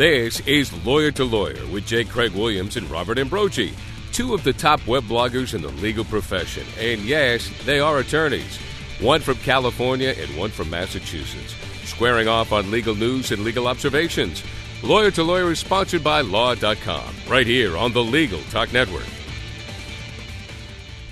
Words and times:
This 0.00 0.40
is 0.46 0.72
Lawyer 0.86 1.10
to 1.10 1.24
Lawyer 1.24 1.66
with 1.66 1.84
J. 1.84 2.04
Craig 2.04 2.32
Williams 2.32 2.78
and 2.78 2.90
Robert 2.90 3.18
Ambrogi, 3.18 3.74
two 4.12 4.32
of 4.32 4.42
the 4.44 4.52
top 4.54 4.80
web 4.86 5.02
bloggers 5.02 5.52
in 5.52 5.60
the 5.60 5.68
legal 5.68 6.06
profession. 6.06 6.64
And 6.78 7.02
yes, 7.02 7.50
they 7.66 7.80
are 7.80 7.98
attorneys, 7.98 8.56
one 8.98 9.20
from 9.20 9.36
California 9.36 10.14
and 10.18 10.34
one 10.38 10.48
from 10.48 10.70
Massachusetts, 10.70 11.54
squaring 11.84 12.28
off 12.28 12.50
on 12.50 12.70
legal 12.70 12.94
news 12.94 13.30
and 13.30 13.44
legal 13.44 13.68
observations. 13.68 14.42
Lawyer 14.82 15.10
to 15.10 15.22
Lawyer 15.22 15.52
is 15.52 15.58
sponsored 15.58 16.02
by 16.02 16.22
Law.com, 16.22 17.14
right 17.28 17.46
here 17.46 17.76
on 17.76 17.92
the 17.92 18.02
Legal 18.02 18.40
Talk 18.44 18.72
Network. 18.72 19.19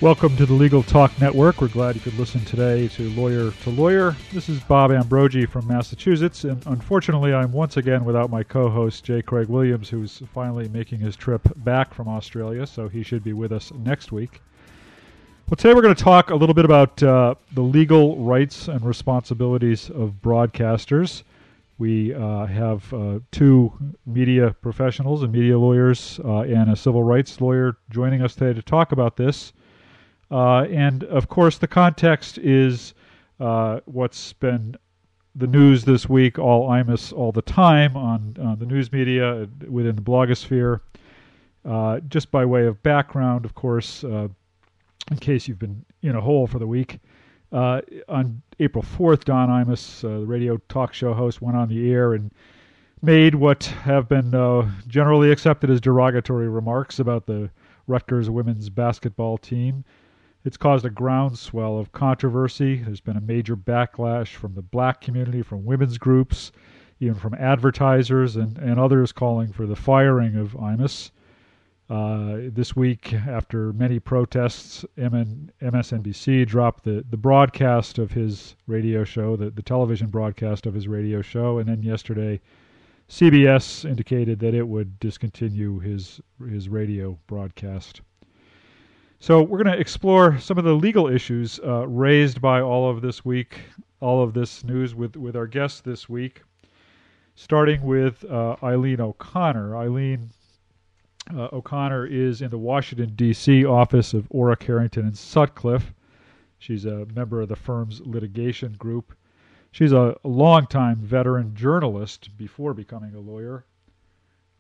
Welcome 0.01 0.37
to 0.37 0.47
the 0.47 0.53
Legal 0.53 0.85
Talk 0.85 1.21
Network. 1.21 1.61
We're 1.61 1.67
glad 1.67 1.97
you 1.97 2.01
could 2.01 2.17
listen 2.17 2.45
today 2.45 2.87
to 2.87 3.11
Lawyer 3.11 3.51
to 3.51 3.71
Lawyer. 3.71 4.15
This 4.33 4.49
is 4.49 4.61
Bob 4.61 4.93
Ambrogi 4.93 5.45
from 5.45 5.67
Massachusetts, 5.67 6.45
and 6.45 6.65
unfortunately, 6.67 7.35
I'm 7.35 7.51
once 7.51 7.77
again 7.77 8.05
without 8.05 8.31
my 8.31 8.45
co 8.45 8.71
host, 8.71 9.03
J. 9.03 9.23
Craig 9.23 9.49
Williams, 9.49 9.89
who's 9.89 10.23
finally 10.33 10.69
making 10.69 11.01
his 11.01 11.17
trip 11.17 11.43
back 11.57 11.93
from 11.93 12.07
Australia, 12.07 12.65
so 12.65 12.87
he 12.87 13.03
should 13.03 13.25
be 13.25 13.33
with 13.33 13.51
us 13.51 13.73
next 13.73 14.13
week. 14.13 14.41
Well, 15.51 15.57
today 15.57 15.75
we're 15.75 15.83
going 15.83 15.97
to 15.97 16.05
talk 16.05 16.31
a 16.31 16.37
little 16.37 16.55
bit 16.55 16.65
about 16.65 17.03
uh, 17.03 17.35
the 17.53 17.63
legal 17.63 18.19
rights 18.19 18.69
and 18.69 18.81
responsibilities 18.83 19.91
of 19.91 20.23
broadcasters. 20.23 21.25
We 21.77 22.15
uh, 22.15 22.47
have 22.47 22.95
uh, 22.95 23.19
two 23.33 23.73
media 24.07 24.55
professionals 24.63 25.25
and 25.25 25.33
media 25.33 25.59
lawyers 25.59 26.21
uh, 26.25 26.43
and 26.43 26.71
a 26.71 26.77
civil 26.77 27.03
rights 27.03 27.41
lawyer 27.41 27.79
joining 27.91 28.23
us 28.23 28.37
today 28.37 28.53
to 28.53 28.63
talk 28.63 28.93
about 28.93 29.17
this. 29.17 29.53
Uh, 30.31 30.65
and 30.65 31.05
of 31.05 31.29
course, 31.29 31.59
the 31.59 31.69
context 31.69 32.39
is 32.39 32.95
uh, 33.41 33.81
what's 33.87 34.33
been 34.35 34.77
the 35.35 35.47
news 35.47 35.85
this 35.85 36.09
week, 36.09 36.39
all 36.39 36.69
IMUS 36.69 37.13
all 37.13 37.33
the 37.33 37.43
time 37.43 37.97
on, 37.97 38.37
on 38.41 38.59
the 38.59 38.67
news 38.67 38.93
media 38.93 39.49
within 39.69 39.95
the 39.95 40.03
blogosphere. 40.03 40.81
Uh, 41.65 42.01
just 42.09 42.31
by 42.31 42.45
way 42.45 42.67
of 42.67 42.83
background, 42.83 43.45
of 43.45 43.55
course, 43.55 44.05
uh, 44.05 44.29
in 45.11 45.17
case 45.19 45.47
you've 45.47 45.59
been 45.59 45.85
in 46.03 46.17
a 46.17 46.21
hole 46.21 46.47
for 46.47 46.59
the 46.59 46.67
week, 46.67 46.99
uh, 47.53 47.81
on 48.09 48.43
April 48.61 48.83
4th, 48.83 49.25
Don 49.25 49.49
Imus, 49.49 50.05
uh, 50.05 50.21
the 50.21 50.27
radio 50.27 50.57
talk 50.69 50.93
show 50.93 51.15
host, 51.15 51.41
went 51.41 51.57
on 51.57 51.69
the 51.69 51.91
air 51.91 52.15
and 52.15 52.33
made 53.01 53.35
what 53.35 53.65
have 53.65 54.09
been 54.09 54.33
generally 54.89 55.31
accepted 55.31 55.71
as 55.71 55.81
derogatory 55.81 56.49
remarks 56.49 56.99
about 56.99 57.27
the 57.27 57.49
Rutgers 57.87 58.29
women's 58.29 58.69
basketball 58.69 59.39
team. 59.39 59.85
It's 60.45 60.57
caused 60.57 60.85
a 60.85 60.91
groundswell 60.91 61.79
of 61.79 61.93
controversy. 61.93 62.77
There's 62.77 63.01
been 63.01 63.17
a 63.17 63.21
major 63.21 63.57
backlash 63.57 64.35
from 64.35 64.55
the 64.55 64.63
black 64.63 65.01
community, 65.01 65.43
from 65.43 65.65
women's 65.65 65.99
groups, 65.99 66.53
even 67.01 67.17
from 67.17 67.35
advertisers 67.35 68.37
and, 68.37 68.57
and 68.59 68.79
others 68.79 69.13
calling 69.13 69.53
for 69.53 69.67
the 69.67 69.77
firing 69.77 70.37
of 70.37 70.53
Imus. 70.53 71.11
Uh, 71.91 72.51
this 72.53 72.77
week, 72.77 73.15
after 73.15 73.73
many 73.73 73.99
protests, 73.99 74.85
MN, 74.97 75.51
MSNBC 75.63 76.47
dropped 76.47 76.85
the, 76.85 77.05
the 77.09 77.17
broadcast 77.17 77.99
of 77.99 78.13
his 78.13 78.57
radio 78.67 79.05
show, 79.05 79.37
the, 79.37 79.51
the 79.51 79.63
television 79.63 80.09
broadcast 80.09 80.67
of 80.67 80.75
his 80.75 80.87
radio 80.87 81.23
show, 81.23 81.59
and 81.59 81.69
then 81.69 81.83
yesterday, 81.83 82.41
CBS 83.09 83.89
indicated 83.89 84.39
that 84.41 84.55
it 84.55 84.69
would 84.69 85.01
discontinue 85.01 85.79
his 85.79 86.21
his 86.47 86.69
radio 86.69 87.19
broadcast. 87.27 88.03
So 89.21 89.43
we're 89.43 89.63
going 89.63 89.75
to 89.77 89.81
explore 89.81 90.39
some 90.39 90.59
of 90.59 90.65
the 90.65 90.75
legal 90.75 91.09
issues 91.09 91.59
uh, 91.67 91.89
raised 91.89 92.41
by 92.41 92.61
all 92.61 92.89
of 92.89 93.03
this 93.03 93.25
week, 93.25 93.59
all 94.01 94.23
of 94.23 94.33
this 94.33 94.63
news 94.63 94.95
with, 94.95 95.17
with 95.17 95.35
our 95.35 95.49
guests 95.49 95.81
this 95.81 96.09
week, 96.09 96.43
starting 97.35 97.83
with 97.83 98.25
uh, 98.25 98.55
Eileen 98.63 99.01
O'Connor. 99.01 99.77
Eileen 99.77 100.31
uh, 101.35 101.49
O'Connor 101.53 102.07
is 102.07 102.43
in 102.43 102.51
the 102.51 102.59
Washington, 102.59 103.13
D.C. 103.17 103.65
office 103.65 104.15
of 104.15 104.29
Orrick, 104.29 104.63
Herrington, 104.63 105.05
and 105.05 105.19
Sutcliffe. 105.19 105.93
She's 106.61 106.85
a 106.85 107.05
member 107.07 107.41
of 107.41 107.49
the 107.49 107.57
firm's 107.57 108.01
litigation 108.01 108.75
group. 108.75 109.15
She's 109.73 109.93
a 109.93 110.17
longtime 110.23 110.99
veteran 110.99 111.57
journalist 111.57 112.37
before 112.39 112.73
becoming 112.73 113.17
a 113.17 113.21
lawyer, 113.21 113.65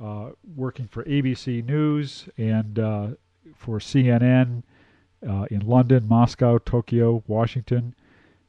uh, 0.02 0.30
working 0.56 0.88
for 0.88 1.04
ABC 1.04 1.64
News 1.64 2.28
and 2.36 2.78
uh, 2.80 3.08
for 3.56 3.78
CNN 3.78 4.62
uh, 5.28 5.46
in 5.50 5.60
London, 5.60 6.06
Moscow, 6.08 6.58
Tokyo, 6.58 7.22
Washington. 7.26 7.94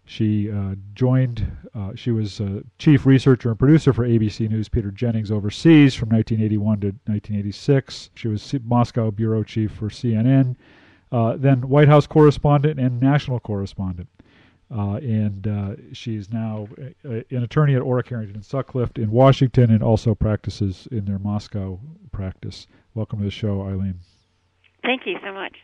She 0.05 0.49
uh, 0.51 0.73
joined, 0.95 1.51
uh, 1.75 1.91
she 1.93 2.09
was 2.09 2.41
chief 2.79 3.05
researcher 3.05 3.49
and 3.49 3.59
producer 3.59 3.93
for 3.93 4.07
ABC 4.07 4.49
News 4.49 4.67
Peter 4.67 4.89
Jennings 4.89 5.31
overseas 5.31 5.93
from 5.93 6.09
1981 6.09 6.79
to 6.79 6.87
1986. 6.87 8.09
She 8.15 8.27
was 8.27 8.55
Moscow 8.63 9.11
bureau 9.11 9.43
chief 9.43 9.71
for 9.71 9.89
CNN, 9.89 10.55
uh, 11.11 11.35
then 11.37 11.69
White 11.69 11.87
House 11.87 12.07
correspondent 12.07 12.79
and 12.79 12.99
national 12.99 13.39
correspondent. 13.39 14.09
Uh, 14.75 14.95
and 14.97 15.47
uh, 15.47 15.75
she's 15.93 16.31
now 16.31 16.67
an 17.03 17.43
attorney 17.43 17.75
at 17.75 17.81
Orrick, 17.81 18.07
Herrington, 18.09 18.35
and 18.35 18.45
Sutcliffe 18.45 18.97
in 18.97 19.09
Washington 19.09 19.71
and 19.71 19.81
also 19.81 20.13
practices 20.13 20.87
in 20.91 21.05
their 21.05 21.17
Moscow 21.17 21.79
practice. 22.11 22.67
Welcome 22.93 23.19
to 23.19 23.25
the 23.25 23.31
show, 23.31 23.63
Eileen. 23.63 23.99
Thank 24.83 25.05
you 25.05 25.17
so 25.23 25.33
much. 25.33 25.55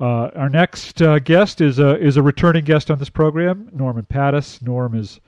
Uh, 0.00 0.28
our 0.34 0.48
next 0.48 1.00
uh, 1.00 1.18
guest 1.20 1.60
is 1.60 1.78
a 1.78 1.96
is 1.98 2.16
a 2.16 2.22
returning 2.22 2.64
guest 2.64 2.90
on 2.90 2.98
this 2.98 3.08
program, 3.08 3.68
Norman 3.72 4.04
Pattis. 4.04 4.60
Norm 4.60 4.94
is 4.94 5.20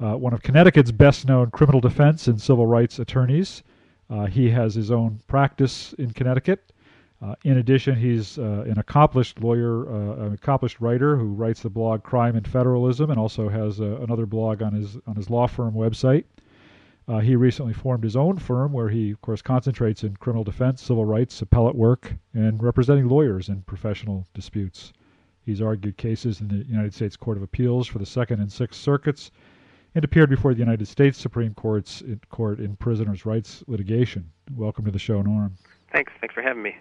uh, 0.00 0.16
one 0.16 0.32
of 0.32 0.42
Connecticut's 0.42 0.92
best 0.92 1.26
known 1.26 1.50
criminal 1.50 1.80
defense 1.80 2.26
and 2.26 2.40
civil 2.40 2.66
rights 2.66 2.98
attorneys. 2.98 3.62
Uh, 4.08 4.24
he 4.24 4.48
has 4.48 4.74
his 4.74 4.90
own 4.90 5.20
practice 5.26 5.92
in 5.94 6.10
Connecticut. 6.12 6.72
Uh, 7.20 7.34
in 7.44 7.58
addition, 7.58 7.96
he's 7.96 8.38
uh, 8.38 8.64
an 8.66 8.78
accomplished 8.78 9.42
lawyer, 9.42 9.90
an 10.24 10.32
accomplished 10.32 10.80
writer 10.80 11.16
who 11.16 11.26
writes 11.26 11.60
the 11.60 11.68
blog 11.68 12.02
Crime 12.02 12.36
and 12.36 12.46
Federalism, 12.46 13.10
and 13.10 13.18
also 13.18 13.48
has 13.48 13.80
another 13.80 14.24
blog 14.24 14.62
on 14.62 14.72
his 14.72 14.96
on 15.06 15.16
his 15.16 15.28
law 15.28 15.46
firm 15.46 15.74
website. 15.74 16.24
Uh, 17.08 17.20
he 17.20 17.34
recently 17.34 17.72
formed 17.72 18.04
his 18.04 18.16
own 18.16 18.36
firm 18.36 18.70
where 18.70 18.90
he, 18.90 19.10
of 19.10 19.20
course, 19.22 19.40
concentrates 19.40 20.04
in 20.04 20.14
criminal 20.16 20.44
defense, 20.44 20.82
civil 20.82 21.06
rights, 21.06 21.40
appellate 21.40 21.74
work, 21.74 22.12
and 22.34 22.62
representing 22.62 23.08
lawyers 23.08 23.48
in 23.48 23.62
professional 23.62 24.26
disputes. 24.34 24.92
He's 25.40 25.62
argued 25.62 25.96
cases 25.96 26.42
in 26.42 26.48
the 26.48 26.66
United 26.66 26.92
States 26.92 27.16
Court 27.16 27.38
of 27.38 27.42
Appeals 27.42 27.86
for 27.86 27.98
the 27.98 28.04
Second 28.04 28.40
and 28.40 28.52
Sixth 28.52 28.78
Circuits 28.78 29.30
and 29.94 30.04
appeared 30.04 30.28
before 30.28 30.52
the 30.52 30.60
United 30.60 30.86
States 30.86 31.16
Supreme 31.16 31.54
Court's 31.54 32.02
in 32.02 32.20
Court 32.28 32.60
in 32.60 32.76
prisoners' 32.76 33.24
rights 33.24 33.64
litigation. 33.66 34.30
Welcome 34.54 34.84
to 34.84 34.90
the 34.90 34.98
show, 34.98 35.22
Norm. 35.22 35.54
Thanks. 35.90 36.12
Thanks 36.20 36.34
for 36.34 36.42
having 36.42 36.62
me. 36.62 36.76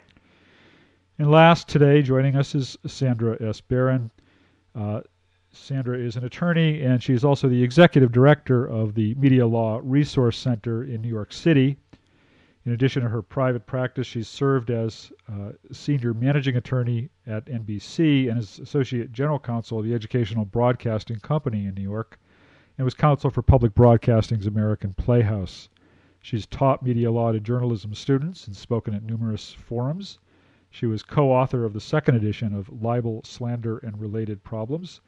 And 1.19 1.31
last 1.31 1.69
today, 1.69 2.01
joining 2.01 2.35
us 2.35 2.53
is 2.53 2.77
Sandra 2.85 3.41
S. 3.41 3.61
Baron. 3.61 4.11
Uh, 4.75 5.01
Sandra 5.53 5.97
is 5.97 6.17
an 6.17 6.25
attorney, 6.25 6.81
and 6.81 7.01
she 7.01 7.13
is 7.13 7.23
also 7.23 7.47
the 7.47 7.63
executive 7.63 8.11
director 8.11 8.65
of 8.65 8.95
the 8.95 9.15
Media 9.15 9.47
Law 9.47 9.79
Resource 9.81 10.37
Center 10.37 10.83
in 10.83 11.01
New 11.01 11.07
York 11.07 11.31
City. 11.31 11.77
In 12.65 12.73
addition 12.73 13.01
to 13.01 13.07
her 13.07 13.21
private 13.21 13.65
practice, 13.65 14.05
she's 14.05 14.27
served 14.27 14.69
as 14.69 15.09
uh, 15.31 15.53
senior 15.71 16.13
managing 16.13 16.57
attorney 16.57 17.09
at 17.25 17.45
NBC 17.45 18.29
and 18.29 18.37
is 18.37 18.59
associate 18.59 19.13
general 19.13 19.39
counsel 19.39 19.79
of 19.79 19.85
the 19.85 19.93
Educational 19.93 20.43
Broadcasting 20.43 21.19
Company 21.21 21.65
in 21.65 21.75
New 21.75 21.81
York, 21.81 22.19
and 22.77 22.83
was 22.83 22.93
counsel 22.93 23.29
for 23.29 23.41
Public 23.41 23.73
Broadcasting's 23.73 24.47
American 24.47 24.93
Playhouse. 24.95 25.69
She's 26.19 26.45
taught 26.45 26.83
media 26.83 27.09
law 27.09 27.31
to 27.31 27.39
journalism 27.39 27.93
students 27.93 28.47
and 28.47 28.55
spoken 28.55 28.93
at 28.93 29.03
numerous 29.03 29.53
forums. 29.53 30.19
She 30.69 30.85
was 30.85 31.03
co 31.03 31.31
author 31.31 31.63
of 31.63 31.71
the 31.71 31.79
second 31.79 32.15
edition 32.15 32.53
of 32.53 32.81
Libel, 32.81 33.21
Slander, 33.23 33.77
and 33.77 34.01
Related 34.01 34.43
Problems 34.43 34.99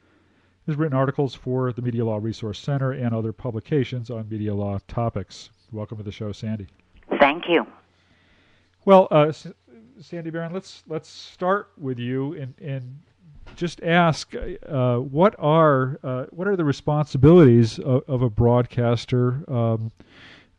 has 0.70 0.78
written 0.78 0.96
articles 0.96 1.34
for 1.34 1.72
the 1.72 1.82
Media 1.82 2.04
Law 2.04 2.18
Resource 2.18 2.58
Center 2.58 2.92
and 2.92 3.12
other 3.12 3.32
publications 3.32 4.08
on 4.08 4.28
media 4.28 4.54
law 4.54 4.78
topics. 4.86 5.50
Welcome 5.72 5.98
to 5.98 6.04
the 6.04 6.12
show, 6.12 6.30
Sandy. 6.30 6.68
Thank 7.18 7.48
you. 7.48 7.66
Well, 8.84 9.08
uh, 9.10 9.32
Sandy 10.00 10.30
Baron, 10.30 10.52
let's 10.52 10.84
let's 10.86 11.08
start 11.08 11.72
with 11.76 11.98
you 11.98 12.34
and 12.34 12.54
and 12.60 13.00
just 13.56 13.82
ask 13.82 14.32
uh, 14.34 14.98
what 14.98 15.34
are 15.40 15.98
uh, 16.04 16.26
what 16.30 16.46
are 16.46 16.54
the 16.54 16.64
responsibilities 16.64 17.80
of, 17.80 18.02
of 18.06 18.22
a 18.22 18.30
broadcaster 18.30 19.42
um, 19.48 19.90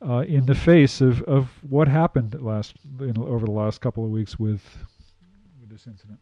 uh, 0.05 0.19
in 0.27 0.45
the 0.45 0.55
face 0.55 0.99
of, 0.99 1.21
of 1.23 1.49
what 1.69 1.87
happened 1.87 2.35
last 2.41 2.75
you 2.99 3.13
know, 3.13 3.25
over 3.25 3.45
the 3.45 3.51
last 3.51 3.79
couple 3.79 4.03
of 4.03 4.11
weeks 4.11 4.37
with 4.37 4.61
with 5.61 5.69
this 5.69 5.87
incident. 5.87 6.19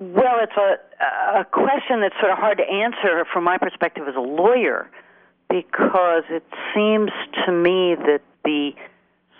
Well, 0.00 0.38
it's 0.40 0.56
a 0.56 1.40
a 1.40 1.44
question 1.44 2.00
that's 2.00 2.14
sort 2.20 2.30
of 2.32 2.38
hard 2.38 2.58
to 2.58 2.64
answer 2.64 3.24
from 3.32 3.44
my 3.44 3.58
perspective 3.58 4.06
as 4.08 4.14
a 4.14 4.20
lawyer, 4.20 4.88
because 5.48 6.24
it 6.30 6.44
seems 6.74 7.10
to 7.44 7.52
me 7.52 7.94
that 7.96 8.20
the 8.44 8.72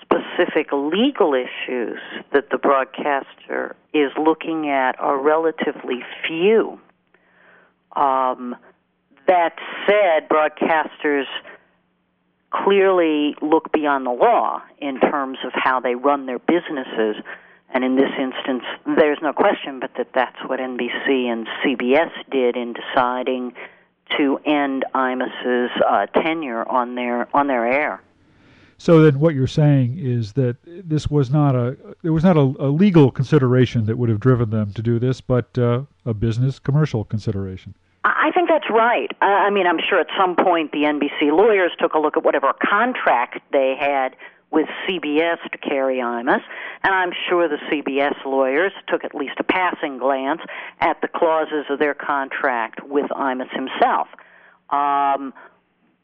specific 0.03 0.69
legal 0.73 1.35
issues 1.35 1.99
that 2.33 2.51
the 2.51 2.59
broadcaster 2.59 3.77
is 3.93 4.11
looking 4.19 4.69
at 4.69 4.99
are 4.99 5.19
relatively 5.19 6.03
few. 6.27 6.79
Um, 7.97 8.57
that 9.27 9.57
said, 9.87 10.29
broadcasters 10.29 11.27
clearly 12.51 13.35
look 13.41 13.73
beyond 13.73 14.07
the 14.07 14.11
law 14.11 14.63
in 14.79 15.01
terms 15.01 15.39
of 15.45 15.53
how 15.55 15.81
they 15.81 15.95
run 15.95 16.27
their 16.27 16.39
businesses. 16.39 17.17
And 17.75 17.83
in 17.83 17.97
this 17.97 18.11
instance, 18.19 18.63
there's 18.97 19.19
no 19.21 19.33
question 19.33 19.81
but 19.81 19.91
that 19.97 20.09
that's 20.15 20.39
what 20.47 20.61
NBC 20.61 21.27
and 21.27 21.49
CBS 21.63 22.13
did 22.31 22.57
in 22.57 22.73
deciding 22.73 23.53
to 24.17 24.39
end 24.47 24.85
Imus's 24.95 25.71
uh, 25.87 26.07
tenure 26.07 26.67
on 26.69 26.95
their 26.95 27.29
on 27.35 27.49
their 27.49 27.67
air. 27.67 28.01
So 28.79 29.03
then, 29.03 29.19
what 29.19 29.35
you're 29.35 29.47
saying 29.47 29.99
is 29.99 30.35
that 30.35 30.57
this 30.65 31.09
was 31.09 31.31
not 31.31 31.57
a 31.57 31.77
there 32.03 32.13
was 32.13 32.23
not 32.23 32.37
a, 32.37 32.55
a 32.61 32.71
legal 32.71 33.11
consideration 33.11 33.87
that 33.87 33.99
would 33.99 34.09
have 34.09 34.21
driven 34.21 34.51
them 34.51 34.73
to 34.75 34.83
do 34.83 34.99
this, 34.99 35.21
but 35.21 35.57
uh, 35.59 35.83
a 36.05 36.15
business 36.15 36.59
commercial 36.59 37.05
consideration. 37.05 37.75
I 38.05 38.31
think 38.35 38.51
that's 38.51 38.69
right. 38.71 39.11
I 39.23 39.49
mean, 39.51 39.67
I'm 39.67 39.79
sure 39.79 39.99
at 39.99 40.09
some 40.19 40.37
point 40.37 40.73
the 40.73 40.83
NBC 40.83 41.35
lawyers 41.35 41.73
took 41.79 41.95
a 41.95 41.99
look 41.99 42.17
at 42.19 42.25
whatever 42.25 42.53
contract 42.63 43.41
they 43.53 43.75
had 43.79 44.15
with 44.55 44.69
CBS 44.89 45.39
to 45.51 45.59
carry 45.59 45.97
Imus, 45.97 46.41
and 46.85 46.95
I'm 46.95 47.11
sure 47.29 47.49
the 47.49 47.59
CBS 47.71 48.15
lawyers 48.25 48.73
took 48.87 49.05
at 49.05 49.13
least 49.13 49.35
a 49.41 49.45
passing 49.45 49.99
glance 49.99 50.41
at 50.81 51.01
the 51.01 51.09
clauses 51.09 51.67
of 51.69 51.81
their 51.81 51.95
contract 51.95 52.81
with 52.87 53.11
Imus 53.11 53.51
himself. 53.53 54.07
Um, 54.71 55.35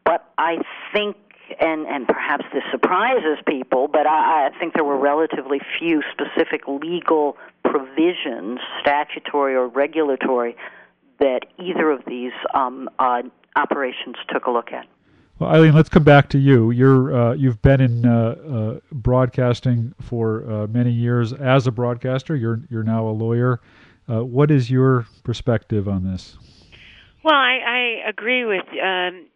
but 0.05 0.29
I 0.37 0.59
think 0.93 1.17
and 1.61 1.87
and 1.87 2.07
perhaps 2.07 2.45
this 2.53 2.63
surprises 2.71 3.39
people, 3.47 3.89
but 3.89 4.07
I, 4.07 4.49
I 4.49 4.59
think 4.59 4.75
there 4.75 4.85
were 4.85 4.99
relatively 4.99 5.61
few 5.79 6.03
specific 6.13 6.67
legal 6.67 7.37
provisions, 7.65 8.59
statutory 8.81 9.55
or 9.55 9.69
regulatory, 9.69 10.57
that 11.19 11.47
either 11.59 11.91
of 11.91 12.05
these 12.07 12.33
um, 12.55 12.89
uh, 12.99 13.23
operations 13.57 14.17
took 14.29 14.47
a 14.47 14.51
look 14.51 14.73
at. 14.73 14.87
Well, 15.41 15.49
Eileen, 15.49 15.73
let's 15.73 15.89
come 15.89 16.05
back 16.05 16.29
to 16.31 16.39
you. 16.39 16.71
You're 16.71 17.17
uh, 17.17 17.33
you've 17.33 17.63
been 17.63 17.81
in 17.81 18.05
uh, 18.05 18.11
uh 18.13 18.81
broadcasting 18.93 19.95
for 19.99 20.45
uh, 20.45 20.67
many 20.67 20.93
years 20.93 21.33
as 21.33 21.67
a 21.67 21.71
broadcaster. 21.71 22.37
You're 22.37 22.61
you're 22.69 22.83
now 22.83 23.09
a 23.09 23.11
lawyer. 23.17 23.59
Uh, 24.07 24.23
what 24.23 24.51
is 24.51 24.71
your 24.71 25.07
perspective 25.25 25.89
on 25.89 26.05
this? 26.05 26.37
Well, 27.25 27.35
I, 27.35 27.57
I 28.05 28.09
agree 28.11 28.45
with 28.45 28.67
um, 28.85 29.29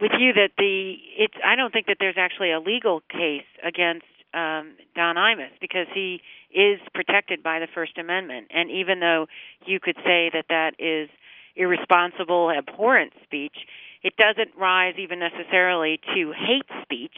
with 0.00 0.12
you 0.18 0.32
that 0.32 0.52
the 0.56 0.94
it's 1.18 1.34
I 1.44 1.56
don't 1.56 1.74
think 1.74 1.88
that 1.88 1.98
there's 2.00 2.16
actually 2.16 2.52
a 2.52 2.58
legal 2.58 3.02
case 3.10 3.44
against 3.62 4.06
um, 4.32 4.76
Don 4.96 5.16
Imus 5.16 5.50
because 5.60 5.88
he 5.92 6.22
is 6.54 6.80
protected 6.94 7.42
by 7.42 7.58
the 7.58 7.68
First 7.74 7.98
Amendment, 7.98 8.46
and 8.48 8.70
even 8.70 9.00
though 9.00 9.26
you 9.66 9.78
could 9.78 9.96
say 9.96 10.30
that 10.32 10.46
that 10.48 10.72
is 10.78 11.10
irresponsible, 11.54 12.50
abhorrent 12.50 13.12
speech, 13.24 13.56
it 14.02 14.14
doesn't 14.16 14.56
rise 14.58 14.94
even 14.98 15.18
necessarily 15.18 16.00
to 16.14 16.32
hate 16.32 16.68
speech. 16.82 17.16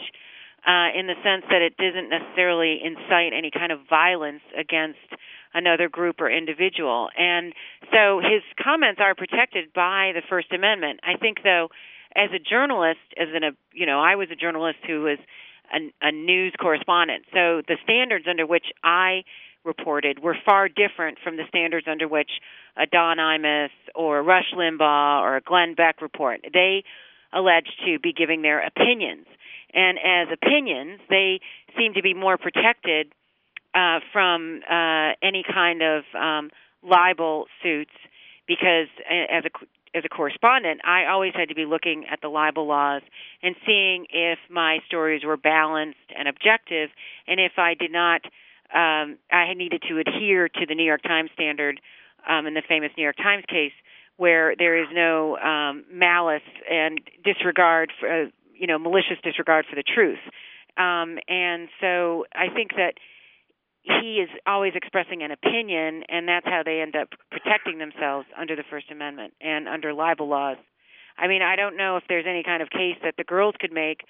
Uh, 0.64 0.94
in 0.94 1.08
the 1.08 1.19
sense 1.25 1.43
that 1.50 1.61
it 1.61 1.76
doesn't 1.76 2.08
necessarily 2.08 2.79
incite 2.84 3.32
any 3.37 3.50
kind 3.50 3.73
of 3.73 3.81
violence 3.90 4.43
against 4.56 5.11
another 5.55 5.88
group 5.88 6.20
or 6.20 6.31
individual. 6.31 7.08
And 7.19 7.52
so 7.93 8.20
his 8.20 8.43
comments 8.62 9.00
are 9.02 9.17
protected 9.17 9.73
by 9.73 10.12
the 10.14 10.23
First 10.31 10.52
Amendment. 10.52 11.00
I 11.02 11.19
think, 11.19 11.38
though, 11.43 11.69
as 12.14 12.31
a 12.31 12.38
journalist, 12.38 13.00
as 13.19 13.28
in 13.35 13.43
a 13.43 13.50
you 13.73 13.87
know, 13.87 14.00
I 14.00 14.14
was 14.14 14.28
a 14.31 14.37
journalist 14.37 14.78
who 14.87 15.02
was 15.02 15.19
a, 15.75 16.06
a 16.06 16.12
news 16.12 16.55
correspondent. 16.61 17.25
So 17.32 17.62
the 17.67 17.76
standards 17.82 18.26
under 18.28 18.46
which 18.46 18.67
I 18.85 19.25
reported 19.64 20.23
were 20.23 20.37
far 20.44 20.69
different 20.69 21.19
from 21.23 21.37
the 21.37 21.44
standards 21.49 21.87
under 21.91 22.09
which 22.09 22.31
a 22.76 22.87
Don 22.87 23.19
Imus 23.19 23.70
or 23.94 24.19
a 24.19 24.23
Rush 24.23 24.53
Limbaugh 24.56 25.23
or 25.23 25.37
a 25.37 25.41
Glenn 25.41 25.75
Beck 25.75 26.00
report. 26.03 26.41
They 26.53 26.85
alleged 27.32 27.73
to 27.87 27.99
be 27.99 28.12
giving 28.12 28.43
their 28.43 28.64
opinions, 28.64 29.26
and 29.73 29.99
as 29.99 30.29
opinions, 30.32 31.00
they 31.09 31.41
seem 31.76 31.94
to 31.94 32.03
be 32.03 32.14
more 32.14 32.37
protected 32.37 33.12
uh, 33.75 34.00
from 34.12 34.61
uh, 34.70 35.12
any 35.23 35.43
kind 35.43 35.82
of 35.82 36.05
um, 36.14 36.50
libel 36.82 37.47
suits 37.62 37.93
because 38.47 38.88
as 39.09 39.44
a 39.44 39.50
as 39.94 40.05
a 40.06 40.09
correspondent, 40.09 40.81
I 40.85 41.05
always 41.05 41.35
had 41.35 41.50
to 41.50 41.55
be 41.55 41.67
looking 41.67 42.06
at 42.11 42.20
the 42.23 42.29
libel 42.29 42.67
laws 42.67 43.03
and 43.43 43.55
seeing 43.67 44.06
if 44.11 44.38
my 44.49 44.79
stories 44.87 45.23
were 45.23 45.37
balanced 45.37 45.99
and 46.17 46.29
objective, 46.29 46.88
and 47.26 47.38
if 47.38 47.53
I 47.59 47.75
did 47.75 47.93
not, 47.93 48.23
um, 48.75 49.19
I 49.31 49.53
needed 49.55 49.83
to 49.89 49.99
adhere 49.99 50.49
to 50.49 50.67
the 50.67 50.75
New 50.75 50.85
York 50.85 51.03
Times 51.03 51.31
standard 51.35 51.81
um, 52.29 52.47
in 52.47 52.55
the 52.55 52.63
famous 52.67 52.91
New 52.97 53.03
York 53.03 53.17
Times 53.17 53.45
case, 53.49 53.73
where 54.17 54.55
there 54.57 54.81
is 54.81 54.89
no 54.93 55.37
um, 55.39 55.85
malice 55.93 56.43
and 56.71 57.01
disregard 57.25 57.93
for, 57.99 58.09
uh, 58.09 58.27
you 58.55 58.67
know, 58.67 58.79
malicious 58.79 59.19
disregard 59.23 59.67
for 59.69 59.77
the 59.77 59.83
truth. 59.83 60.21
Um, 60.77 61.19
and 61.29 61.69
so 61.81 62.25
I 62.35 62.49
think 62.55 62.73
that 62.77 62.95
he 63.83 64.23
is 64.23 64.31
always 64.47 64.73
expressing 64.75 65.23
an 65.23 65.33
opinion, 65.33 66.05
and 66.09 66.29
that's 66.29 66.47
how 66.47 66.63
they 66.65 66.81
end 66.81 66.95
up 66.95 67.09
protecting 67.31 67.79
themselves 67.79 68.27
under 68.39 68.55
the 68.55 68.63
First 68.71 68.91
Amendment 68.91 69.35
and 69.41 69.69
under 69.69 69.93
libel 69.93 70.29
laws. 70.29 70.57
I 71.19 71.27
mean, 71.27 71.43
I 71.43 71.57
don't 71.57 71.77
know 71.77 71.97
if 71.97 72.05
there's 72.09 72.27
any 72.29 72.43
kind 72.43 72.63
of 72.63 72.71
case 72.71 72.97
that 73.03 73.15
the 73.19 73.25
girls 73.25 73.55
could 73.61 73.73
make 73.73 74.01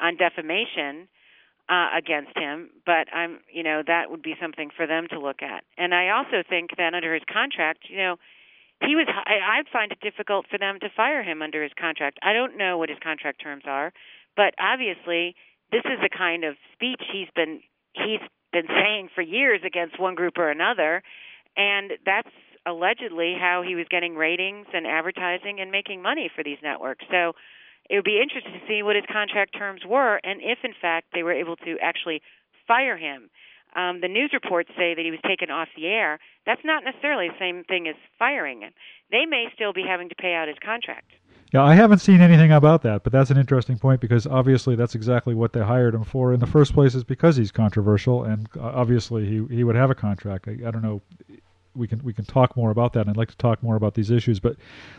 on 0.00 0.16
defamation 0.16 1.08
uh, 1.68 1.88
against 1.96 2.36
him, 2.36 2.70
but 2.84 3.06
I'm, 3.14 3.38
you 3.52 3.62
know, 3.62 3.82
that 3.86 4.10
would 4.10 4.22
be 4.22 4.34
something 4.40 4.70
for 4.76 4.86
them 4.86 5.06
to 5.10 5.20
look 5.20 5.42
at. 5.42 5.64
And 5.78 5.94
I 5.94 6.10
also 6.10 6.42
think 6.48 6.70
that 6.76 6.94
under 6.94 7.14
his 7.14 7.22
contract, 7.32 7.86
you 7.88 7.96
know, 7.96 8.16
he 8.80 8.96
was. 8.96 9.06
I, 9.08 9.60
I 9.60 9.62
find 9.72 9.92
it 9.92 10.00
difficult 10.00 10.46
for 10.50 10.58
them 10.58 10.78
to 10.80 10.88
fire 10.96 11.22
him 11.22 11.40
under 11.40 11.62
his 11.62 11.72
contract. 11.78 12.18
I 12.22 12.32
don't 12.32 12.58
know 12.58 12.78
what 12.78 12.88
his 12.88 12.98
contract 13.02 13.40
terms 13.40 13.62
are, 13.66 13.92
but 14.36 14.54
obviously, 14.58 15.36
this 15.70 15.82
is 15.84 16.00
the 16.02 16.10
kind 16.10 16.42
of 16.42 16.56
speech 16.72 17.02
he's 17.12 17.28
been 17.36 17.60
he's 17.94 18.20
been 18.52 18.66
saying 18.66 19.08
for 19.14 19.22
years 19.22 19.60
against 19.64 20.00
one 20.00 20.16
group 20.16 20.36
or 20.36 20.50
another, 20.50 21.02
and 21.56 21.92
that's 22.04 22.28
allegedly 22.66 23.34
how 23.38 23.62
he 23.66 23.74
was 23.74 23.86
getting 23.88 24.16
ratings 24.16 24.66
and 24.72 24.86
advertising 24.86 25.60
and 25.60 25.70
making 25.70 26.02
money 26.02 26.30
for 26.34 26.44
these 26.44 26.58
networks. 26.62 27.04
So 27.10 27.32
it 27.90 27.96
would 27.96 28.04
be 28.04 28.20
interesting 28.20 28.52
to 28.52 28.66
see 28.66 28.82
what 28.82 28.96
his 28.96 29.04
contract 29.10 29.56
terms 29.56 29.82
were 29.86 30.20
and 30.24 30.40
if, 30.42 30.58
in 30.64 30.74
fact, 30.80 31.08
they 31.12 31.22
were 31.22 31.32
able 31.32 31.56
to 31.56 31.76
actually 31.82 32.22
fire 32.66 32.96
him. 32.96 33.30
Um, 33.74 34.00
the 34.00 34.08
news 34.08 34.30
reports 34.32 34.68
say 34.76 34.94
that 34.94 35.04
he 35.04 35.10
was 35.10 35.20
taken 35.26 35.50
off 35.50 35.68
the 35.74 35.86
air. 35.86 36.18
That's 36.44 36.60
not 36.64 36.84
necessarily 36.84 37.28
the 37.28 37.38
same 37.38 37.64
thing 37.64 37.88
as 37.88 37.94
firing 38.18 38.60
him. 38.60 38.72
They 39.10 39.24
may 39.24 39.46
still 39.54 39.72
be 39.72 39.84
having 39.86 40.08
to 40.10 40.14
pay 40.14 40.34
out 40.34 40.48
his 40.48 40.58
contract. 40.62 41.12
Yeah, 41.52 41.62
I 41.62 41.74
haven't 41.74 41.98
seen 41.98 42.22
anything 42.22 42.50
about 42.50 42.80
that, 42.82 43.02
but 43.02 43.12
that's 43.12 43.30
an 43.30 43.36
interesting 43.36 43.78
point 43.78 44.00
because 44.00 44.26
obviously 44.26 44.74
that's 44.74 44.94
exactly 44.94 45.34
what 45.34 45.52
they 45.52 45.60
hired 45.60 45.94
him 45.94 46.02
for 46.02 46.32
in 46.32 46.40
the 46.40 46.46
first 46.46 46.72
place 46.72 46.94
is 46.94 47.04
because 47.04 47.36
he's 47.36 47.52
controversial 47.52 48.24
and 48.24 48.48
uh, 48.56 48.62
obviously 48.62 49.26
he 49.26 49.54
he 49.54 49.62
would 49.62 49.76
have 49.76 49.90
a 49.90 49.94
contract. 49.94 50.48
I, 50.48 50.52
I 50.66 50.70
don't 50.70 50.80
know 50.80 51.02
we 51.74 51.86
can 51.86 52.02
we 52.02 52.12
can 52.12 52.24
talk 52.24 52.56
more 52.56 52.70
about 52.70 52.92
that. 52.92 53.02
And 53.02 53.10
I'd 53.10 53.16
like 53.16 53.30
to 53.30 53.36
talk 53.36 53.62
more 53.62 53.76
about 53.76 53.94
these 53.94 54.10
issues, 54.10 54.40
but 54.40 54.56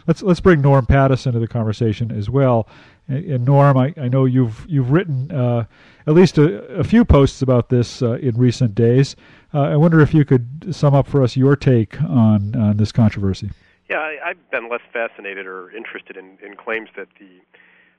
let's 0.07 0.21
let's 0.21 0.39
bring 0.39 0.61
Norm 0.61 0.85
Pattis 0.85 1.25
into 1.25 1.39
the 1.39 1.47
conversation 1.47 2.11
as 2.11 2.29
well. 2.29 2.67
And, 3.07 3.25
and 3.25 3.45
Norm, 3.45 3.77
I, 3.77 3.93
I 3.97 4.07
know 4.07 4.25
you've 4.25 4.65
you've 4.67 4.91
written 4.91 5.31
uh, 5.31 5.65
at 6.07 6.13
least 6.13 6.37
a, 6.37 6.65
a, 6.67 6.83
few 6.83 7.05
posts 7.05 7.41
about 7.41 7.69
this 7.69 8.01
uh, 8.01 8.13
in 8.13 8.37
recent 8.37 8.75
days. 8.75 9.15
Uh, 9.53 9.61
I 9.61 9.75
wonder 9.75 9.99
if 10.01 10.13
you 10.13 10.25
could 10.25 10.73
sum 10.73 10.93
up 10.93 11.07
for 11.07 11.21
us 11.23 11.37
your 11.37 11.55
take 11.55 12.01
on 12.01 12.55
on 12.55 12.77
this 12.77 12.91
controversy. 12.91 13.51
Yeah, 13.89 13.97
I, 13.97 14.29
I've 14.29 14.51
been 14.51 14.69
less 14.69 14.81
fascinated 14.91 15.45
or 15.45 15.69
interested 15.71 16.17
in, 16.17 16.37
in 16.43 16.55
claims 16.55 16.89
that 16.95 17.07
the 17.19 17.41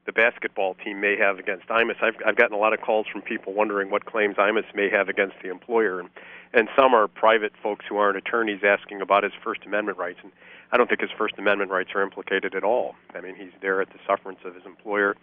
the 0.06 0.12
basketball 0.12 0.74
team 0.74 1.00
may 1.00 1.16
have 1.16 1.38
against 1.38 1.66
Imus. 1.68 2.02
I've, 2.02 2.16
I've 2.26 2.36
gotten 2.36 2.54
a 2.54 2.58
lot 2.58 2.72
of 2.72 2.80
calls 2.80 3.06
from 3.10 3.22
people 3.22 3.54
wondering 3.54 3.90
what 3.90 4.04
claims 4.04 4.36
Imus 4.36 4.64
may 4.74 4.90
have 4.90 5.08
against 5.08 5.36
the 5.42 5.50
employer, 5.50 6.00
and, 6.00 6.10
and 6.52 6.68
some 6.76 6.94
are 6.94 7.08
private 7.08 7.52
folks 7.62 7.84
who 7.88 7.96
aren't 7.96 8.16
attorneys 8.16 8.60
asking 8.64 9.00
about 9.00 9.22
his 9.22 9.32
First 9.42 9.62
Amendment 9.64 9.98
rights. 9.98 10.18
And 10.22 10.32
I 10.72 10.76
don't 10.76 10.88
think 10.88 11.00
his 11.00 11.10
First 11.16 11.34
Amendment 11.38 11.70
rights 11.70 11.90
are 11.94 12.02
implicated 12.02 12.54
at 12.54 12.64
all. 12.64 12.94
I 13.14 13.20
mean, 13.20 13.34
he's 13.34 13.52
there 13.62 13.80
at 13.80 13.88
the 13.90 13.98
sufferance 14.06 14.40
of 14.44 14.54
his 14.54 14.64
employer, 14.66 15.16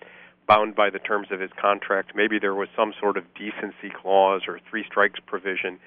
bound 0.47 0.75
by 0.75 0.89
the 0.89 0.99
terms 0.99 1.27
of 1.31 1.39
his 1.39 1.51
contract. 1.59 2.15
Maybe 2.15 2.39
there 2.39 2.55
was 2.55 2.69
some 2.75 2.93
sort 2.99 3.17
of 3.17 3.23
decency 3.35 3.89
clause 3.93 4.41
or 4.47 4.59
three 4.69 4.83
strikes 4.85 5.19
provision 5.25 5.79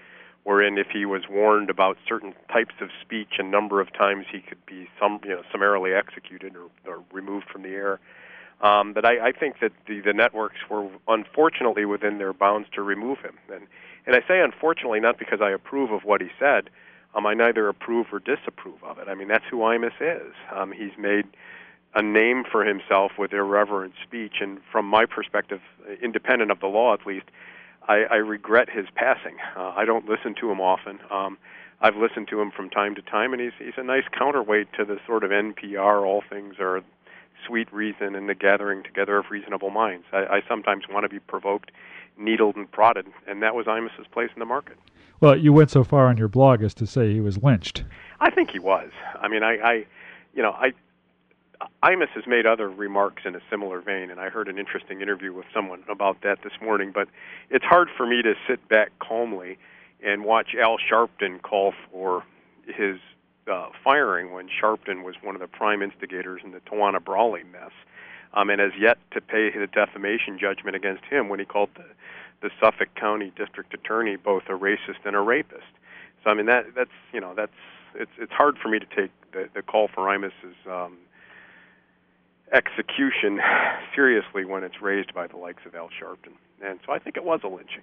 wherein 0.44 0.76
if 0.76 0.88
he 0.92 1.06
was 1.06 1.22
warned 1.28 1.70
about 1.70 1.96
certain 2.06 2.34
types 2.52 2.74
of 2.80 2.90
speech 3.00 3.38
and 3.38 3.50
number 3.50 3.80
of 3.80 3.90
times 3.94 4.26
he 4.30 4.40
could 4.40 4.64
be 4.66 4.86
some 5.00 5.18
you 5.24 5.30
know 5.30 5.42
summarily 5.50 5.92
executed 5.94 6.54
or, 6.54 6.68
or 6.90 7.02
removed 7.12 7.46
from 7.50 7.62
the 7.62 7.70
air. 7.70 7.98
Um, 8.64 8.94
but 8.94 9.04
I, 9.04 9.28
I 9.28 9.32
think 9.32 9.60
that 9.60 9.72
the, 9.86 10.00
the 10.00 10.14
networks 10.14 10.56
were 10.70 10.88
unfortunately 11.06 11.84
within 11.84 12.16
their 12.16 12.32
bounds 12.32 12.66
to 12.74 12.82
remove 12.82 13.18
him, 13.18 13.36
and 13.52 13.66
and 14.06 14.16
I 14.16 14.20
say 14.26 14.40
unfortunately 14.40 15.00
not 15.00 15.18
because 15.18 15.40
I 15.42 15.50
approve 15.50 15.92
of 15.92 16.04
what 16.04 16.20
he 16.20 16.28
said. 16.38 16.70
Um, 17.14 17.26
I 17.26 17.34
neither 17.34 17.68
approve 17.68 18.06
or 18.10 18.18
disapprove 18.18 18.82
of 18.82 18.98
it. 18.98 19.06
I 19.06 19.14
mean 19.14 19.28
that's 19.28 19.44
who 19.50 19.58
Imus 19.58 20.00
is. 20.00 20.32
Um, 20.52 20.72
he's 20.72 20.96
made 20.98 21.26
a 21.94 22.02
name 22.02 22.44
for 22.50 22.64
himself 22.64 23.12
with 23.18 23.34
irreverent 23.34 23.94
speech, 24.02 24.36
and 24.40 24.58
from 24.72 24.86
my 24.86 25.04
perspective, 25.04 25.60
independent 26.02 26.50
of 26.50 26.58
the 26.60 26.66
law 26.66 26.94
at 26.94 27.06
least, 27.06 27.26
I, 27.86 28.04
I 28.10 28.16
regret 28.16 28.70
his 28.70 28.86
passing. 28.94 29.36
Uh, 29.56 29.74
I 29.76 29.84
don't 29.84 30.08
listen 30.08 30.34
to 30.40 30.50
him 30.50 30.60
often. 30.60 30.98
Um, 31.10 31.36
I've 31.82 31.96
listened 31.96 32.28
to 32.28 32.40
him 32.40 32.50
from 32.50 32.70
time 32.70 32.94
to 32.94 33.02
time, 33.02 33.34
and 33.34 33.42
he's 33.42 33.52
he's 33.58 33.76
a 33.76 33.82
nice 33.82 34.04
counterweight 34.18 34.72
to 34.78 34.86
the 34.86 34.98
sort 35.06 35.22
of 35.22 35.30
NPR 35.30 36.02
all 36.02 36.22
things 36.30 36.54
are 36.58 36.82
sweet 37.46 37.72
reason 37.72 38.14
and 38.14 38.28
the 38.28 38.34
gathering 38.34 38.82
together 38.82 39.18
of 39.18 39.26
reasonable 39.30 39.70
minds. 39.70 40.06
I, 40.12 40.24
I 40.26 40.42
sometimes 40.48 40.84
want 40.88 41.04
to 41.04 41.08
be 41.08 41.20
provoked, 41.20 41.70
needled, 42.16 42.56
and 42.56 42.70
prodded, 42.70 43.06
and 43.26 43.42
that 43.42 43.54
was 43.54 43.66
Imus's 43.66 44.06
place 44.12 44.30
in 44.34 44.40
the 44.40 44.46
market. 44.46 44.76
Well, 45.20 45.36
you 45.36 45.52
went 45.52 45.70
so 45.70 45.84
far 45.84 46.08
on 46.08 46.16
your 46.16 46.28
blog 46.28 46.62
as 46.62 46.74
to 46.74 46.86
say 46.86 47.12
he 47.12 47.20
was 47.20 47.38
lynched. 47.38 47.84
I 48.20 48.30
think 48.30 48.50
he 48.50 48.58
was. 48.58 48.90
I 49.20 49.28
mean, 49.28 49.42
I, 49.42 49.56
I 49.56 49.86
you 50.34 50.42
know, 50.42 50.52
I 50.52 50.72
Imus 51.82 52.08
has 52.14 52.26
made 52.26 52.46
other 52.46 52.68
remarks 52.68 53.22
in 53.24 53.34
a 53.34 53.40
similar 53.50 53.80
vein, 53.80 54.10
and 54.10 54.20
I 54.20 54.28
heard 54.28 54.48
an 54.48 54.58
interesting 54.58 55.00
interview 55.00 55.32
with 55.32 55.46
someone 55.54 55.82
about 55.88 56.22
that 56.22 56.42
this 56.42 56.52
morning. 56.60 56.92
But 56.92 57.08
it's 57.50 57.64
hard 57.64 57.88
for 57.96 58.06
me 58.06 58.22
to 58.22 58.34
sit 58.48 58.66
back 58.68 58.90
calmly 58.98 59.58
and 60.04 60.24
watch 60.24 60.54
Al 60.60 60.76
Sharpton 60.78 61.40
call 61.42 61.72
for 61.90 62.24
his 62.66 62.98
uh, 63.50 63.68
firing 63.82 64.32
when 64.32 64.48
Sharpton 64.48 65.04
was 65.04 65.16
one 65.22 65.34
of 65.34 65.40
the 65.40 65.48
prime 65.48 65.82
instigators 65.82 66.42
in 66.44 66.52
the 66.52 66.60
Tawana 66.60 67.02
Brawley 67.02 67.42
mess, 67.44 67.72
um, 68.32 68.50
and 68.50 68.60
has 68.60 68.72
yet 68.78 68.98
to 69.12 69.20
pay 69.20 69.50
the 69.50 69.66
defamation 69.66 70.38
judgment 70.38 70.76
against 70.76 71.04
him 71.04 71.28
when 71.28 71.38
he 71.38 71.44
called 71.44 71.70
the, 71.76 71.84
the 72.40 72.50
Suffolk 72.60 72.88
County 72.94 73.32
District 73.36 73.72
Attorney 73.72 74.16
both 74.16 74.44
a 74.48 74.52
racist 74.52 75.04
and 75.04 75.14
a 75.14 75.20
rapist. 75.20 75.62
So 76.22 76.30
I 76.30 76.34
mean 76.34 76.46
that 76.46 76.74
that's 76.74 76.90
you 77.12 77.20
know 77.20 77.34
that's 77.34 77.52
it's 77.94 78.10
it's 78.18 78.32
hard 78.32 78.56
for 78.58 78.68
me 78.68 78.78
to 78.78 78.86
take 78.86 79.10
the, 79.32 79.48
the 79.54 79.62
call 79.62 79.88
for 79.88 80.12
Imus's 80.12 80.56
um, 80.68 80.96
execution 82.52 83.40
seriously 83.94 84.44
when 84.44 84.64
it's 84.64 84.80
raised 84.80 85.14
by 85.14 85.26
the 85.26 85.36
likes 85.36 85.62
of 85.66 85.74
Al 85.74 85.88
Sharpton. 85.88 86.32
And 86.64 86.80
so 86.86 86.92
I 86.92 86.98
think 86.98 87.16
it 87.16 87.24
was 87.24 87.40
a 87.44 87.48
lynching. 87.48 87.82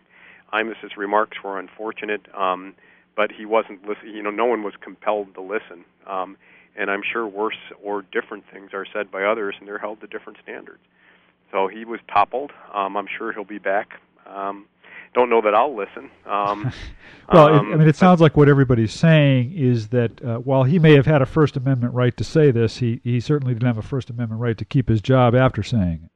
Imus's 0.53 0.97
remarks 0.97 1.37
were 1.43 1.59
unfortunate, 1.59 2.21
um, 2.35 2.75
but 3.15 3.31
he 3.31 3.45
wasn't 3.45 3.87
listening. 3.87 4.15
You 4.15 4.23
know, 4.23 4.31
no 4.31 4.45
one 4.45 4.63
was 4.63 4.73
compelled 4.81 5.33
to 5.35 5.41
listen. 5.41 5.85
Um, 6.07 6.37
and 6.75 6.89
I'm 6.89 7.01
sure 7.03 7.27
worse 7.27 7.57
or 7.83 8.01
different 8.01 8.45
things 8.51 8.71
are 8.73 8.85
said 8.93 9.11
by 9.11 9.23
others, 9.23 9.55
and 9.59 9.67
they're 9.67 9.77
held 9.77 10.01
to 10.01 10.07
different 10.07 10.39
standards. 10.41 10.79
So 11.51 11.67
he 11.67 11.83
was 11.83 11.99
toppled. 12.07 12.51
Um, 12.73 12.95
I'm 12.95 13.07
sure 13.17 13.33
he'll 13.33 13.43
be 13.43 13.59
back. 13.59 13.99
Um, 14.25 14.65
don't 15.13 15.29
know 15.29 15.41
that 15.41 15.53
I'll 15.53 15.75
listen. 15.75 16.09
Um, 16.25 16.71
well, 17.33 17.53
um, 17.53 17.71
it, 17.71 17.73
I 17.73 17.77
mean, 17.77 17.87
it 17.89 17.97
sounds 17.97 18.21
like 18.21 18.37
what 18.37 18.47
everybody's 18.47 18.93
saying 18.93 19.53
is 19.53 19.89
that 19.89 20.23
uh, 20.23 20.37
while 20.37 20.63
he 20.63 20.79
may 20.79 20.93
have 20.93 21.05
had 21.05 21.21
a 21.21 21.25
First 21.25 21.57
Amendment 21.57 21.93
right 21.93 22.15
to 22.15 22.23
say 22.23 22.51
this, 22.51 22.77
he 22.77 23.01
he 23.03 23.19
certainly 23.19 23.53
didn't 23.53 23.67
have 23.67 23.77
a 23.77 23.81
First 23.81 24.09
Amendment 24.09 24.39
right 24.39 24.57
to 24.57 24.63
keep 24.63 24.87
his 24.87 25.01
job 25.01 25.35
after 25.35 25.63
saying 25.63 26.01
it. 26.05 26.10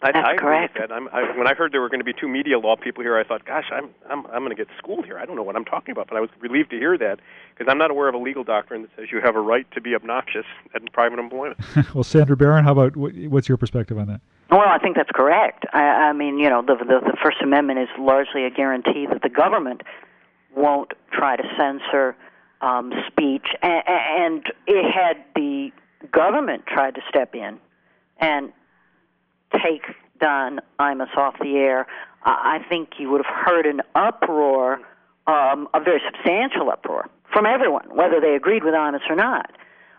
I, 0.00 0.12
That's 0.12 0.28
I 0.28 0.36
correct. 0.36 0.76
Agree 0.76 0.86
that. 0.86 0.94
I'm, 0.94 1.08
I, 1.08 1.36
when 1.36 1.48
I 1.48 1.54
heard 1.54 1.72
there 1.72 1.80
were 1.80 1.88
going 1.88 1.98
to 1.98 2.04
be 2.04 2.12
two 2.12 2.28
media 2.28 2.56
law 2.58 2.76
people 2.76 3.02
here, 3.02 3.18
I 3.18 3.24
thought, 3.24 3.44
"Gosh, 3.44 3.64
I'm 3.72 3.90
I'm 4.08 4.26
I'm 4.26 4.44
going 4.44 4.50
to 4.50 4.54
get 4.54 4.68
schooled 4.78 5.04
here. 5.04 5.18
I 5.18 5.26
don't 5.26 5.34
know 5.34 5.42
what 5.42 5.56
I'm 5.56 5.64
talking 5.64 5.90
about." 5.90 6.06
But 6.06 6.16
I 6.16 6.20
was 6.20 6.30
relieved 6.38 6.70
to 6.70 6.76
hear 6.76 6.96
that 6.98 7.18
because 7.52 7.68
I'm 7.68 7.78
not 7.78 7.90
aware 7.90 8.08
of 8.08 8.14
a 8.14 8.18
legal 8.18 8.44
doctrine 8.44 8.82
that 8.82 8.90
says 8.96 9.06
you 9.10 9.20
have 9.20 9.34
a 9.34 9.40
right 9.40 9.68
to 9.72 9.80
be 9.80 9.96
obnoxious 9.96 10.46
in 10.72 10.86
private 10.92 11.18
employment. 11.18 11.58
well, 11.94 12.04
Sandra 12.04 12.36
Baron, 12.36 12.62
how 12.62 12.72
about 12.72 12.96
what's 12.96 13.48
your 13.48 13.58
perspective 13.58 13.98
on 13.98 14.06
that? 14.06 14.20
Well, 14.52 14.68
I 14.68 14.78
think 14.78 14.94
that's 14.94 15.10
correct. 15.12 15.66
I, 15.72 15.80
I 15.80 16.12
mean, 16.12 16.38
you 16.38 16.48
know, 16.48 16.62
the, 16.62 16.76
the 16.76 17.00
the 17.00 17.16
First 17.20 17.38
Amendment 17.42 17.80
is 17.80 17.88
largely 17.98 18.44
a 18.44 18.50
guarantee 18.50 19.06
that 19.10 19.22
the 19.22 19.28
government 19.28 19.82
won't 20.54 20.92
try 21.10 21.34
to 21.34 21.42
censor 21.58 22.16
um, 22.60 22.92
speech, 23.08 23.48
and, 23.62 23.82
and 23.86 24.46
it 24.68 24.92
had 24.92 25.16
the 25.34 25.72
government 26.12 26.66
tried 26.68 26.94
to 26.94 27.00
step 27.08 27.34
in 27.34 27.58
and 28.20 28.52
take 29.52 29.82
Don 30.20 30.60
Imus 30.78 31.16
off 31.16 31.34
the 31.40 31.56
air, 31.56 31.86
I 32.22 32.60
think 32.68 32.90
you 32.98 33.10
would 33.10 33.24
have 33.24 33.34
heard 33.34 33.66
an 33.66 33.80
uproar, 33.94 34.80
um, 35.26 35.68
a 35.72 35.80
very 35.80 36.00
substantial 36.04 36.70
uproar 36.70 37.08
from 37.32 37.46
everyone, 37.46 37.94
whether 37.94 38.20
they 38.20 38.34
agreed 38.34 38.64
with 38.64 38.74
Imus 38.74 39.08
or 39.08 39.16
not. 39.16 39.50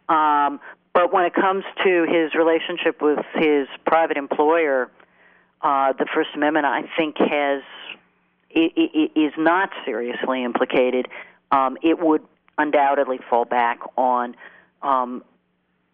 Um, 0.09 0.59
but 0.93 1.13
when 1.13 1.25
it 1.25 1.33
comes 1.33 1.63
to 1.83 2.05
his 2.09 2.33
relationship 2.35 3.01
with 3.01 3.19
his 3.35 3.67
private 3.85 4.17
employer, 4.17 4.89
uh, 5.61 5.93
the 5.93 6.05
First 6.13 6.29
Amendment, 6.35 6.65
I 6.65 6.83
think, 6.97 7.17
has 7.19 7.61
is 8.51 9.33
not 9.37 9.69
seriously 9.85 10.43
implicated. 10.43 11.07
Um, 11.51 11.77
it 11.83 11.99
would 11.99 12.23
undoubtedly 12.57 13.19
fall 13.29 13.45
back 13.45 13.79
on 13.95 14.35
um, 14.81 15.23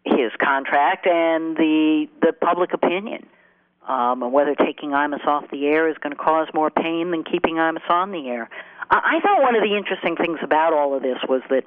his 0.05 0.31
contract 0.41 1.05
and 1.05 1.57
the 1.57 2.07
the 2.21 2.31
public 2.31 2.73
opinion 2.73 3.27
um, 3.87 4.23
and 4.23 4.31
whether 4.31 4.55
taking 4.55 4.91
Imus 4.91 5.25
off 5.25 5.45
the 5.51 5.65
air 5.67 5.89
is 5.89 5.97
going 5.97 6.15
to 6.15 6.21
cause 6.21 6.47
more 6.53 6.69
pain 6.69 7.11
than 7.11 7.23
keeping 7.23 7.55
Imus 7.55 7.89
on 7.89 8.11
the 8.11 8.27
air. 8.27 8.49
I, 8.89 9.17
I 9.17 9.19
thought 9.21 9.41
one 9.41 9.55
of 9.55 9.63
the 9.63 9.75
interesting 9.75 10.15
things 10.15 10.39
about 10.43 10.73
all 10.73 10.95
of 10.95 11.01
this 11.01 11.17
was 11.27 11.41
that 11.49 11.63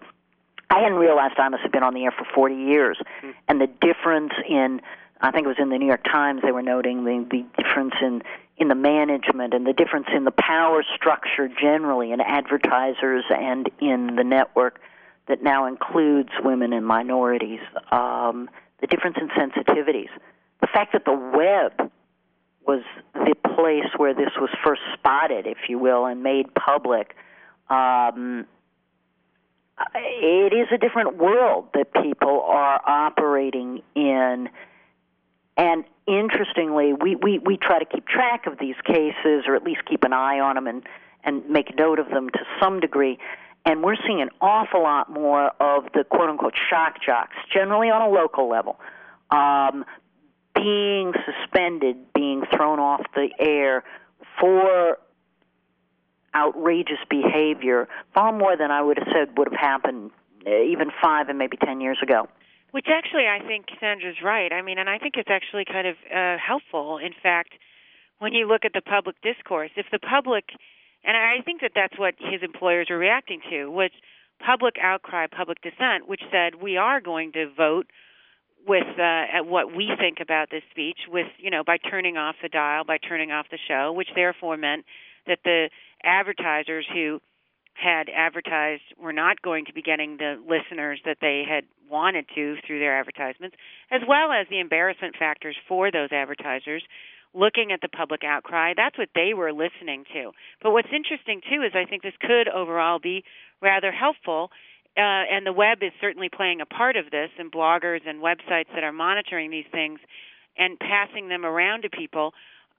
I 0.70 0.80
hadn't 0.80 0.98
realized 0.98 1.36
Imus 1.36 1.60
had 1.60 1.72
been 1.72 1.82
on 1.82 1.94
the 1.94 2.04
air 2.04 2.12
for 2.16 2.26
40 2.34 2.54
years, 2.54 2.98
mm-hmm. 3.18 3.30
and 3.48 3.60
the 3.60 3.68
difference 3.80 4.32
in 4.48 4.80
I 5.20 5.32
think 5.32 5.46
it 5.46 5.48
was 5.48 5.58
in 5.58 5.70
the 5.70 5.78
New 5.78 5.86
York 5.86 6.04
Times 6.04 6.42
they 6.44 6.52
were 6.52 6.62
noting 6.62 7.04
the, 7.04 7.26
the 7.28 7.62
difference 7.62 7.94
in 8.00 8.22
in 8.56 8.68
the 8.68 8.74
management 8.74 9.54
and 9.54 9.66
the 9.66 9.72
difference 9.72 10.06
in 10.14 10.24
the 10.24 10.32
power 10.32 10.84
structure 10.94 11.48
generally 11.48 12.12
in 12.12 12.20
advertisers 12.20 13.24
and 13.30 13.70
in 13.80 14.16
the 14.16 14.24
network 14.24 14.80
that 15.28 15.42
now 15.42 15.66
includes 15.66 16.30
women 16.42 16.72
and 16.72 16.84
minorities. 16.84 17.60
Um, 17.92 18.50
the 18.80 18.86
difference 18.86 19.16
in 19.20 19.28
sensitivities, 19.28 20.08
the 20.60 20.66
fact 20.66 20.92
that 20.92 21.04
the 21.04 21.12
web 21.12 21.90
was 22.68 22.82
the 23.14 23.34
place 23.54 23.90
where 23.96 24.14
this 24.14 24.30
was 24.38 24.50
first 24.62 24.82
spotted, 24.92 25.46
if 25.46 25.56
you 25.68 25.78
will, 25.78 26.04
and 26.04 26.22
made 26.22 26.54
public. 26.54 27.16
Um, 27.70 28.46
it 29.94 30.52
is 30.52 30.68
a 30.72 30.78
different 30.78 31.16
world 31.16 31.68
that 31.74 31.92
people 31.94 32.42
are 32.42 32.80
operating 32.86 33.82
in. 33.94 34.48
And 35.56 35.84
interestingly, 36.06 36.92
we, 36.92 37.16
we, 37.16 37.38
we 37.38 37.56
try 37.56 37.78
to 37.78 37.84
keep 37.84 38.06
track 38.06 38.46
of 38.46 38.58
these 38.58 38.76
cases, 38.84 39.44
or 39.46 39.56
at 39.56 39.64
least 39.64 39.80
keep 39.88 40.04
an 40.04 40.12
eye 40.12 40.38
on 40.38 40.54
them 40.54 40.66
and, 40.66 40.82
and 41.24 41.48
make 41.48 41.74
note 41.76 41.98
of 41.98 42.10
them 42.10 42.28
to 42.30 42.40
some 42.60 42.80
degree. 42.80 43.18
And 43.64 43.82
we're 43.82 43.96
seeing 44.06 44.20
an 44.20 44.30
awful 44.40 44.82
lot 44.82 45.10
more 45.10 45.50
of 45.60 45.84
the 45.94 46.04
quote 46.04 46.30
unquote 46.30 46.54
shock 46.70 47.02
jocks, 47.04 47.36
generally 47.52 47.88
on 47.90 48.02
a 48.02 48.08
local 48.08 48.48
level, 48.48 48.78
um, 49.30 49.84
being 50.62 51.12
suspended, 51.24 51.96
being 52.14 52.42
thrown 52.54 52.78
off 52.78 53.02
the 53.14 53.28
air 53.38 53.84
for 54.40 54.98
outrageous 56.34 56.98
behavior, 57.08 57.88
far 58.14 58.32
more 58.32 58.56
than 58.56 58.70
I 58.70 58.82
would 58.82 58.98
have 58.98 59.08
said 59.12 59.38
would 59.38 59.48
have 59.50 59.60
happened 59.60 60.10
uh, 60.46 60.50
even 60.50 60.90
five 61.02 61.28
and 61.28 61.38
maybe 61.38 61.56
ten 61.56 61.80
years 61.80 61.98
ago. 62.02 62.28
Which 62.70 62.86
actually, 62.88 63.26
I 63.26 63.40
think 63.46 63.66
Sandra's 63.80 64.16
right. 64.22 64.52
I 64.52 64.60
mean, 64.62 64.78
and 64.78 64.90
I 64.90 64.98
think 64.98 65.14
it's 65.16 65.30
actually 65.30 65.64
kind 65.64 65.86
of 65.86 65.96
uh, 66.14 66.36
helpful. 66.38 66.98
In 66.98 67.12
fact, 67.22 67.52
when 68.18 68.34
you 68.34 68.46
look 68.46 68.64
at 68.64 68.72
the 68.74 68.82
public 68.82 69.16
discourse, 69.22 69.70
if 69.76 69.86
the 69.90 69.98
public, 69.98 70.44
and 71.02 71.16
I 71.16 71.42
think 71.44 71.62
that 71.62 71.72
that's 71.74 71.98
what 71.98 72.14
his 72.18 72.42
employers 72.42 72.90
are 72.90 72.98
reacting 72.98 73.40
to, 73.50 73.70
was 73.70 73.90
public 74.44 74.76
outcry, 74.82 75.26
public 75.26 75.62
dissent, 75.62 76.08
which 76.08 76.20
said 76.30 76.60
we 76.60 76.76
are 76.76 77.00
going 77.00 77.32
to 77.32 77.50
vote 77.56 77.86
with 78.68 78.86
uh, 78.98 79.02
at 79.02 79.46
what 79.46 79.74
we 79.74 79.90
think 79.98 80.18
about 80.20 80.50
this 80.50 80.62
speech 80.70 80.98
with 81.08 81.26
you 81.38 81.50
know 81.50 81.64
by 81.64 81.78
turning 81.78 82.16
off 82.16 82.36
the 82.42 82.48
dial 82.48 82.84
by 82.84 82.98
turning 82.98 83.30
off 83.32 83.46
the 83.50 83.58
show 83.66 83.92
which 83.92 84.08
therefore 84.14 84.56
meant 84.56 84.84
that 85.26 85.38
the 85.44 85.70
advertisers 86.04 86.86
who 86.92 87.20
had 87.74 88.08
advertised 88.14 88.82
were 89.00 89.12
not 89.12 89.40
going 89.40 89.64
to 89.64 89.72
be 89.72 89.82
getting 89.82 90.16
the 90.16 90.36
listeners 90.42 91.00
that 91.04 91.18
they 91.20 91.44
had 91.48 91.64
wanted 91.90 92.26
to 92.34 92.56
through 92.66 92.78
their 92.78 92.98
advertisements 92.98 93.56
as 93.90 94.02
well 94.06 94.30
as 94.32 94.46
the 94.50 94.60
embarrassment 94.60 95.16
factors 95.18 95.56
for 95.66 95.90
those 95.90 96.10
advertisers 96.12 96.82
looking 97.34 97.72
at 97.72 97.80
the 97.82 97.88
public 97.88 98.24
outcry. 98.24 98.72
That's 98.74 98.96
what 98.96 99.10
they 99.14 99.34
were 99.34 99.52
listening 99.52 100.04
to. 100.14 100.32
But 100.62 100.72
what's 100.72 100.88
interesting 100.92 101.40
too 101.48 101.62
is 101.62 101.72
i 101.74 101.84
think 101.88 102.02
this 102.02 102.18
could 102.20 102.48
overall 102.48 102.98
be 102.98 103.24
rather 103.62 103.92
helpful 103.92 104.50
uh, 104.98 105.22
and 105.30 105.46
the 105.46 105.52
web 105.52 105.78
is 105.82 105.92
certainly 106.00 106.28
playing 106.28 106.60
a 106.60 106.66
part 106.66 106.96
of 106.96 107.10
this, 107.10 107.30
and 107.38 107.52
bloggers 107.52 108.00
and 108.06 108.20
websites 108.20 108.66
that 108.74 108.82
are 108.82 108.92
monitoring 108.92 109.50
these 109.50 109.66
things 109.70 110.00
and 110.56 110.78
passing 110.78 111.28
them 111.28 111.46
around 111.46 111.82
to 111.82 111.88
people 111.88 112.32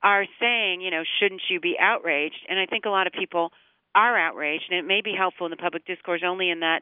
are 0.04 0.26
saying, 0.40 0.82
you 0.82 0.92
know, 0.92 1.04
shouldn't 1.20 1.42
you 1.50 1.60
be 1.60 1.78
outraged? 1.80 2.46
And 2.50 2.60
I 2.60 2.66
think 2.66 2.86
a 2.86 2.90
lot 2.90 3.08
of 3.08 3.14
people 3.14 3.52
are 3.96 4.18
outraged, 4.18 4.66
and 4.70 4.78
it 4.78 4.86
may 4.86 5.02
be 5.02 5.14
helpful 5.18 5.48
in 5.48 5.52
the 5.52 5.58
public 5.58 5.86
discourse 5.86 6.22
only 6.26 6.50
in 6.50 6.60
that 6.60 6.82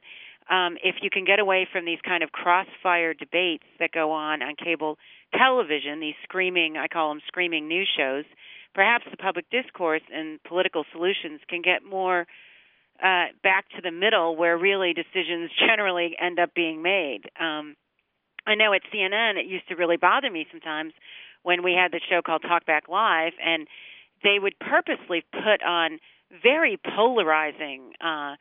um, 0.50 0.78
if 0.84 0.96
you 1.02 1.10
can 1.10 1.26
get 1.26 1.40
away 1.40 1.68
from 1.72 1.86
these 1.86 2.00
kind 2.04 2.24
of 2.24 2.32
crossfire 2.32 3.14
debates 3.14 3.66
that 3.80 3.92
go 3.92 4.12
on 4.12 4.42
on 4.42 4.56
cable 4.56 4.98
television, 5.38 6.00
these 6.00 6.16
screaming, 6.24 6.78
I 6.78 6.88
call 6.88 7.10
them 7.10 7.22
screaming 7.28 7.68
news 7.68 7.90
shows, 7.96 8.26
perhaps 8.74 9.06
the 9.10 9.18
public 9.18 9.50
discourse 9.50 10.04
and 10.14 10.42
political 10.44 10.86
solutions 10.92 11.42
can 11.50 11.62
get 11.62 11.84
more 11.84 12.28
uh, 13.02 13.26
back 13.44 13.70
to 13.76 13.82
the 13.82 13.92
middle 13.92 14.36
where 14.36 14.58
really 14.58 14.94
decisions 14.94 15.52
generally 15.60 16.16
end 16.20 16.40
up 16.40 16.54
being 16.54 16.82
made. 16.82 17.22
Um, 17.40 17.76
I 18.46 18.56
know 18.56 18.74
at 18.74 18.82
CNN 18.94 19.38
it 19.38 19.46
used 19.46 19.68
to 19.70 19.76
really 19.76 19.98
bother 19.98 20.30
me 20.32 20.48
sometimes 20.52 20.94
when 21.44 21.64
we 21.64 21.74
had 21.74 21.92
the 21.92 22.02
show 22.10 22.22
called 22.26 22.44
Talkback 22.44 22.88
Live, 22.90 23.34
and 23.44 23.68
they 24.24 24.38
would 24.40 24.56
purposely 24.60 25.24
put 25.32 25.64
on 25.66 26.00
very 26.44 26.78
polarizing 26.96 27.94
uh, 28.02 28.36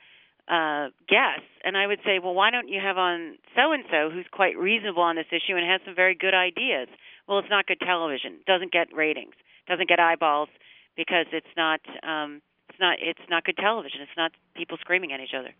uh, 0.48 0.88
guests, 1.08 1.50
and 1.64 1.76
I 1.76 1.86
would 1.86 2.00
say, 2.04 2.18
well, 2.22 2.34
why 2.34 2.50
don't 2.50 2.68
you 2.68 2.80
have 2.80 2.98
on 2.98 3.36
so 3.54 3.72
and 3.72 3.84
so 3.90 4.10
who's 4.10 4.26
quite 4.30 4.56
reasonable 4.56 5.02
on 5.02 5.16
this 5.16 5.26
issue 5.30 5.56
and 5.56 5.68
has 5.68 5.80
some 5.84 5.94
very 5.94 6.14
good 6.14 6.34
ideas? 6.34 6.88
well, 7.26 7.38
it's 7.38 7.50
not 7.50 7.66
good 7.66 7.80
television. 7.80 8.38
Doesn't 8.46 8.72
get 8.72 8.94
ratings. 8.94 9.34
Doesn't 9.68 9.88
get 9.88 9.98
eyeballs 9.98 10.48
because 10.96 11.26
it's 11.32 11.46
not 11.56 11.80
um, 12.02 12.40
it's 12.76 12.80
not 12.80 12.98
it's 13.00 13.30
not 13.30 13.44
good 13.44 13.56
television. 13.56 14.00
It's 14.02 14.16
not 14.16 14.32
people 14.54 14.76
screaming 14.80 15.12
at 15.12 15.20
each 15.20 15.34
other. 15.36 15.54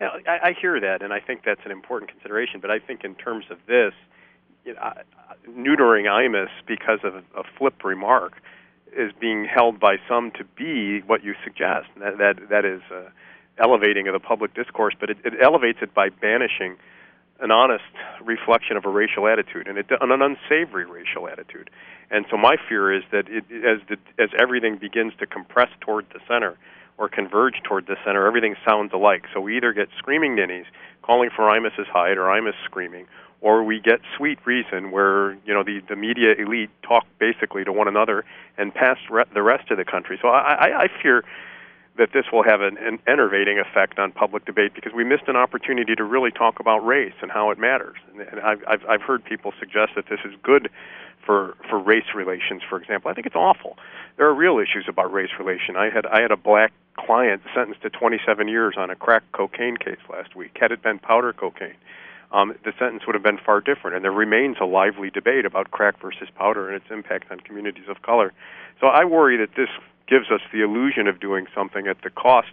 I, 0.00 0.50
I 0.50 0.54
hear 0.58 0.80
that, 0.80 1.02
and 1.02 1.12
I 1.12 1.20
think 1.20 1.42
that's 1.44 1.60
an 1.64 1.72
important 1.72 2.10
consideration. 2.10 2.60
But 2.60 2.70
I 2.70 2.78
think 2.78 3.04
in 3.04 3.14
terms 3.16 3.46
of 3.50 3.58
this, 3.66 3.92
you 4.64 4.74
know, 4.74 4.92
neutering 5.50 6.04
Imus 6.04 6.48
because 6.66 7.00
of 7.02 7.16
a 7.16 7.42
flip 7.58 7.84
remark 7.84 8.34
is 8.96 9.12
being 9.20 9.44
held 9.44 9.80
by 9.80 9.96
some 10.08 10.30
to 10.32 10.44
be 10.44 11.00
what 11.00 11.22
you 11.24 11.34
suggest. 11.44 11.88
That 11.98 12.18
that, 12.18 12.48
that 12.48 12.64
is 12.64 12.80
uh, 12.90 13.10
elevating 13.58 14.06
of 14.08 14.14
the 14.14 14.20
public 14.20 14.54
discourse, 14.54 14.94
but 14.98 15.10
it, 15.10 15.18
it 15.24 15.34
elevates 15.42 15.78
it 15.82 15.92
by 15.92 16.08
banishing 16.08 16.76
an 17.40 17.50
honest 17.50 17.84
reflection 18.22 18.76
of 18.76 18.84
a 18.84 18.88
racial 18.88 19.28
attitude 19.28 19.68
and 19.68 19.78
it, 19.78 19.86
an 20.00 20.10
unsavory 20.10 20.84
racial 20.84 21.28
attitude. 21.28 21.70
And 22.10 22.26
so 22.30 22.36
my 22.36 22.56
fear 22.68 22.92
is 22.92 23.04
that 23.12 23.28
it, 23.28 23.44
as 23.64 23.80
the, 23.88 23.96
as 24.22 24.30
everything 24.38 24.76
begins 24.76 25.12
to 25.20 25.26
compress 25.26 25.68
toward 25.80 26.06
the 26.12 26.20
center 26.26 26.56
or 26.96 27.08
converge 27.08 27.62
toward 27.62 27.86
the 27.86 27.96
center, 28.04 28.26
everything 28.26 28.56
sounds 28.66 28.92
alike. 28.92 29.24
So 29.32 29.40
we 29.40 29.56
either 29.56 29.72
get 29.72 29.88
screaming 29.98 30.34
ninnies 30.34 30.66
calling 31.02 31.30
for 31.34 31.44
Imus's 31.44 31.86
hide 31.86 32.18
or 32.18 32.24
Imus 32.24 32.54
screaming, 32.64 33.06
or 33.40 33.62
we 33.62 33.80
get 33.80 34.00
sweet 34.16 34.38
reason 34.44 34.90
where 34.90 35.34
you 35.46 35.54
know 35.54 35.62
the 35.62 35.80
the 35.88 35.96
media 35.96 36.34
elite 36.36 36.70
talk 36.82 37.06
basically 37.20 37.64
to 37.64 37.72
one 37.72 37.86
another 37.86 38.24
and 38.56 38.74
pass 38.74 38.98
re- 39.08 39.24
the 39.32 39.42
rest 39.42 39.70
of 39.70 39.78
the 39.78 39.84
country. 39.84 40.18
So 40.20 40.28
I, 40.28 40.54
I, 40.54 40.82
I 40.82 40.88
fear 41.00 41.24
that 41.98 42.10
this 42.12 42.26
will 42.32 42.44
have 42.44 42.60
an, 42.60 42.78
an 42.78 42.98
enervating 43.06 43.58
effect 43.58 43.98
on 43.98 44.12
public 44.12 44.44
debate 44.44 44.72
because 44.74 44.92
we 44.94 45.04
missed 45.04 45.24
an 45.26 45.36
opportunity 45.36 45.94
to 45.94 46.04
really 46.04 46.30
talk 46.30 46.60
about 46.60 46.78
race 46.78 47.14
and 47.20 47.30
how 47.30 47.50
it 47.50 47.58
matters. 47.58 47.96
And 48.14 48.40
I've, 48.40 48.62
I've, 48.66 48.84
I've 48.88 49.02
heard 49.02 49.24
people 49.24 49.52
suggest 49.58 49.92
that 49.96 50.06
this 50.08 50.20
is 50.24 50.32
good 50.42 50.70
for 51.26 51.56
for 51.68 51.78
race 51.78 52.14
relations, 52.14 52.62
for 52.68 52.80
example. 52.80 53.10
I 53.10 53.14
think 53.14 53.26
it's 53.26 53.36
awful. 53.36 53.76
There 54.16 54.26
are 54.26 54.34
real 54.34 54.58
issues 54.58 54.86
about 54.88 55.12
race 55.12 55.30
relation. 55.38 55.76
I 55.76 55.90
had 55.90 56.06
I 56.06 56.22
had 56.22 56.30
a 56.30 56.36
black 56.36 56.72
client 56.96 57.42
sentenced 57.54 57.82
to 57.82 57.90
27 57.90 58.48
years 58.48 58.74
on 58.76 58.90
a 58.90 58.96
crack 58.96 59.22
cocaine 59.32 59.76
case 59.76 60.00
last 60.10 60.34
week. 60.34 60.56
Had 60.58 60.72
it 60.72 60.82
been 60.82 60.98
powder 60.98 61.32
cocaine, 61.32 61.76
um, 62.32 62.54
the 62.64 62.72
sentence 62.78 63.02
would 63.06 63.14
have 63.14 63.22
been 63.22 63.38
far 63.38 63.60
different. 63.60 63.96
And 63.96 64.04
there 64.04 64.12
remains 64.12 64.56
a 64.60 64.64
lively 64.64 65.10
debate 65.10 65.44
about 65.44 65.70
crack 65.70 66.00
versus 66.00 66.28
powder 66.34 66.68
and 66.68 66.76
its 66.76 66.90
impact 66.90 67.30
on 67.30 67.40
communities 67.40 67.88
of 67.88 68.02
color. 68.02 68.32
So 68.80 68.86
I 68.86 69.04
worry 69.04 69.36
that 69.36 69.50
this 69.56 69.68
gives 70.08 70.30
us 70.30 70.40
the 70.52 70.62
illusion 70.62 71.06
of 71.06 71.20
doing 71.20 71.46
something 71.54 71.86
at 71.86 72.02
the 72.02 72.10
cost 72.10 72.48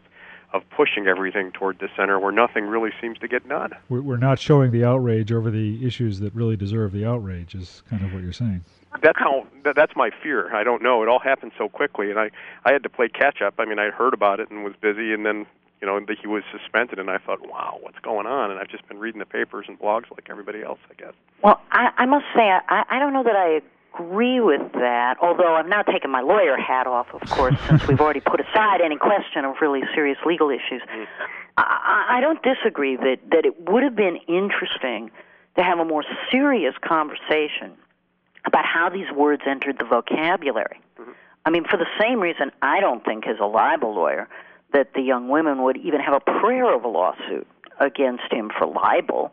of 0.53 0.63
pushing 0.69 1.07
everything 1.07 1.51
toward 1.51 1.79
the 1.79 1.89
center 1.97 2.19
where 2.19 2.31
nothing 2.31 2.65
really 2.65 2.91
seems 3.01 3.17
to 3.19 3.27
get 3.27 3.47
done. 3.47 3.71
We're 3.89 4.17
not 4.17 4.39
showing 4.39 4.71
the 4.71 4.85
outrage 4.85 5.31
over 5.31 5.51
the 5.51 5.85
issues 5.85 6.19
that 6.19 6.33
really 6.33 6.55
deserve 6.55 6.93
the 6.93 7.05
outrage, 7.05 7.55
is 7.55 7.83
kind 7.89 8.05
of 8.05 8.13
what 8.13 8.23
you're 8.23 8.31
saying. 8.31 8.63
That's 9.01 9.19
how. 9.19 9.45
That's 9.75 9.93
my 9.95 10.09
fear. 10.23 10.55
I 10.55 10.63
don't 10.63 10.81
know. 10.81 11.03
It 11.03 11.09
all 11.09 11.19
happened 11.19 11.51
so 11.57 11.67
quickly, 11.67 12.09
and 12.11 12.19
I 12.19 12.31
I 12.63 12.71
had 12.71 12.83
to 12.83 12.89
play 12.89 13.09
catch 13.09 13.41
up. 13.41 13.55
I 13.57 13.65
mean, 13.65 13.79
I 13.79 13.89
heard 13.89 14.13
about 14.13 14.39
it 14.39 14.49
and 14.49 14.63
was 14.63 14.73
busy, 14.79 15.13
and 15.13 15.25
then 15.25 15.45
you 15.81 15.87
know 15.87 15.99
he 15.99 16.27
was 16.27 16.43
suspended, 16.49 16.97
and 16.97 17.09
I 17.09 17.17
thought, 17.17 17.45
wow, 17.45 17.77
what's 17.81 17.99
going 17.99 18.25
on? 18.25 18.51
And 18.51 18.59
I've 18.59 18.69
just 18.69 18.87
been 18.87 18.97
reading 18.97 19.19
the 19.19 19.25
papers 19.25 19.65
and 19.67 19.77
blogs 19.77 20.09
like 20.11 20.29
everybody 20.29 20.63
else, 20.63 20.79
I 20.89 20.93
guess. 20.93 21.13
Well, 21.43 21.59
I, 21.71 21.89
I 21.97 22.05
must 22.05 22.25
say, 22.33 22.49
I, 22.49 22.83
I 22.89 22.99
don't 22.99 23.11
know 23.11 23.23
that 23.23 23.35
I 23.35 23.61
agree 23.95 24.39
with 24.39 24.71
that, 24.73 25.15
although 25.21 25.55
I'm 25.55 25.69
not 25.69 25.85
taking 25.87 26.11
my 26.11 26.21
lawyer 26.21 26.57
hat 26.57 26.87
off, 26.87 27.07
of 27.13 27.27
course, 27.29 27.55
since 27.67 27.87
we've 27.87 27.99
already 27.99 28.19
put 28.19 28.39
aside 28.39 28.81
any 28.81 28.97
question 28.97 29.45
of 29.45 29.55
really 29.61 29.81
serious 29.93 30.17
legal 30.25 30.49
issues. 30.49 30.81
I, 31.57 32.17
I 32.17 32.21
don't 32.21 32.41
disagree 32.43 32.95
that, 32.97 33.17
that 33.31 33.45
it 33.45 33.69
would 33.69 33.83
have 33.83 33.95
been 33.95 34.17
interesting 34.27 35.11
to 35.57 35.63
have 35.63 35.79
a 35.79 35.85
more 35.85 36.03
serious 36.31 36.75
conversation 36.85 37.73
about 38.45 38.65
how 38.65 38.89
these 38.89 39.11
words 39.15 39.43
entered 39.47 39.79
the 39.79 39.85
vocabulary. 39.85 40.79
Mm-hmm. 40.99 41.11
I 41.45 41.49
mean, 41.49 41.63
for 41.69 41.77
the 41.77 41.87
same 41.99 42.19
reason, 42.19 42.51
I 42.61 42.79
don't 42.79 43.03
think, 43.03 43.25
as 43.27 43.37
a 43.41 43.45
libel 43.45 43.95
lawyer, 43.95 44.27
that 44.73 44.93
the 44.93 45.01
young 45.01 45.29
women 45.29 45.63
would 45.63 45.77
even 45.77 45.99
have 46.01 46.13
a 46.13 46.19
prayer 46.19 46.75
of 46.75 46.83
a 46.83 46.87
lawsuit 46.87 47.47
against 47.79 48.31
him 48.31 48.51
for 48.57 48.67
libel 48.67 49.31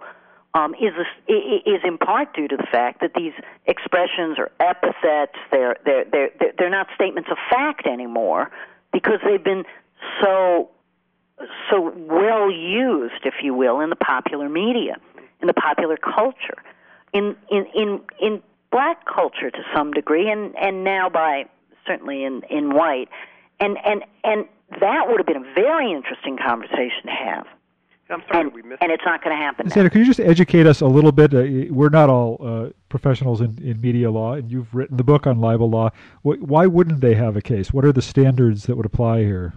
um, 0.54 0.74
is 0.74 0.92
a, 0.96 1.32
is 1.32 1.80
in 1.84 1.98
part 1.98 2.34
due 2.34 2.48
to 2.48 2.56
the 2.56 2.66
fact 2.70 3.00
that 3.00 3.14
these 3.14 3.32
expressions 3.66 4.38
are 4.38 4.50
epithets. 4.60 5.36
They're 5.50 5.76
they're 5.84 6.04
they're 6.04 6.52
they're 6.58 6.70
not 6.70 6.88
statements 6.94 7.30
of 7.30 7.38
fact 7.50 7.86
anymore 7.86 8.50
because 8.92 9.20
they've 9.24 9.42
been 9.42 9.64
so 10.20 10.68
so 11.70 11.92
well 11.96 12.50
used, 12.50 13.24
if 13.24 13.34
you 13.42 13.54
will, 13.54 13.80
in 13.80 13.90
the 13.90 13.96
popular 13.96 14.48
media, 14.48 14.96
in 15.40 15.46
the 15.46 15.54
popular 15.54 15.96
culture, 15.96 16.62
in 17.12 17.34
in 17.50 17.66
in 17.74 18.00
in 18.20 18.42
black 18.70 19.04
culture 19.06 19.50
to 19.50 19.62
some 19.74 19.92
degree, 19.92 20.30
and 20.30 20.54
and 20.56 20.84
now 20.84 21.08
by 21.08 21.46
certainly 21.86 22.24
in 22.24 22.42
in 22.50 22.74
white, 22.74 23.08
and 23.58 23.78
and 23.84 24.04
and 24.22 24.44
that 24.80 25.08
would 25.08 25.18
have 25.18 25.26
been 25.26 25.44
a 25.44 25.54
very 25.54 25.92
interesting 25.92 26.36
conversation 26.36 27.04
to 27.06 27.10
have. 27.10 27.46
I'm 28.12 28.22
sorry 28.28 28.44
and, 28.44 28.52
we 28.52 28.62
missed. 28.62 28.82
And 28.82 28.92
it's 28.92 29.04
not 29.04 29.22
going 29.22 29.36
to 29.36 29.42
happen. 29.42 29.70
Sandra, 29.70 29.90
could 29.90 30.00
you 30.00 30.06
just 30.06 30.20
educate 30.20 30.66
us 30.66 30.80
a 30.80 30.86
little 30.86 31.12
bit? 31.12 31.34
Uh, 31.34 31.72
we're 31.72 31.88
not 31.88 32.08
all 32.08 32.36
uh, 32.40 32.70
professionals 32.88 33.40
in, 33.40 33.58
in 33.62 33.80
media 33.80 34.10
law, 34.10 34.34
and 34.34 34.50
you've 34.50 34.72
written 34.74 34.96
the 34.96 35.04
book 35.04 35.26
on 35.26 35.40
libel 35.40 35.70
law. 35.70 35.90
Why 36.22 36.66
wouldn't 36.66 37.00
they 37.00 37.14
have 37.14 37.36
a 37.36 37.42
case? 37.42 37.72
What 37.72 37.84
are 37.84 37.92
the 37.92 38.02
standards 38.02 38.64
that 38.64 38.76
would 38.76 38.86
apply 38.86 39.20
here? 39.20 39.54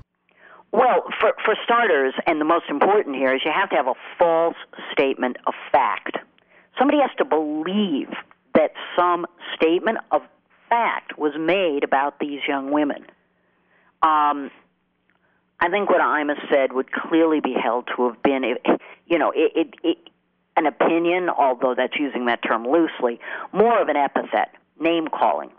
Well, 0.72 1.04
for, 1.20 1.34
for 1.46 1.56
starters, 1.64 2.14
and 2.28 2.42
the 2.42 2.46
most 2.46 2.66
important 2.70 3.16
here 3.16 3.34
is 3.34 3.42
you 3.46 3.52
have 3.52 3.70
to 3.70 3.76
have 3.76 3.88
a 3.88 3.94
false 4.18 4.58
statement 4.92 5.38
of 5.48 5.54
fact. 5.72 6.18
Somebody 6.78 7.00
has 7.00 7.12
to 7.18 7.26
believe 7.26 8.10
that 8.54 8.74
some 8.98 9.26
statement 9.56 10.00
of 10.12 10.22
fact 10.70 11.18
was 11.18 11.34
made 11.40 11.84
about 11.84 12.20
these 12.20 12.42
young 12.48 12.72
women. 12.72 13.06
Um, 14.02 14.52
I 15.60 15.70
think 15.70 15.90
what 15.90 16.02
Imus 16.02 16.40
said 16.52 16.74
would 16.74 16.92
clearly 16.92 17.40
be 17.40 17.54
held 17.54 17.88
to 17.96 18.08
have 18.10 18.22
been, 18.22 18.44
you 19.08 19.18
know, 19.18 19.32
it, 19.36 19.52
it, 19.56 19.74
it, 19.84 19.98
an 20.58 20.66
opinion, 20.66 21.30
although 21.30 21.74
that's 21.76 21.98
using 21.98 22.26
that 22.26 22.42
term 22.44 22.68
loosely, 22.68 23.20
more 23.52 23.82
of 23.82 23.88
an 23.88 23.96
epithet, 23.96 24.54
name 24.80 25.08
calling. 25.08 25.50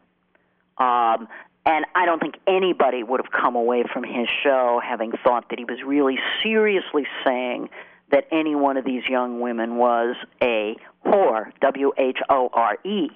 Um, 0.78 1.28
and 1.64 1.84
I 1.94 2.06
don't 2.06 2.20
think 2.20 2.36
anybody 2.46 3.02
would 3.02 3.20
have 3.20 3.32
come 3.32 3.56
away 3.56 3.84
from 3.92 4.04
his 4.04 4.28
show 4.42 4.80
having 4.84 5.12
thought 5.24 5.48
that 5.50 5.58
he 5.58 5.64
was 5.64 5.78
really 5.84 6.18
seriously 6.42 7.06
saying 7.24 7.70
that 8.10 8.28
any 8.30 8.54
one 8.54 8.76
of 8.76 8.84
these 8.84 9.02
young 9.08 9.40
women 9.40 9.76
was 9.76 10.14
a 10.42 10.76
whore, 11.04 11.50
W 11.60 11.92
H 11.98 12.18
O 12.28 12.48
R 12.52 12.78
E. 12.84 13.08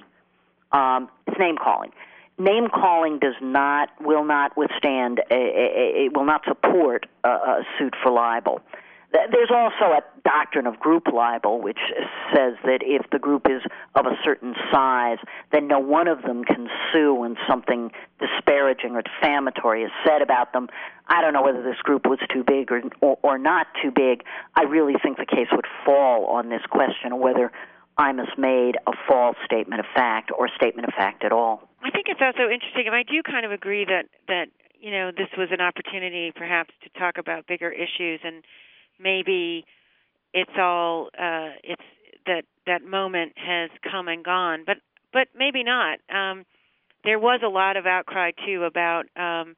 Um, 0.73 1.09
it's 1.27 1.39
name 1.39 1.57
calling 1.57 1.93
name 2.41 2.69
calling 2.69 3.19
does 3.19 3.35
not 3.41 3.91
will 4.01 4.25
not 4.25 4.57
withstand 4.57 5.21
a 5.31 6.09
will 6.15 6.25
not 6.25 6.43
support 6.49 7.07
a, 7.23 7.29
a 7.29 7.63
suit 7.79 7.95
for 8.03 8.11
libel. 8.11 8.61
There's 9.13 9.51
also 9.51 9.93
a 9.93 10.03
doctrine 10.25 10.69
of 10.69 10.79
group 10.79 11.09
libel, 11.13 11.61
which 11.61 11.81
says 12.33 12.55
that 12.63 12.79
if 12.83 13.11
the 13.11 13.19
group 13.19 13.47
is 13.51 13.61
of 13.97 14.07
a 14.07 14.17
certain 14.23 14.55
size, 14.73 15.19
then 15.51 15.67
no 15.67 15.81
one 15.81 16.07
of 16.07 16.23
them 16.23 16.45
can 16.45 16.69
sue 16.93 17.13
when 17.15 17.37
something 17.49 17.91
disparaging 18.21 18.93
or 18.95 19.03
defamatory 19.03 19.83
is 19.83 19.91
said 20.07 20.23
about 20.23 20.53
them. 20.53 20.69
I 21.09 21.23
don't 21.23 21.33
know 21.33 21.43
whether 21.43 21.61
this 21.61 21.79
group 21.83 22.07
was 22.07 22.21
too 22.33 22.45
big 22.45 22.71
or, 22.71 22.83
or, 23.01 23.19
or 23.23 23.37
not 23.37 23.67
too 23.83 23.91
big. 23.91 24.23
I 24.55 24.63
really 24.63 24.95
think 25.03 25.17
the 25.17 25.27
case 25.27 25.49
would 25.51 25.67
fall 25.85 26.27
on 26.27 26.49
this 26.49 26.63
question 26.71 27.11
of 27.11 27.19
whether 27.19 27.51
Imus 27.99 28.39
made 28.39 28.77
a 28.87 28.93
false 29.09 29.37
statement 29.45 29.81
of 29.81 29.87
fact 29.93 30.31
or 30.31 30.49
statement 30.55 30.87
of 30.87 30.95
fact 30.95 31.25
at 31.25 31.33
all. 31.33 31.70
I 31.83 31.91
think 31.91 32.07
it's 32.09 32.21
also 32.21 32.51
interesting, 32.51 32.87
and 32.87 32.95
I 32.95 33.03
do 33.03 33.23
kind 33.23 33.47
of 33.47 33.53
agree 33.53 33.85
that 33.85 34.07
that 34.29 34.47
you 34.79 34.91
know 34.91 35.11
this 35.11 35.29
was 35.37 35.49
an 35.51 35.61
opportunity 35.61 36.33
perhaps 36.35 36.71
to 36.83 36.99
talk 36.99 37.19
about 37.19 37.47
bigger 37.47 37.71
issues, 37.71 38.21
and 38.23 38.45
maybe 38.99 39.65
it's 40.35 40.57
all 40.59 41.09
uh, 41.19 41.57
it's 41.65 41.83
that 42.27 42.45
that 42.67 42.85
moment 42.85 43.33
has 43.37 43.71
come 43.91 44.09
and 44.09 44.25
gone, 44.25 44.65
but 44.67 44.79
but 45.13 45.29
maybe 45.35 45.63
not. 45.65 45.99
Um, 46.15 46.45
there 47.05 47.19
was 47.19 47.41
a 47.43 47.49
lot 47.49 47.77
of 47.77 47.87
outcry 47.87 48.33
too 48.47 48.65
about 48.65 49.05
um, 49.17 49.57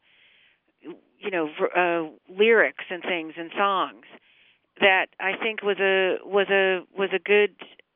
you 0.81 1.31
know 1.31 1.49
uh, 1.77 2.33
lyrics 2.33 2.85
and 2.91 3.03
things 3.03 3.35
and 3.37 3.51
songs 3.57 4.05
that 4.81 5.07
I 5.21 5.33
think 5.43 5.63
was 5.63 5.79
a 5.81 6.17
was 6.25 6.49
a 6.51 6.81
was 6.97 7.11
a 7.15 7.19
good 7.19 7.55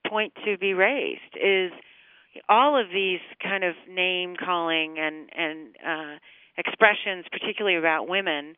point 0.09 0.35
to 0.45 0.59
be 0.59 0.75
raised 0.75 1.35
is 1.35 1.73
all 2.49 2.81
of 2.81 2.89
these 2.93 3.21
kind 3.43 3.65
of 3.65 3.75
name 3.89 4.37
calling 4.37 4.97
and 4.99 5.29
and 5.37 5.77
uh, 5.87 6.19
expressions, 6.57 7.27
particularly 7.31 7.77
about 7.77 8.09
women, 8.09 8.57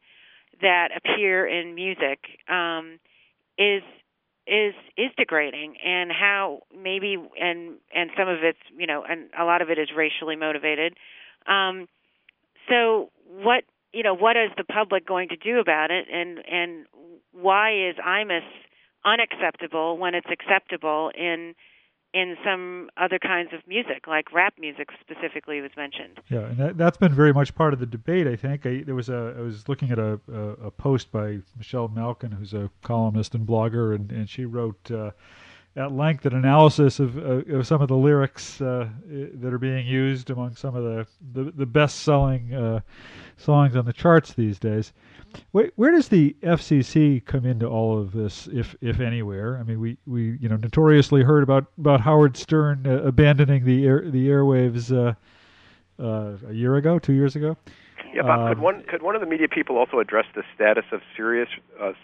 that 0.60 0.88
appear 0.96 1.46
in 1.46 1.74
music, 1.74 2.20
um, 2.48 2.98
is 3.58 3.82
is 4.46 4.74
is 4.96 5.10
degrading, 5.16 5.74
and 5.84 6.10
how 6.12 6.60
maybe 6.76 7.16
and 7.40 7.74
and 7.94 8.10
some 8.16 8.28
of 8.28 8.38
it's 8.42 8.58
you 8.76 8.86
know, 8.86 9.04
and 9.08 9.30
a 9.38 9.44
lot 9.44 9.62
of 9.62 9.70
it 9.70 9.78
is 9.78 9.88
racially 9.96 10.36
motivated. 10.36 10.94
Um, 11.46 11.88
so 12.68 13.10
what 13.26 13.64
you 13.92 14.02
know, 14.02 14.14
what 14.14 14.36
is 14.36 14.50
the 14.56 14.64
public 14.64 15.06
going 15.06 15.28
to 15.28 15.36
do 15.36 15.58
about 15.58 15.90
it, 15.90 16.06
and 16.12 16.38
and 16.50 16.86
why 17.32 17.88
is 17.88 17.96
Imus 17.96 18.42
unacceptable 19.04 19.96
when 19.96 20.14
it's 20.14 20.26
acceptable 20.30 21.10
in 21.16 21.54
in 22.14 22.36
some 22.44 22.88
other 22.96 23.18
kinds 23.18 23.52
of 23.52 23.60
music, 23.68 24.06
like 24.06 24.32
rap 24.32 24.54
music 24.58 24.88
specifically 25.00 25.60
was 25.60 25.70
mentioned. 25.76 26.20
Yeah, 26.28 26.46
and 26.46 26.56
that, 26.56 26.78
that's 26.78 26.96
been 26.96 27.12
very 27.12 27.32
much 27.32 27.54
part 27.54 27.74
of 27.74 27.80
the 27.80 27.86
debate. 27.86 28.26
I 28.26 28.36
think 28.36 28.64
I, 28.64 28.82
there 28.84 28.94
was 28.94 29.08
a 29.08 29.34
I 29.38 29.42
was 29.42 29.68
looking 29.68 29.90
at 29.90 29.98
a, 29.98 30.18
a, 30.32 30.40
a 30.40 30.70
post 30.70 31.12
by 31.12 31.38
Michelle 31.56 31.88
Malkin, 31.88 32.32
who's 32.32 32.54
a 32.54 32.70
columnist 32.82 33.34
and 33.34 33.46
blogger, 33.46 33.94
and, 33.94 34.10
and 34.10 34.28
she 34.28 34.44
wrote. 34.44 34.90
Uh, 34.90 35.10
at 35.76 35.92
length 35.92 36.26
an 36.26 36.34
analysis 36.34 36.98
of, 36.98 37.16
uh, 37.18 37.54
of 37.54 37.64
some 37.64 37.80
of 37.80 37.86
the 37.86 37.96
lyrics 37.96 38.60
uh, 38.60 38.88
that 39.06 39.52
are 39.52 39.58
being 39.58 39.86
used 39.86 40.28
among 40.28 40.56
some 40.56 40.74
of 40.74 40.82
the 40.82 41.06
the, 41.34 41.52
the 41.52 41.66
best 41.66 42.00
selling 42.00 42.52
uh, 42.52 42.80
songs 43.36 43.76
on 43.76 43.84
the 43.84 43.92
charts 43.92 44.32
these 44.32 44.58
days. 44.58 44.92
Where, 45.52 45.70
where, 45.76 45.90
does 45.90 46.08
the 46.08 46.36
FCC 46.42 47.24
come 47.24 47.44
into 47.44 47.66
all 47.66 47.98
of 47.98 48.12
this, 48.12 48.48
if 48.52 48.76
if 48.80 49.00
anywhere? 49.00 49.58
I 49.58 49.62
mean, 49.62 49.80
we, 49.80 49.96
we 50.06 50.36
you 50.40 50.48
know 50.48 50.56
notoriously 50.56 51.22
heard 51.22 51.42
about, 51.42 51.66
about 51.78 52.00
Howard 52.00 52.36
Stern 52.36 52.86
uh, 52.86 53.02
abandoning 53.02 53.64
the 53.64 53.86
air, 53.86 54.02
the 54.10 54.28
airwaves 54.28 54.92
uh, 54.92 55.14
uh, 56.02 56.36
a 56.48 56.52
year 56.52 56.76
ago, 56.76 56.98
two 56.98 57.12
years 57.12 57.36
ago. 57.36 57.56
Yeah, 58.14 58.22
Bob, 58.22 58.40
um, 58.40 58.48
could 58.48 58.58
one 58.58 58.82
could 58.84 59.02
one 59.02 59.14
of 59.14 59.20
the 59.20 59.26
media 59.26 59.48
people 59.48 59.76
also 59.76 59.98
address 59.98 60.26
the 60.34 60.42
status 60.54 60.84
of 60.92 61.00
Sirius 61.16 61.48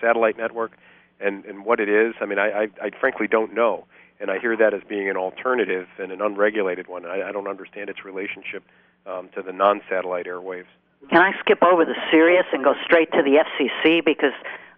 satellite 0.01 0.37
network? 0.37 0.73
and 1.21 1.45
and 1.45 1.65
what 1.65 1.81
it 1.81 1.89
is. 1.89 2.15
I 2.21 2.27
mean, 2.27 2.39
I, 2.39 2.65
I 2.65 2.69
I 2.83 2.91
frankly 3.01 3.27
don't 3.27 3.55
know, 3.55 3.87
and 4.21 4.31
I 4.31 4.39
hear 4.39 4.57
that 4.57 4.75
as 4.75 4.83
being 4.89 5.09
an 5.09 5.17
alternative 5.17 5.89
and 5.99 6.13
an 6.13 6.21
unregulated 6.21 6.87
one. 6.87 7.07
I, 7.07 7.29
I 7.29 7.33
don't 7.33 7.49
understand 7.49 7.89
its 7.89 8.05
relationship 8.05 8.63
um, 9.07 9.29
to 9.35 9.43
the 9.43 9.53
non-satellite 9.53 10.27
airwaves. 10.27 10.67
Can 11.11 11.21
I 11.21 11.39
skip 11.41 11.63
over 11.63 11.85
the 11.85 11.95
Sirius 12.11 12.47
and 12.53 12.65
go 12.65 12.75
straight 12.85 13.11
to 13.13 13.23
the 13.23 13.45
FCC 13.45 14.05
because 14.05 14.33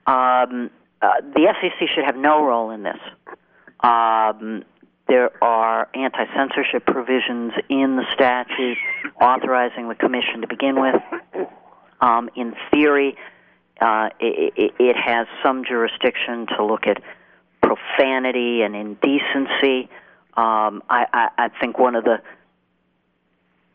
um, 0.06 0.70
uh, 1.02 1.20
the 1.20 1.52
FCC 1.52 1.88
should 1.94 2.04
have 2.04 2.16
no 2.16 2.44
role 2.44 2.70
in 2.70 2.82
this. 2.82 2.98
Um, 3.80 4.64
there 5.08 5.30
are 5.42 5.88
anti-censorship 5.94 6.84
provisions 6.86 7.52
in 7.68 7.96
the 7.96 8.04
statute 8.14 8.78
authorizing 9.20 9.88
the 9.88 9.94
commission 9.94 10.40
to 10.40 10.48
begin 10.48 10.80
with. 10.80 10.96
Um, 12.00 12.28
in 12.34 12.54
theory, 12.72 13.16
uh, 13.80 14.08
it, 14.18 14.74
it 14.78 14.96
has 14.96 15.26
some 15.44 15.64
jurisdiction 15.64 16.46
to 16.56 16.64
look 16.64 16.86
at 16.86 17.02
profanity 17.62 18.62
and 18.62 18.74
indecency. 18.74 19.88
Um, 20.36 20.82
I, 20.90 21.06
I, 21.12 21.28
I 21.38 21.48
think 21.60 21.78
one 21.78 21.94
of 21.94 22.04
the 22.04 22.20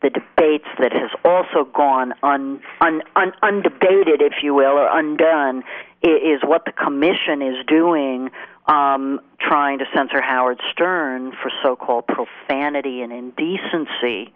the 0.02 0.10
debates 0.10 0.68
that 0.78 0.92
has 0.92 1.10
also 1.24 1.64
gone 1.70 2.12
un, 2.22 2.60
un, 2.80 3.02
un, 3.16 3.32
undebated, 3.42 4.20
if 4.20 4.42
you 4.42 4.52
will, 4.52 4.76
or 4.78 4.88
undone, 4.98 5.62
is, 6.02 6.40
what 6.42 6.64
the 6.64 6.72
commission 6.72 7.40
is 7.40 7.64
doing, 7.66 8.30
um, 8.66 9.20
trying 9.40 9.78
to 9.78 9.84
censor 9.94 10.20
Howard 10.20 10.60
Stern 10.72 11.32
for 11.40 11.50
so-called 11.62 12.06
profanity 12.06 13.02
and 13.02 13.12
indecency, 13.12 14.32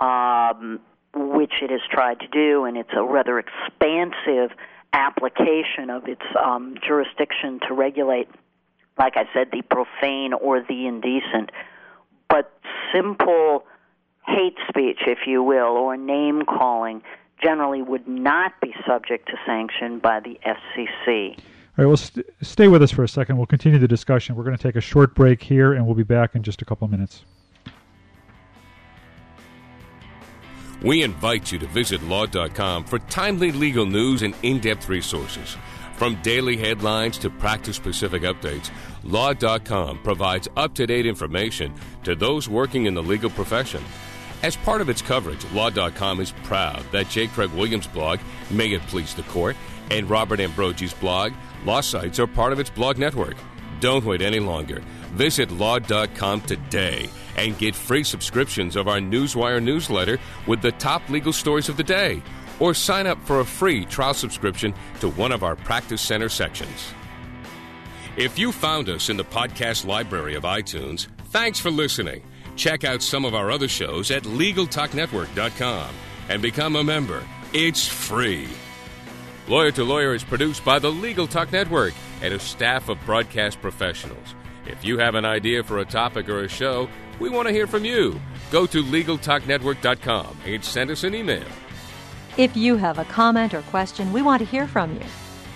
um, 0.00 0.80
which 1.14 1.52
it 1.62 1.70
has 1.70 1.80
tried 1.90 2.20
to 2.20 2.28
do, 2.28 2.64
and 2.64 2.76
it's 2.76 2.90
a 2.96 3.02
rather 3.02 3.38
expansive 3.38 4.50
application 4.92 5.90
of 5.90 6.08
its 6.08 6.22
um, 6.42 6.74
jurisdiction 6.84 7.60
to 7.68 7.74
regulate, 7.74 8.28
like 8.98 9.16
I 9.16 9.28
said, 9.32 9.50
the 9.52 9.62
profane 9.62 10.32
or 10.32 10.60
the 10.60 10.86
indecent. 10.86 11.50
But 12.28 12.52
simple 12.92 13.64
hate 14.26 14.56
speech, 14.68 15.00
if 15.06 15.20
you 15.26 15.42
will, 15.42 15.76
or 15.76 15.96
name 15.96 16.42
calling 16.42 17.02
generally 17.42 17.82
would 17.82 18.08
not 18.08 18.52
be 18.60 18.74
subject 18.86 19.28
to 19.28 19.34
sanction 19.44 19.98
by 19.98 20.20
the 20.20 20.38
FCC. 20.46 21.38
All 21.78 21.84
right, 21.84 21.86
well, 21.86 21.96
st- 21.96 22.24
stay 22.40 22.68
with 22.68 22.82
us 22.82 22.90
for 22.90 23.04
a 23.04 23.08
second. 23.08 23.36
We'll 23.36 23.46
continue 23.46 23.78
the 23.78 23.88
discussion. 23.88 24.34
We're 24.34 24.44
going 24.44 24.56
to 24.56 24.62
take 24.62 24.76
a 24.76 24.80
short 24.80 25.14
break 25.14 25.42
here, 25.42 25.74
and 25.74 25.84
we'll 25.84 25.94
be 25.94 26.02
back 26.02 26.34
in 26.34 26.42
just 26.42 26.62
a 26.62 26.64
couple 26.64 26.86
of 26.86 26.90
minutes. 26.90 27.24
We 30.82 31.02
invite 31.02 31.52
you 31.52 31.58
to 31.58 31.66
visit 31.66 32.02
law.com 32.02 32.84
for 32.84 32.98
timely 32.98 33.52
legal 33.52 33.86
news 33.86 34.22
and 34.22 34.34
in 34.42 34.60
depth 34.60 34.88
resources. 34.88 35.56
From 35.96 36.20
daily 36.22 36.58
headlines 36.58 37.16
to 37.18 37.30
practice 37.30 37.76
specific 37.76 38.22
updates, 38.22 38.70
Law.com 39.06 40.00
provides 40.02 40.48
up 40.56 40.74
to 40.74 40.86
date 40.86 41.06
information 41.06 41.72
to 42.02 42.14
those 42.14 42.48
working 42.48 42.86
in 42.86 42.94
the 42.94 43.02
legal 43.02 43.30
profession. 43.30 43.82
As 44.46 44.54
part 44.54 44.80
of 44.80 44.88
its 44.88 45.02
coverage, 45.02 45.44
Law.com 45.50 46.20
is 46.20 46.30
proud 46.44 46.80
that 46.92 47.08
J. 47.08 47.26
Craig 47.26 47.50
Williams' 47.50 47.88
blog, 47.88 48.20
May 48.48 48.74
It 48.74 48.82
Please 48.82 49.12
the 49.12 49.24
Court, 49.24 49.56
and 49.90 50.08
Robert 50.08 50.38
Ambrogi's 50.38 50.94
blog, 50.94 51.32
Law 51.64 51.80
Sites, 51.80 52.20
are 52.20 52.28
part 52.28 52.52
of 52.52 52.60
its 52.60 52.70
blog 52.70 52.96
network. 52.96 53.34
Don't 53.80 54.04
wait 54.04 54.22
any 54.22 54.38
longer. 54.38 54.84
Visit 55.14 55.50
law.com 55.50 56.42
today 56.42 57.10
and 57.36 57.58
get 57.58 57.74
free 57.74 58.04
subscriptions 58.04 58.76
of 58.76 58.86
our 58.86 59.00
Newswire 59.00 59.60
newsletter 59.60 60.20
with 60.46 60.62
the 60.62 60.70
top 60.70 61.08
legal 61.10 61.32
stories 61.32 61.68
of 61.68 61.76
the 61.76 61.82
day. 61.82 62.22
Or 62.60 62.72
sign 62.72 63.08
up 63.08 63.18
for 63.24 63.40
a 63.40 63.44
free 63.44 63.84
trial 63.84 64.14
subscription 64.14 64.74
to 65.00 65.08
one 65.08 65.32
of 65.32 65.42
our 65.42 65.56
Practice 65.56 66.00
Center 66.00 66.28
sections. 66.28 66.94
If 68.16 68.38
you 68.38 68.52
found 68.52 68.88
us 68.90 69.08
in 69.08 69.16
the 69.16 69.24
podcast 69.24 69.84
library 69.84 70.36
of 70.36 70.44
iTunes, 70.44 71.08
thanks 71.32 71.58
for 71.58 71.72
listening. 71.72 72.22
Check 72.56 72.84
out 72.84 73.02
some 73.02 73.24
of 73.24 73.34
our 73.34 73.50
other 73.50 73.68
shows 73.68 74.10
at 74.10 74.24
LegalTalkNetwork.com 74.24 75.94
and 76.28 76.42
become 76.42 76.76
a 76.76 76.82
member. 76.82 77.22
It's 77.52 77.86
free. 77.86 78.48
Lawyer 79.46 79.70
to 79.72 79.84
Lawyer 79.84 80.14
is 80.14 80.24
produced 80.24 80.64
by 80.64 80.78
the 80.80 80.90
Legal 80.90 81.28
Talk 81.28 81.52
Network 81.52 81.94
and 82.20 82.34
a 82.34 82.38
staff 82.38 82.88
of 82.88 82.98
broadcast 83.06 83.60
professionals. 83.60 84.34
If 84.66 84.84
you 84.84 84.98
have 84.98 85.14
an 85.14 85.24
idea 85.24 85.62
for 85.62 85.78
a 85.78 85.84
topic 85.84 86.28
or 86.28 86.42
a 86.42 86.48
show, 86.48 86.88
we 87.20 87.30
want 87.30 87.46
to 87.46 87.54
hear 87.54 87.68
from 87.68 87.84
you. 87.84 88.20
Go 88.50 88.66
to 88.66 88.82
LegalTalkNetwork.com 88.82 90.38
and 90.44 90.64
send 90.64 90.90
us 90.90 91.04
an 91.04 91.14
email. 91.14 91.46
If 92.36 92.56
you 92.56 92.76
have 92.76 92.98
a 92.98 93.04
comment 93.04 93.54
or 93.54 93.62
question, 93.62 94.12
we 94.12 94.22
want 94.22 94.40
to 94.40 94.46
hear 94.46 94.66
from 94.66 94.94
you. 94.94 95.06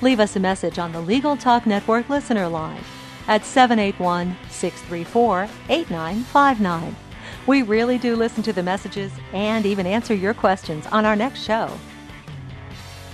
Leave 0.00 0.20
us 0.20 0.36
a 0.36 0.40
message 0.40 0.78
on 0.78 0.92
the 0.92 1.00
Legal 1.00 1.36
Talk 1.36 1.66
Network 1.66 2.08
listener 2.08 2.48
line 2.48 2.82
at 3.26 3.44
781 3.44 4.36
634 4.60 5.48
8959. 5.68 6.96
We 7.46 7.62
really 7.62 7.96
do 7.98 8.16
listen 8.16 8.42
to 8.44 8.52
the 8.52 8.62
messages 8.62 9.10
and 9.32 9.66
even 9.66 9.86
answer 9.86 10.14
your 10.14 10.34
questions 10.34 10.86
on 10.88 11.06
our 11.06 11.16
next 11.16 11.42
show. 11.42 11.70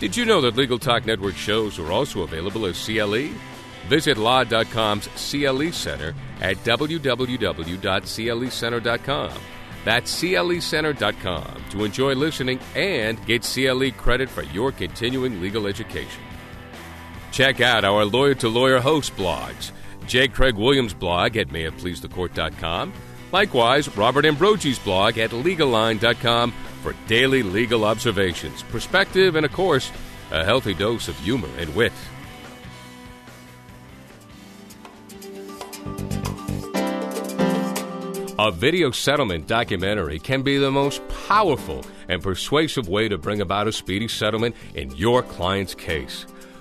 Did 0.01 0.17
you 0.17 0.27
know 0.27 0.41
that 0.43 0.57
Legal 0.57 0.79
Talk 0.79 1.07
Network 1.07 1.37
shows 1.37 1.79
are 1.79 1.91
also 1.91 2.21
available 2.23 2.67
as 2.67 2.85
CLE? 2.85 3.31
Visit 3.89 4.19
law.com's 4.19 5.09
CLE 5.09 5.73
Center 5.73 6.15
at 6.41 6.59
www.clecenter.com. 6.59 9.41
That's 9.85 10.23
clecenter.com 10.23 11.65
to 11.71 11.85
enjoy 11.85 12.15
listening 12.15 12.59
and 12.75 13.25
get 13.25 13.43
CLE 13.43 13.93
credit 13.93 14.29
for 14.29 14.43
your 14.43 14.73
continuing 14.73 15.41
legal 15.41 15.69
education. 15.69 16.21
Check 17.31 17.61
out 17.61 17.85
our 17.85 18.05
Lawyer 18.05 18.35
to 18.35 18.49
Lawyer 18.49 18.81
host 18.81 19.15
blogs. 19.15 19.71
J. 20.07 20.29
Craig 20.29 20.57
Williams' 20.57 20.95
blog 20.95 21.37
at 21.37 21.49
mayitpleasethecourt.com. 21.49 22.93
Likewise, 23.33 23.95
Robert 23.97 24.25
Ambrogi's 24.25 24.79
blog 24.79 25.19
at 25.19 25.31
legalline.com 25.31 26.53
for 26.83 26.95
daily 27.09 27.43
legal 27.43 27.85
observations, 27.85 28.63
perspective, 28.65 29.35
and 29.35 29.45
of 29.45 29.53
course, 29.53 29.91
a 30.31 30.45
healthy 30.45 30.75
dose 30.75 31.09
of 31.09 31.19
humor 31.19 31.49
and 31.59 31.75
wit. 31.75 31.93
A 38.39 38.51
video 38.51 38.91
settlement 38.91 39.47
documentary 39.47 40.19
can 40.19 40.43
be 40.43 40.59
the 40.59 40.71
most 40.71 41.01
powerful 41.27 41.85
and 42.09 42.23
persuasive 42.23 42.87
way 42.87 43.09
to 43.09 43.17
bring 43.17 43.41
about 43.41 43.67
a 43.67 43.73
speedy 43.73 44.09
settlement 44.09 44.55
in 44.75 44.95
your 44.95 45.23
client's 45.23 45.75
case. 45.75 46.27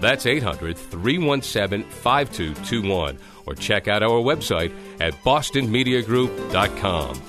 That's 0.00 0.26
800 0.26 0.76
317 0.76 1.82
5221. 1.88 3.18
Or 3.46 3.54
check 3.54 3.88
out 3.88 4.02
our 4.02 4.20
website 4.20 4.72
at 5.00 5.14
bostonmediagroup.com. 5.24 7.22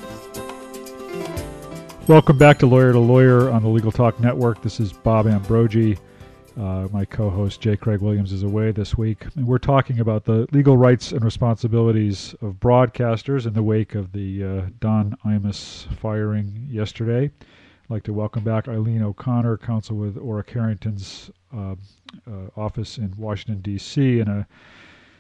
Welcome 2.07 2.37
back 2.37 2.59
to 2.59 2.65
Lawyer 2.65 2.91
to 2.91 2.99
Lawyer 2.99 3.49
on 3.49 3.61
the 3.61 3.69
Legal 3.69 3.91
Talk 3.91 4.19
Network. 4.19 4.61
This 4.61 4.79
is 4.79 4.91
Bob 4.91 5.27
Ambrogi. 5.27 5.97
Uh, 6.59 6.87
my 6.91 7.05
co 7.05 7.29
host, 7.29 7.61
J. 7.61 7.77
Craig 7.77 8.01
Williams, 8.01 8.33
is 8.33 8.43
away 8.43 8.71
this 8.71 8.97
week. 8.97 9.23
And 9.35 9.47
we're 9.47 9.59
talking 9.59 9.99
about 9.99 10.25
the 10.25 10.45
legal 10.51 10.75
rights 10.75 11.11
and 11.11 11.23
responsibilities 11.23 12.35
of 12.41 12.55
broadcasters 12.55 13.45
in 13.45 13.53
the 13.53 13.63
wake 13.63 13.95
of 13.95 14.11
the 14.11 14.43
uh, 14.43 14.61
Don 14.79 15.15
Imus 15.25 15.87
firing 15.97 16.67
yesterday. 16.69 17.31
Like 17.89 18.03
to 18.03 18.13
welcome 18.13 18.43
back 18.43 18.67
Eileen 18.67 19.01
O'Connor, 19.01 19.57
counsel 19.57 19.97
with 19.97 20.15
Orrick 20.15 20.51
Herrington's 20.51 21.31
uh, 21.51 21.73
uh 22.27 22.49
office 22.55 22.99
in 22.99 23.11
Washington, 23.17 23.63
D.C., 23.63 24.19
and 24.19 24.29
a 24.29 24.47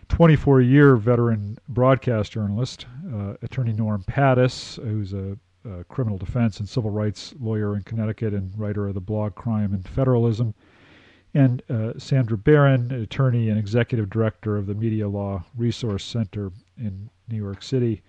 24 0.09 0.61
year 0.61 0.95
veteran 0.95 1.57
broadcast 1.67 2.31
journalist, 2.31 2.85
uh, 3.11 3.33
attorney 3.41 3.73
Norm 3.73 4.03
Pattis, 4.03 4.75
who's 4.83 5.13
a 5.13 5.35
uh, 5.67 5.83
criminal 5.89 6.19
defense 6.19 6.59
and 6.59 6.69
civil 6.69 6.91
rights 6.91 7.33
lawyer 7.39 7.75
in 7.75 7.81
Connecticut 7.81 8.35
and 8.35 8.51
writer 8.55 8.87
of 8.87 8.93
the 8.93 9.01
blog 9.01 9.33
Crime 9.33 9.73
and 9.73 9.87
Federalism, 9.89 10.53
and 11.33 11.63
uh, 11.71 11.93
Sandra 11.97 12.37
Baron, 12.37 12.91
attorney 12.91 13.49
and 13.49 13.57
executive 13.57 14.11
director 14.11 14.57
of 14.57 14.67
the 14.67 14.75
Media 14.75 15.09
Law 15.09 15.43
Resource 15.57 16.03
Center 16.05 16.51
in 16.77 17.09
New 17.29 17.37
York 17.37 17.63
City. 17.63 18.03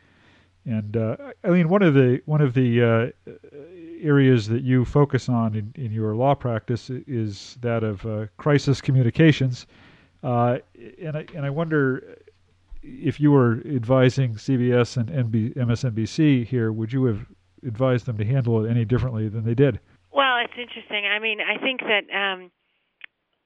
And 0.67 0.99
uh, 0.99 1.17
I 1.43 1.49
mean, 1.49 1.71
one 1.71 1.83
of 1.83 1.95
the 1.95 2.21
one 2.27 2.43
of 2.43 2.53
the 2.53 2.83
uh, 2.83 3.31
areas 4.03 4.49
that 4.49 4.63
you 4.63 4.85
focus 4.85 5.29
on 5.29 5.55
in, 5.55 5.73
in 5.77 5.93
your 5.93 6.15
law 6.15 6.35
practice 6.35 6.91
is 6.91 7.57
that 7.61 7.83
of 7.85 8.05
uh, 8.07 8.27
crisis 8.37 8.81
communications. 8.81 9.67
Uh, 10.23 10.59
and 11.03 11.17
I 11.17 11.27
and 11.35 11.47
I 11.47 11.51
wonder 11.51 12.19
if 12.83 13.21
you 13.21 13.31
were 13.31 13.61
advising 13.67 14.35
CBS 14.35 14.97
and 14.97 15.09
NB, 15.09 15.55
MSNBC 15.57 16.47
here, 16.47 16.73
would 16.73 16.93
you 16.93 17.05
have 17.05 17.27
advised 17.67 18.07
them 18.07 18.17
to 18.17 18.25
handle 18.25 18.65
it 18.65 18.71
any 18.71 18.85
differently 18.85 19.29
than 19.29 19.45
they 19.45 19.55
did? 19.55 19.81
Well, 20.13 20.39
it's 20.43 20.55
interesting. 20.59 21.05
I 21.07 21.19
mean, 21.19 21.39
I 21.41 21.61
think 21.61 21.81
that 21.81 22.05
um, 22.15 22.51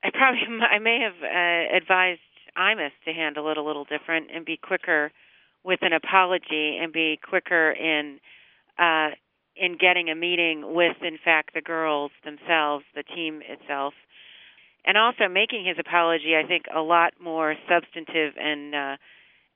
I 0.03 0.11
probably 0.13 0.41
I 0.71 0.79
may 0.79 1.01
have 1.01 1.23
uh, 1.23 1.77
advised 1.77 2.21
Imus 2.57 2.93
to 3.05 3.13
handle 3.13 3.51
it 3.51 3.57
a 3.57 3.63
little 3.63 3.85
different 3.85 4.29
and 4.35 4.45
be 4.45 4.57
quicker 4.57 5.11
with 5.65 5.81
an 5.83 5.93
apology 5.93 6.79
and 6.81 6.93
be 6.93 7.19
quicker 7.23 7.71
in 7.73 8.21
uh, 8.79 9.11
in 9.57 9.77
getting 9.79 10.11
a 10.11 10.15
meeting 10.15 10.75
with, 10.75 10.97
in 11.03 11.19
fact, 11.23 11.55
the 11.55 11.61
girls 11.61 12.11
themselves, 12.25 12.85
the 12.95 13.03
team 13.03 13.41
itself, 13.47 13.95
and 14.85 14.99
also 14.99 15.29
making 15.29 15.65
his 15.65 15.77
apology, 15.79 16.35
I 16.37 16.47
think, 16.47 16.65
a 16.75 16.81
lot 16.81 17.15
more 17.23 17.55
substantive 17.69 18.35
and 18.39 18.75
uh, 18.75 18.97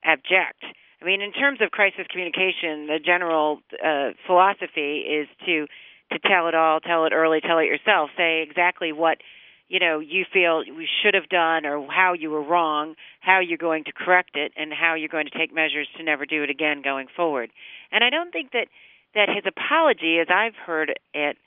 abject. 0.03 0.63
I 1.01 1.05
mean, 1.05 1.21
in 1.21 1.31
terms 1.31 1.59
of 1.61 1.71
crisis 1.71 2.05
communication, 2.09 2.87
the 2.87 2.99
general 3.03 3.61
uh, 3.83 4.11
philosophy 4.25 4.99
is 4.99 5.27
to 5.45 5.67
to 6.11 6.17
tell 6.27 6.47
it 6.47 6.55
all, 6.55 6.79
tell 6.79 7.05
it 7.05 7.13
early, 7.13 7.39
tell 7.39 7.59
it 7.59 7.65
yourself, 7.65 8.09
say 8.17 8.41
exactly 8.41 8.91
what 8.91 9.19
you 9.67 9.79
know 9.79 9.99
you 9.99 10.25
feel 10.33 10.63
we 10.75 10.87
should 11.03 11.13
have 11.13 11.29
done 11.29 11.65
or 11.65 11.87
how 11.87 12.13
you 12.13 12.31
were 12.31 12.43
wrong, 12.43 12.95
how 13.21 13.39
you're 13.39 13.57
going 13.57 13.83
to 13.85 13.93
correct 13.93 14.35
it, 14.35 14.51
and 14.57 14.73
how 14.73 14.95
you're 14.95 15.07
going 15.07 15.27
to 15.27 15.37
take 15.37 15.53
measures 15.53 15.87
to 15.97 16.03
never 16.03 16.25
do 16.25 16.43
it 16.43 16.49
again 16.49 16.81
going 16.83 17.07
forward. 17.15 17.51
And 17.91 18.03
I 18.03 18.09
don't 18.09 18.31
think 18.31 18.51
that 18.51 18.67
that 19.15 19.29
his 19.29 19.43
apology, 19.45 20.19
as 20.19 20.27
I've 20.29 20.55
heard 20.55 20.99
it, 21.13 21.37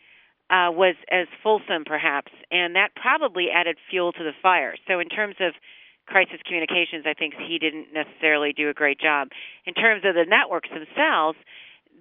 uh, 0.50 0.68
was 0.70 0.96
as 1.10 1.26
fulsome, 1.42 1.84
perhaps, 1.86 2.32
and 2.50 2.76
that 2.76 2.94
probably 2.94 3.48
added 3.54 3.78
fuel 3.88 4.12
to 4.12 4.22
the 4.22 4.36
fire. 4.42 4.74
So, 4.86 5.00
in 5.00 5.08
terms 5.08 5.36
of 5.40 5.54
crisis 6.06 6.40
communications, 6.44 7.04
I 7.06 7.14
think 7.14 7.34
he 7.34 7.58
didn't 7.58 7.88
necessarily 7.94 8.52
do 8.52 8.68
a 8.68 8.74
great 8.74 9.00
job. 9.00 9.28
In 9.64 9.74
terms 9.74 10.02
of 10.04 10.14
the 10.14 10.26
networks 10.28 10.68
themselves, 10.68 11.38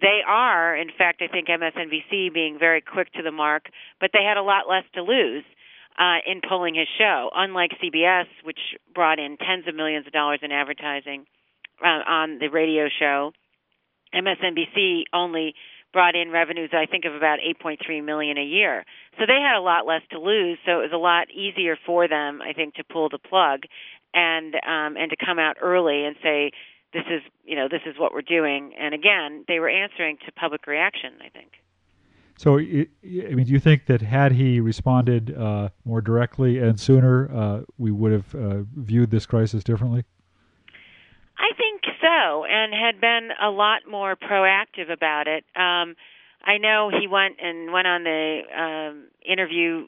they 0.02 0.20
are, 0.28 0.76
in 0.76 0.90
fact, 0.98 1.22
I 1.22 1.28
think 1.28 1.48
MSNBC 1.48 2.34
being 2.34 2.58
very 2.60 2.82
quick 2.82 3.14
to 3.14 3.22
the 3.22 3.32
mark, 3.32 3.70
but 4.00 4.10
they 4.12 4.24
had 4.24 4.38
a 4.38 4.44
lot 4.44 4.68
less 4.68 4.84
to 4.96 5.04
lose 5.04 5.44
uh, 5.98 6.18
in 6.26 6.42
pulling 6.48 6.76
his 6.76 6.88
show, 6.98 7.30
unlike 7.36 7.72
CBS, 7.82 8.26
which 8.44 8.60
brought 8.94 9.20
in 9.20 9.38
tens 9.38 9.68
of 9.68 9.76
millions 9.76 10.08
of 10.08 10.14
dollars 10.14 10.40
in 10.42 10.52
advertising 10.52 11.26
uh, 11.84 12.02
on 12.08 12.40
the 12.40 12.48
radio 12.48 12.88
show. 13.00 13.32
MSNBC 14.14 15.04
only 15.14 15.56
brought 15.94 16.16
in 16.16 16.32
revenues 16.32 16.70
I 16.74 16.86
think 16.86 17.06
of 17.06 17.14
about 17.16 17.40
8.3 17.40 18.04
million 18.04 18.38
a 18.38 18.44
year. 18.44 18.86
So 19.20 19.26
they 19.28 19.42
had 19.42 19.58
a 19.58 19.62
lot 19.62 19.86
less 19.86 20.02
to 20.12 20.20
lose, 20.20 20.58
so 20.66 20.80
it 20.80 20.84
was 20.84 20.94
a 20.94 20.98
lot 20.98 21.28
easier 21.32 21.78
for 21.86 22.08
them 22.08 22.42
I 22.42 22.54
think 22.54 22.76
to 22.76 22.84
pull 22.84 23.10
the 23.10 23.20
plug 23.20 23.64
and 24.14 24.56
um 24.56 24.98
and 24.98 25.10
to 25.10 25.18
come 25.26 25.40
out 25.40 25.58
early 25.62 26.06
and 26.06 26.16
say 26.24 26.52
this 26.94 27.04
is, 27.10 27.22
you 27.46 27.56
know, 27.56 27.68
this 27.70 27.82
is 27.86 27.98
what 27.98 28.14
we're 28.14 28.22
doing. 28.22 28.74
And 28.78 28.94
again, 28.94 29.46
they 29.48 29.60
were 29.60 29.70
answering 29.70 30.18
to 30.26 30.32
public 30.34 30.68
reaction, 30.68 31.14
I 31.26 31.30
think. 31.30 31.54
So, 32.38 32.58
I 32.58 32.88
mean, 33.04 33.46
do 33.46 33.52
you 33.52 33.60
think 33.60 33.86
that 33.86 34.02
had 34.02 34.32
he 34.32 34.60
responded 34.60 35.36
uh, 35.38 35.70
more 35.86 36.02
directly 36.02 36.58
and 36.58 36.80
sooner, 36.80 37.30
uh, 37.32 37.62
we 37.78 37.92
would 37.92 38.12
have 38.12 38.36
uh, 38.36 38.64
viewed 38.76 39.12
this 39.12 39.26
crisis 39.26 39.64
differently? 39.64 40.06
So, 42.02 42.46
and 42.46 42.74
had 42.74 43.00
been 43.00 43.30
a 43.42 43.50
lot 43.50 43.82
more 43.90 44.16
proactive 44.16 44.92
about 44.92 45.28
it. 45.28 45.44
Um, 45.56 45.96
I 46.44 46.58
know 46.58 46.90
he 46.90 47.08
went 47.08 47.36
and 47.42 47.72
went 47.72 47.88
on 47.88 48.04
the 48.04 48.42
um, 48.58 49.08
interview. 49.24 49.88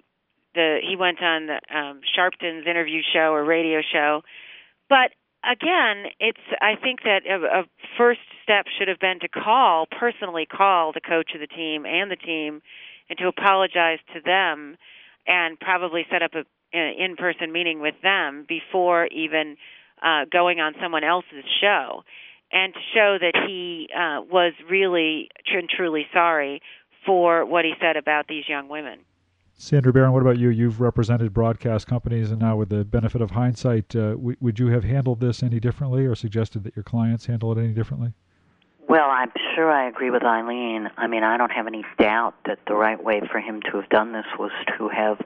The 0.54 0.78
he 0.88 0.95
went 0.95 1.21
on 1.21 1.47
the 1.47 1.60
um, 1.76 2.02
Sharpton's 2.15 2.67
interview 2.67 3.02
show 3.12 3.34
or 3.34 3.43
radio 3.43 3.82
show, 3.82 4.21
but 4.88 5.10
again, 5.43 6.12
it's 6.19 6.38
I 6.62 6.76
think 6.76 7.02
that 7.04 7.21
a, 7.28 7.62
a 7.62 7.63
first 7.97 8.21
step 8.43 8.65
should 8.78 8.88
have 8.88 8.99
been 8.99 9.19
to 9.21 9.28
call 9.28 9.88
personally 9.88 10.45
call 10.45 10.91
the 10.93 11.02
coach 11.02 11.32
of 11.34 11.41
the 11.41 11.47
team 11.47 11.88
and 11.88 12.12
the 12.12 12.15
team, 12.15 12.62
and 13.10 13.17
to 13.17 13.28
apologize 13.28 13.97
to 14.13 14.21
them, 14.21 14.78
and 15.26 15.60
probably 15.60 16.06
set 16.12 16.21
up 16.21 16.36
a 16.36 16.43
in-person 16.73 17.52
meeting 17.52 17.82
with 17.82 17.95
them 18.02 18.45
before 18.47 19.08
even 19.08 19.58
uh, 20.03 20.25
going 20.31 20.59
on 20.59 20.73
someone 20.81 21.03
else's 21.03 21.45
show, 21.61 22.03
and 22.51 22.73
to 22.73 22.79
show 22.93 23.17
that 23.19 23.33
he 23.47 23.89
uh, 23.95 24.21
was 24.21 24.53
really 24.69 25.29
tr- 25.45 25.59
and 25.59 25.69
truly 25.69 26.05
sorry 26.13 26.61
for 27.05 27.45
what 27.45 27.65
he 27.65 27.73
said 27.81 27.97
about 27.97 28.27
these 28.27 28.47
young 28.47 28.69
women. 28.69 28.99
Sandra 29.55 29.93
Baron, 29.93 30.11
what 30.11 30.21
about 30.21 30.39
you? 30.39 30.49
You've 30.49 30.81
represented 30.81 31.33
broadcast 31.33 31.87
companies, 31.87 32.31
and 32.31 32.41
now 32.41 32.55
with 32.55 32.69
the 32.69 32.83
benefit 32.83 33.21
of 33.21 33.31
hindsight, 33.31 33.95
uh, 33.95 34.11
w- 34.11 34.35
would 34.41 34.59
you 34.59 34.67
have 34.67 34.83
handled 34.83 35.19
this 35.19 35.43
any 35.43 35.59
differently, 35.59 36.05
or 36.05 36.15
suggested 36.15 36.63
that 36.63 36.75
your 36.75 36.83
clients 36.83 37.27
handle 37.27 37.51
it 37.51 37.59
any 37.61 37.73
differently? 37.73 38.13
Well, 38.89 39.09
I'm 39.09 39.31
sure 39.55 39.71
I 39.71 39.87
agree 39.87 40.09
with 40.09 40.23
Eileen. 40.23 40.89
I 40.97 41.07
mean, 41.07 41.23
I 41.23 41.37
don't 41.37 41.51
have 41.51 41.67
any 41.67 41.85
doubt 41.97 42.35
that 42.45 42.59
the 42.67 42.75
right 42.75 43.01
way 43.01 43.21
for 43.31 43.39
him 43.39 43.61
to 43.71 43.79
have 43.79 43.89
done 43.89 44.11
this 44.11 44.25
was 44.37 44.51
to 44.77 44.89
have 44.89 45.21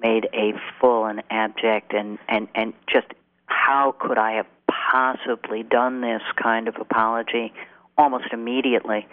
made 0.00 0.28
a 0.32 0.52
full 0.80 1.06
and 1.06 1.22
abject 1.30 1.94
and 1.94 2.18
and 2.28 2.48
and 2.54 2.72
just 2.92 3.06
how 3.52 3.94
could 3.98 4.18
I 4.18 4.32
have 4.32 4.46
possibly 4.66 5.62
done 5.62 6.00
this 6.00 6.22
kind 6.42 6.68
of 6.68 6.76
apology 6.80 7.52
almost 7.96 8.26
immediately, 8.32 9.06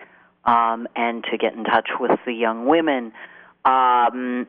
um, 0.45 0.87
and 0.95 1.23
to 1.25 1.37
get 1.37 1.53
in 1.53 1.63
touch 1.63 1.89
with 1.99 2.19
the 2.25 2.33
young 2.33 2.65
women. 2.65 3.11
Um, 3.65 4.47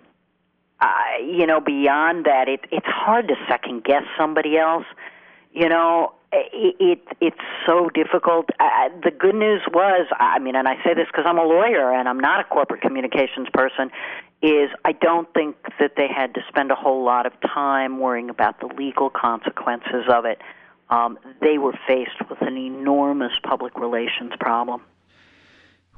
I, 0.80 1.20
you 1.22 1.46
know, 1.46 1.60
beyond 1.60 2.24
that, 2.24 2.48
it, 2.48 2.60
it's 2.70 2.86
hard 2.86 3.28
to 3.28 3.34
second 3.48 3.84
guess 3.84 4.04
somebody 4.16 4.56
else. 4.56 4.86
You 5.52 5.68
know, 5.68 6.14
it, 6.32 6.76
it 6.78 7.16
it's 7.20 7.44
so 7.66 7.90
difficult. 7.90 8.50
Uh, 8.58 8.88
the 9.02 9.10
good 9.10 9.34
news 9.34 9.62
was, 9.72 10.06
I 10.18 10.38
mean, 10.38 10.54
and 10.56 10.68
I 10.68 10.76
say 10.84 10.94
this 10.94 11.06
because 11.06 11.24
I'm 11.26 11.38
a 11.38 11.44
lawyer 11.44 11.92
and 11.92 12.08
I'm 12.08 12.20
not 12.20 12.40
a 12.40 12.44
corporate 12.44 12.80
communications 12.80 13.48
person, 13.52 13.90
is 14.42 14.70
I 14.84 14.92
don't 14.92 15.32
think 15.34 15.56
that 15.78 15.92
they 15.96 16.08
had 16.08 16.34
to 16.34 16.40
spend 16.48 16.70
a 16.70 16.74
whole 16.74 17.04
lot 17.04 17.26
of 17.26 17.32
time 17.42 17.98
worrying 17.98 18.30
about 18.30 18.60
the 18.60 18.66
legal 18.66 19.10
consequences 19.10 20.04
of 20.08 20.24
it. 20.24 20.40
Um, 20.88 21.18
they 21.40 21.58
were 21.58 21.78
faced 21.86 22.28
with 22.28 22.40
an 22.42 22.56
enormous 22.56 23.32
public 23.42 23.78
relations 23.78 24.32
problem. 24.40 24.82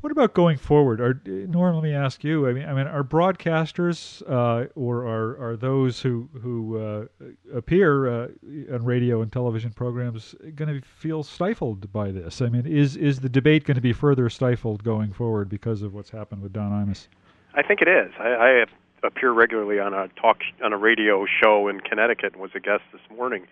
What 0.02 0.10
about 0.10 0.34
going 0.34 0.58
forward? 0.58 1.00
Are, 1.00 1.20
Norm, 1.24 1.76
let 1.76 1.84
me 1.84 1.94
ask 1.94 2.24
you. 2.24 2.48
I 2.48 2.52
mean, 2.52 2.64
I 2.64 2.74
mean, 2.74 2.88
are 2.88 3.04
broadcasters 3.04 4.20
uh, 4.28 4.66
or 4.74 5.06
are 5.06 5.50
are 5.50 5.56
those 5.56 6.02
who 6.02 6.28
who 6.42 6.76
uh, 6.76 7.06
appear 7.54 8.08
uh, 8.08 8.28
on 8.72 8.84
radio 8.84 9.22
and 9.22 9.30
television 9.30 9.70
programs 9.72 10.34
going 10.56 10.80
to 10.80 10.84
feel 10.84 11.22
stifled 11.22 11.92
by 11.92 12.10
this? 12.10 12.42
I 12.42 12.48
mean, 12.48 12.66
is 12.66 12.96
is 12.96 13.20
the 13.20 13.28
debate 13.28 13.62
going 13.62 13.76
to 13.76 13.80
be 13.80 13.92
further 13.92 14.28
stifled 14.28 14.82
going 14.82 15.12
forward 15.12 15.48
because 15.48 15.82
of 15.82 15.94
what's 15.94 16.10
happened 16.10 16.42
with 16.42 16.52
Don 16.52 16.72
Imus? 16.72 17.06
I 17.54 17.62
think 17.62 17.82
it 17.82 17.88
is. 17.88 18.12
I, 18.18 18.28
I 18.28 18.64
appear 19.06 19.32
regularly 19.32 19.78
on 19.78 19.94
a 19.94 20.08
talk 20.20 20.38
on 20.62 20.72
a 20.72 20.78
radio 20.78 21.26
show 21.26 21.68
in 21.68 21.80
Connecticut. 21.80 22.32
And 22.34 22.42
was 22.42 22.52
a 22.54 22.60
guest 22.60 22.82
this 22.92 23.02
morning, 23.16 23.46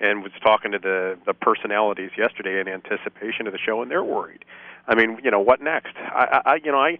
and 0.00 0.22
was 0.22 0.32
talking 0.42 0.72
to 0.72 0.78
the 0.78 1.18
the 1.26 1.34
personalities 1.34 2.10
yesterday 2.16 2.60
in 2.60 2.68
anticipation 2.68 3.46
of 3.46 3.52
the 3.52 3.58
show, 3.58 3.82
and 3.82 3.90
they're 3.90 4.04
worried 4.04 4.44
I 4.86 4.94
mean, 4.94 5.18
you 5.22 5.30
know, 5.30 5.40
what 5.40 5.60
next? 5.60 5.96
I, 5.96 6.42
I 6.44 6.54
you 6.56 6.70
know, 6.70 6.80
I, 6.80 6.98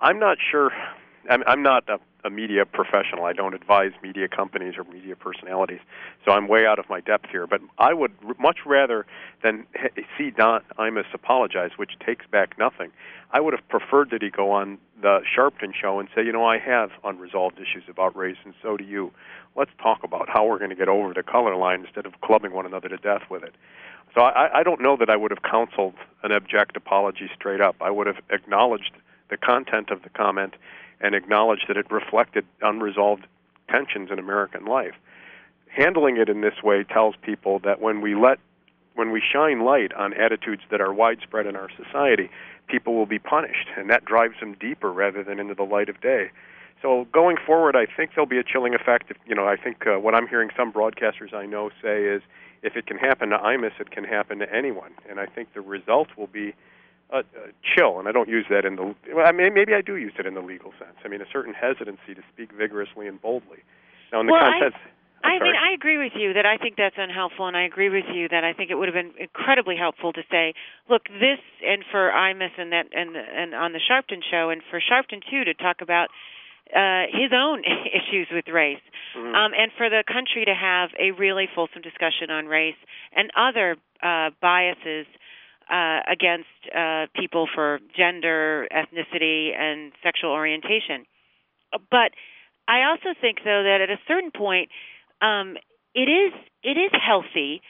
I'm 0.00 0.18
not 0.18 0.38
sure. 0.50 0.70
I'm, 1.28 1.42
I'm 1.46 1.62
not 1.62 1.88
a, 1.88 1.98
a 2.24 2.30
media 2.30 2.64
professional. 2.64 3.24
I 3.24 3.32
don't 3.32 3.54
advise 3.54 3.92
media 4.02 4.28
companies 4.28 4.74
or 4.78 4.84
media 4.84 5.14
personalities, 5.14 5.80
so 6.24 6.32
I'm 6.32 6.48
way 6.48 6.66
out 6.66 6.78
of 6.78 6.88
my 6.88 7.00
depth 7.00 7.26
here. 7.30 7.46
But 7.46 7.60
I 7.78 7.92
would 7.92 8.12
much 8.38 8.58
rather 8.64 9.06
than 9.42 9.66
see 10.16 10.30
Don 10.30 10.62
Imus 10.78 11.12
apologize, 11.12 11.72
which 11.76 11.92
takes 12.04 12.26
back 12.26 12.58
nothing. 12.58 12.90
I 13.30 13.40
would 13.40 13.52
have 13.52 13.68
preferred 13.68 14.10
that 14.10 14.22
he 14.22 14.30
go 14.30 14.52
on 14.52 14.78
the 15.02 15.20
Sharpton 15.36 15.74
show 15.74 15.98
and 15.98 16.08
say, 16.14 16.24
you 16.24 16.32
know, 16.32 16.44
I 16.44 16.58
have 16.58 16.90
unresolved 17.02 17.58
issues 17.58 17.84
about 17.88 18.16
race, 18.16 18.36
and 18.44 18.54
so 18.62 18.76
do 18.76 18.84
you. 18.84 19.12
Let's 19.56 19.72
talk 19.82 20.02
about 20.02 20.28
how 20.28 20.46
we're 20.46 20.58
going 20.58 20.70
to 20.70 20.76
get 20.76 20.88
over 20.88 21.12
the 21.12 21.22
color 21.22 21.54
line 21.54 21.84
instead 21.84 22.06
of 22.06 22.20
clubbing 22.22 22.52
one 22.52 22.66
another 22.66 22.88
to 22.88 22.96
death 22.96 23.22
with 23.28 23.42
it. 23.42 23.54
So 24.14 24.22
I, 24.22 24.60
I 24.60 24.62
don't 24.62 24.80
know 24.80 24.96
that 24.96 25.10
I 25.10 25.16
would 25.16 25.30
have 25.30 25.42
counseled 25.42 25.94
an 26.22 26.32
abject 26.32 26.76
apology 26.76 27.28
straight 27.34 27.60
up. 27.60 27.76
I 27.80 27.90
would 27.90 28.06
have 28.06 28.18
acknowledged 28.30 28.92
the 29.30 29.36
content 29.36 29.90
of 29.90 30.02
the 30.02 30.10
comment 30.10 30.54
and 31.04 31.14
acknowledged 31.14 31.66
that 31.68 31.76
it 31.76 31.90
reflected 31.92 32.46
unresolved 32.62 33.26
tensions 33.68 34.10
in 34.10 34.18
American 34.18 34.64
life. 34.64 34.94
Handling 35.68 36.16
it 36.16 36.30
in 36.30 36.40
this 36.40 36.62
way 36.62 36.82
tells 36.82 37.14
people 37.22 37.58
that 37.60 37.80
when 37.80 38.00
we 38.00 38.14
let 38.14 38.38
when 38.94 39.10
we 39.10 39.20
shine 39.20 39.64
light 39.64 39.92
on 39.92 40.14
attitudes 40.14 40.62
that 40.70 40.80
are 40.80 40.94
widespread 40.94 41.46
in 41.46 41.56
our 41.56 41.68
society, 41.76 42.30
people 42.68 42.94
will 42.94 43.06
be 43.06 43.18
punished, 43.18 43.66
and 43.76 43.90
that 43.90 44.04
drives 44.04 44.38
them 44.38 44.54
deeper 44.60 44.92
rather 44.92 45.24
than 45.24 45.40
into 45.40 45.52
the 45.54 45.64
light 45.64 45.88
of 45.88 46.00
day. 46.00 46.30
So 46.80 47.08
going 47.12 47.36
forward, 47.44 47.74
I 47.74 47.86
think 47.86 48.12
there'll 48.14 48.28
be 48.28 48.38
a 48.38 48.44
chilling 48.44 48.72
effect. 48.72 49.10
If, 49.10 49.16
you 49.26 49.34
know, 49.34 49.48
I 49.48 49.56
think 49.56 49.84
uh, 49.84 49.98
what 49.98 50.14
I'm 50.14 50.28
hearing 50.28 50.50
some 50.56 50.72
broadcasters 50.72 51.34
I 51.34 51.44
know 51.44 51.70
say 51.82 52.04
is, 52.04 52.22
if 52.62 52.76
it 52.76 52.86
can 52.86 52.96
happen 52.96 53.30
to 53.30 53.38
Imus, 53.38 53.80
it 53.80 53.90
can 53.90 54.04
happen 54.04 54.38
to 54.38 54.54
anyone, 54.54 54.92
and 55.10 55.18
I 55.18 55.26
think 55.26 55.54
the 55.54 55.60
result 55.60 56.08
will 56.16 56.28
be 56.28 56.54
a, 57.10 57.18
a 57.18 57.24
chill. 57.62 57.98
And 57.98 58.08
I 58.08 58.12
don't 58.12 58.28
use 58.28 58.46
that 58.50 58.64
in 58.64 58.76
the. 58.76 58.94
Well, 59.14 59.26
I 59.26 59.32
mean, 59.32 59.54
maybe 59.54 59.74
I 59.74 59.80
do 59.80 59.96
use 59.96 60.12
it 60.18 60.26
in 60.26 60.34
the 60.34 60.40
legal 60.42 60.72
sense. 60.78 60.96
I 61.04 61.08
mean, 61.08 61.20
a 61.20 61.26
certain 61.32 61.54
hesitancy 61.54 62.14
to 62.14 62.22
speak 62.32 62.52
vigorously 62.52 63.06
and 63.06 63.20
boldly. 63.20 63.58
Now, 64.12 64.20
in 64.20 64.26
the 64.26 64.32
well, 64.32 64.42
context. 64.42 64.78
I- 64.84 64.90
I 65.24 65.38
mean, 65.42 65.56
I 65.56 65.72
agree 65.72 65.96
with 65.96 66.12
you 66.14 66.34
that 66.34 66.44
I 66.44 66.58
think 66.58 66.76
that's 66.76 66.96
unhelpful, 66.98 67.46
and 67.46 67.56
I 67.56 67.64
agree 67.64 67.88
with 67.88 68.04
you 68.12 68.28
that 68.28 68.44
I 68.44 68.52
think 68.52 68.70
it 68.70 68.74
would 68.74 68.88
have 68.88 68.94
been 68.94 69.14
incredibly 69.18 69.74
helpful 69.74 70.12
to 70.12 70.20
say, 70.30 70.52
look, 70.90 71.08
this, 71.08 71.40
and 71.66 71.82
for 71.90 72.10
Imus 72.12 72.52
and 72.58 72.72
that, 72.72 72.88
and 72.92 73.16
and 73.16 73.54
on 73.54 73.72
the 73.72 73.80
Sharpton 73.80 74.20
show, 74.30 74.50
and 74.50 74.60
for 74.70 74.80
Sharpton 74.80 75.22
too, 75.30 75.44
to 75.44 75.54
talk 75.54 75.80
about 75.80 76.10
uh, 76.76 77.08
his 77.08 77.32
own 77.32 77.62
issues 77.98 78.28
with 78.30 78.48
race, 78.48 78.84
Mhm. 79.16 79.34
um, 79.34 79.52
and 79.56 79.72
for 79.72 79.88
the 79.88 80.04
country 80.06 80.44
to 80.44 80.54
have 80.54 80.90
a 80.98 81.12
really 81.12 81.46
fulsome 81.54 81.80
discussion 81.80 82.30
on 82.30 82.46
race 82.46 82.76
and 83.16 83.30
other 83.34 83.76
uh, 84.02 84.28
biases 84.42 85.06
uh, 85.70 86.00
against 86.10 86.48
uh, 86.74 87.06
people 87.14 87.48
for 87.54 87.80
gender, 87.96 88.68
ethnicity, 88.72 89.56
and 89.56 89.92
sexual 90.02 90.30
orientation. 90.30 91.06
But 91.90 92.12
I 92.68 92.84
also 92.84 93.18
think, 93.20 93.38
though, 93.44 93.62
that 93.64 93.80
at 93.80 93.90
a 93.90 93.98
certain 94.06 94.30
point, 94.30 94.70
um, 95.20 95.56
it 95.94 96.08
is 96.08 96.32
it 96.62 96.76
is 96.76 96.90
healthy 96.92 97.62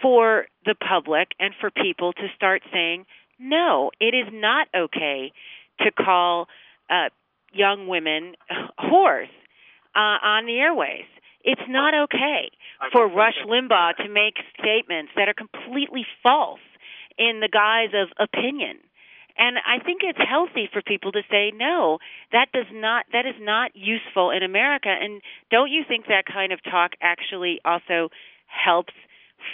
for 0.00 0.46
the 0.64 0.74
public 0.74 1.28
and 1.38 1.54
for 1.60 1.70
people 1.70 2.12
to 2.12 2.26
start 2.34 2.62
saying, 2.72 3.06
no, 3.38 3.90
it 4.00 4.14
is 4.14 4.28
not 4.32 4.68
okay 4.74 5.32
to 5.80 5.90
call 5.90 6.46
uh, 6.90 7.08
young 7.52 7.88
women 7.88 8.34
whores 8.78 9.30
uh, 9.94 10.18
on 10.24 10.46
the 10.46 10.58
airways. 10.58 11.04
It's 11.44 11.62
not 11.68 11.94
okay 12.04 12.50
for 12.92 13.08
Rush 13.08 13.34
Limbaugh 13.46 13.96
to 13.96 14.08
make 14.08 14.34
statements 14.58 15.12
that 15.16 15.28
are 15.28 15.34
completely 15.34 16.06
false 16.22 16.60
in 17.18 17.40
the 17.40 17.48
guise 17.48 17.90
of 17.94 18.08
opinion. 18.18 18.78
And 19.38 19.56
I 19.58 19.82
think 19.82 20.02
it's 20.04 20.18
healthy 20.18 20.68
for 20.72 20.82
people 20.82 21.12
to 21.12 21.22
say 21.30 21.52
no, 21.56 21.98
that 22.32 22.52
does 22.52 22.66
not 22.72 23.06
that 23.12 23.24
is 23.24 23.34
not 23.40 23.70
useful 23.74 24.30
in 24.30 24.42
America 24.42 24.88
and 24.90 25.22
don't 25.50 25.70
you 25.70 25.84
think 25.88 26.06
that 26.08 26.24
kind 26.26 26.52
of 26.52 26.62
talk 26.62 26.92
actually 27.00 27.60
also 27.64 28.10
helps 28.46 28.92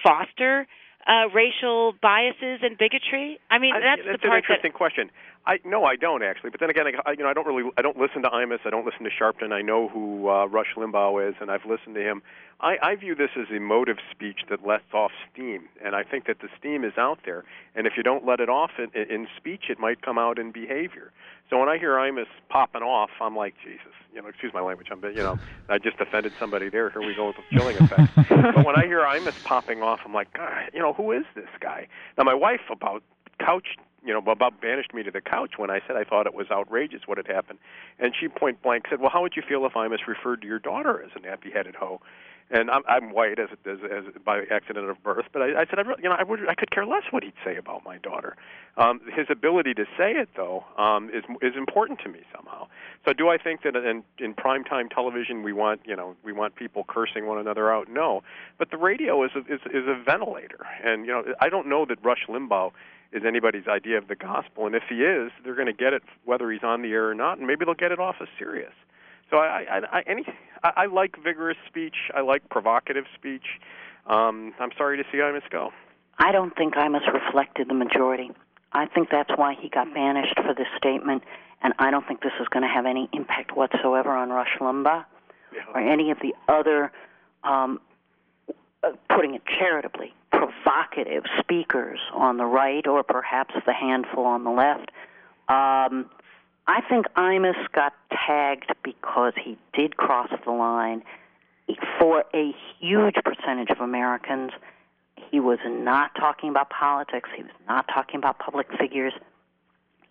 foster 0.03 0.67
uh 1.07 1.29
racial 1.33 1.95
biases 2.03 2.59
and 2.63 2.77
bigotry? 2.77 3.39
I 3.51 3.59
mean, 3.59 3.75
I- 3.75 3.81
that's 3.81 4.03
that's 4.05 4.23
the 4.23 4.29
an 4.29 4.33
part 4.33 4.45
that 4.49 4.51
interesting 4.51 4.73
question. 4.73 5.11
I 5.47 5.59
no, 5.65 5.85
I 5.85 5.97
don't 5.97 6.23
actually. 6.23 6.51
But 6.51 6.61
then 6.61 6.71
again, 6.71 6.87
I, 7.07 7.13
you 7.13 7.23
know, 7.23 7.31
I 7.31 7.33
don't 7.33 7.47
really, 7.47 7.71
I 7.79 7.83
don't 7.83 7.97
listen 7.97 8.23
to 8.23 8.29
Imus. 8.29 8.59
I 8.67 8.71
don't 8.71 8.85
listen 8.85 9.05
to 9.05 9.11
Sharpton. 9.11 9.53
I 9.53 9.63
know 9.63 9.89
who 9.89 10.29
uh, 10.29 10.45
Rush 10.47 10.75
Limbaugh 10.77 11.27
is, 11.31 11.37
and 11.41 11.51
I've 11.51 11.65
listened 11.65 11.95
to 11.95 12.03
him. 12.03 12.23
I, 12.61 12.77
I 12.83 12.97
view 12.97 13.15
this 13.15 13.31
as 13.39 13.47
emotive 13.55 13.99
speech 14.11 14.41
that 14.51 14.67
lets 14.67 14.93
off 14.93 15.13
steam, 15.33 15.69
and 15.85 15.95
I 15.95 16.03
think 16.03 16.27
that 16.27 16.41
the 16.41 16.49
steam 16.59 16.85
is 16.85 16.93
out 16.99 17.21
there. 17.25 17.45
And 17.77 17.87
if 17.87 17.93
you 17.97 18.03
don't 18.03 18.27
let 18.27 18.41
it 18.41 18.49
off 18.49 18.73
in, 18.79 18.91
in 19.01 19.29
speech, 19.37 19.65
it 19.69 19.79
might 19.79 20.03
come 20.03 20.19
out 20.19 20.41
in 20.41 20.51
behavior. 20.51 21.13
So 21.51 21.59
when 21.59 21.69
I 21.69 21.79
hear 21.79 21.93
Imus 21.93 22.27
popping 22.49 22.83
off, 22.83 23.11
I'm 23.21 23.37
like, 23.37 23.55
Jesus, 23.65 23.95
you 24.13 24.21
know, 24.21 24.29
excuse 24.29 24.53
my 24.53 24.61
language. 24.61 24.89
I'm, 24.91 25.03
you 25.05 25.23
know, 25.23 25.39
I 25.69 25.79
just 25.79 26.01
offended 26.01 26.33
somebody 26.41 26.69
there. 26.69 26.91
Here 26.91 27.01
we 27.01 27.15
go 27.15 27.29
with 27.29 27.37
the 27.37 27.57
chilling 27.57 27.77
effect. 27.77 28.17
but 28.55 28.67
when 28.67 28.77
I 28.77 28.87
hear 28.87 29.01
Imus 29.01 29.43
popping 29.45 29.81
off, 29.81 30.01
I'm 30.05 30.13
like, 30.13 30.33
God, 30.33 30.71
you 30.75 30.81
know, 30.81 30.93
who 30.93 31.13
is 31.13 31.25
this 31.37 31.49
guy? 31.61 31.87
Now 32.17 32.25
my 32.25 32.35
wife 32.35 32.63
about 32.71 33.05
couch 33.39 33.77
you 34.05 34.13
know, 34.13 34.31
about 34.31 34.61
banished 34.61 34.95
me 34.95 35.03
to 35.03 35.11
the 35.11 35.21
couch 35.21 35.55
when 35.57 35.71
I 35.71 35.81
said 35.87 35.97
I 35.97 36.05
thought 36.05 36.27
it 36.27 36.35
was 36.35 36.47
outrageous 36.51 37.03
what 37.07 37.19
had 37.19 37.27
happened. 37.27 37.59
And 37.99 38.15
she 38.19 38.29
point 38.29 38.63
blank 38.63 38.87
said, 38.89 39.01
"Well, 39.01 39.11
how 39.11 39.23
would 39.23 39.35
you 39.37 39.43
feel 39.47 39.67
if 39.67 39.73
Imus 39.73 40.07
referred 40.07 40.41
to 40.43 40.47
your 40.47 40.61
daughter 40.61 41.03
as 41.03 41.11
a 41.17 41.19
nappy-headed 41.19 41.75
hoe?" 41.75 42.01
And 42.51 42.71
I'm, 42.71 42.83
I'm 42.89 43.13
white 43.13 43.39
as, 43.39 43.49
as, 43.67 43.79
as 43.85 44.05
by 44.25 44.45
accident 44.51 44.89
of 44.89 45.03
birth, 45.03 45.27
but 45.33 45.43
I, 45.43 45.61
I 45.61 45.67
said, 45.67 45.79
I, 45.79 45.83
re- 45.83 45.97
you 46.03 46.09
know, 46.09 46.17
I 46.19 46.23
would, 46.23 46.49
I 46.49 46.55
could 46.55 46.71
care 46.71 46.87
less 46.87 47.03
what 47.11 47.23
he'd 47.23 47.35
say 47.45 47.57
about 47.57 47.85
my 47.85 47.99
daughter. 47.99 48.37
Um, 48.79 49.01
his 49.15 49.27
ability 49.29 49.75
to 49.75 49.85
say 49.99 50.13
it, 50.13 50.31
though, 50.35 50.65
um, 50.79 51.11
is 51.11 51.25
is 51.43 51.55
important 51.57 52.01
to 52.05 52.09
me 52.09 52.21
somehow. 52.35 52.69
So, 53.05 53.13
do 53.13 53.29
I 53.29 53.37
think 53.37 53.63
that 53.65 53.77
in 53.77 54.03
in 54.19 54.35
primetime 54.35 54.89
television 54.89 55.43
we 55.43 55.53
want, 55.53 55.83
you 55.85 55.95
know, 55.95 56.17
we 56.25 56.33
want 56.33 56.55
people 56.55 56.85
cursing 56.89 57.27
one 57.27 57.39
another 57.39 57.71
out? 57.73 57.89
No, 57.91 58.23
but 58.57 58.71
the 58.71 58.79
radio 58.79 59.23
is 59.25 59.33
a, 59.35 59.41
is 59.41 59.61
is 59.67 59.87
a 59.87 60.03
ventilator, 60.03 60.65
and 60.83 61.05
you 61.05 61.13
know, 61.13 61.25
I 61.41 61.51
don't 61.51 61.69
know 61.69 61.85
that 61.85 62.03
Rush 62.03 62.27
Limbaugh 62.29 62.73
is 63.13 63.23
anybody's 63.27 63.67
idea 63.67 63.99
of 63.99 64.09
the 64.09 64.17
gospel. 64.17 64.67
And 64.67 64.75
if 64.75 64.85
he 64.89 64.97
is, 64.97 65.33
they're 65.43 65.55
going 65.55 65.67
to 65.67 65.73
get 65.73 65.93
it 65.93 66.03
whether 66.25 66.51
he's 66.51 66.63
on 66.63 66.83
the 66.83 66.93
air 66.93 67.09
or 67.09 67.15
not, 67.15 67.39
and 67.39 67.47
maybe 67.47 67.65
they'll 67.65 67.75
get 67.75 67.93
it 67.93 67.99
off 67.99 68.17
as 68.21 68.29
serious. 68.39 68.73
So 69.31 69.39
I, 69.39 69.65
I, 69.71 69.99
I 69.99 70.03
any, 70.07 70.25
I, 70.63 70.73
I 70.77 70.87
like 70.87 71.17
vigorous 71.23 71.59
speech. 71.67 71.97
I 72.15 72.21
like 72.21 72.49
provocative 72.49 73.05
speech. 73.15 73.45
Um, 74.07 74.55
I'm 74.59 74.71
sorry 74.77 74.97
to 74.97 75.05
see 75.13 75.19
Imus 75.19 75.49
go. 75.51 75.71
I 76.19 76.33
don't 76.33 76.55
think 76.57 76.75
Imus 76.75 77.13
reflected 77.13 77.69
the 77.69 77.75
majority. 77.75 78.31
I 78.73 78.87
think 78.87 79.09
that's 79.11 79.31
why 79.37 79.55
he 79.61 79.69
got 79.69 79.93
banished 79.95 80.35
for 80.37 80.55
this 80.55 80.67
statement, 80.77 81.23
and 81.63 81.73
I 81.79 81.91
don't 81.91 82.07
think 82.07 82.23
this 82.23 82.33
is 82.41 82.49
going 82.49 82.63
to 82.63 82.69
have 82.69 82.87
any 82.87 83.09
impact 83.13 83.57
whatsoever 83.57 84.11
on 84.11 84.31
Rush 84.31 84.57
Limbaugh 84.61 85.05
or 85.75 85.81
any 85.81 86.11
of 86.11 86.19
the 86.21 86.35
other, 86.49 86.93
um, 87.45 87.81
uh, 88.83 88.91
putting 89.09 89.35
it 89.35 89.43
charitably, 89.59 90.13
provocative 90.31 91.25
speakers 91.41 91.99
on 92.13 92.37
the 92.37 92.45
right 92.45 92.87
or 92.87 93.03
perhaps 93.03 93.55
the 93.67 93.73
handful 93.73 94.25
on 94.25 94.45
the 94.45 94.51
left. 94.51 94.91
Um, 95.49 96.11
I 96.69 96.83
think 96.83 97.07
Imus 97.17 97.57
got 97.73 97.95
tagged 98.13 98.71
because 98.85 99.33
he 99.43 99.57
did 99.73 99.97
cross 99.97 100.29
the 100.45 100.51
line. 100.53 101.03
For 101.99 102.25
a 102.35 102.55
huge 102.79 103.15
percentage 103.25 103.71
of 103.71 103.81
Americans, 103.81 104.53
he 105.31 105.41
was 105.41 105.59
not 105.67 106.15
talking 106.15 106.51
about 106.51 106.69
politics. 106.69 107.31
He 107.35 107.43
was 107.43 107.53
not 107.67 107.89
talking 107.89 108.19
about 108.19 108.39
public 108.39 108.69
figures. 108.79 109.15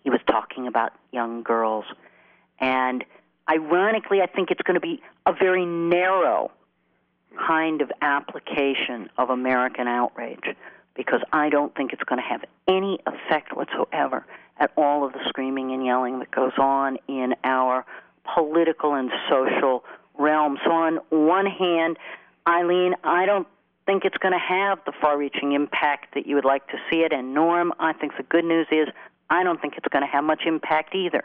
He 0.04 0.10
was 0.10 0.20
talking 0.28 0.68
about 0.68 0.94
young 1.12 1.44
girls. 1.44 1.86
And 2.60 3.06
ironically, 3.48 4.22
I 4.22 4.26
think 4.26 4.50
it's 4.50 4.62
going 4.64 4.76
to 4.76 4.82
be 4.82 5.02
a 5.28 5.34
very 5.34 5.66
narrow 5.66 6.52
kind 7.48 7.84
of 7.84 7.92
application 8.02 9.10
of 9.20 9.30
American 9.30 9.88
outrage 9.88 10.56
because 10.98 11.22
I 11.32 11.50
don't 11.50 11.74
think 11.76 11.94
it's 11.94 12.04
going 12.04 12.22
to 12.22 12.28
have 12.28 12.44
any 12.68 13.00
effect 13.06 13.56
whatsoever 13.56 14.26
at 14.60 14.72
all 14.76 15.06
of 15.06 15.14
the 15.14 15.20
screaming 15.30 15.72
and 15.72 15.86
yelling 15.86 16.20
that 16.20 16.32
goes 16.32 16.54
on 16.58 16.98
in 17.08 17.36
our 17.44 17.86
political 18.36 18.96
and 18.96 19.12
social 19.30 19.84
realm. 20.18 20.58
So, 20.66 20.72
on 20.72 21.00
one 21.10 21.46
hand, 21.46 21.98
Eileen, 22.48 22.96
I 23.04 23.26
don't 23.26 23.48
think 23.86 24.04
it's 24.04 24.18
going 24.18 24.34
to 24.34 24.40
have 24.40 24.80
the 24.86 24.92
far 25.00 25.18
reaching 25.18 25.54
impact 25.54 26.16
that 26.16 26.26
you 26.28 26.36
would 26.36 26.46
like 26.46 26.68
to 26.68 26.78
see 26.90 26.98
it. 26.98 27.14
And, 27.14 27.34
Norm, 27.34 27.72
I 27.80 27.94
think 27.94 28.18
the 28.18 28.24
good 28.24 28.44
news 28.44 28.68
is 28.72 28.88
I 29.30 29.44
don't 29.44 29.62
think 29.62 29.76
it's 29.78 29.88
going 29.88 30.04
to 30.04 30.12
have 30.12 30.24
much 30.24 30.42
impact 30.46 30.96
either. 30.96 31.24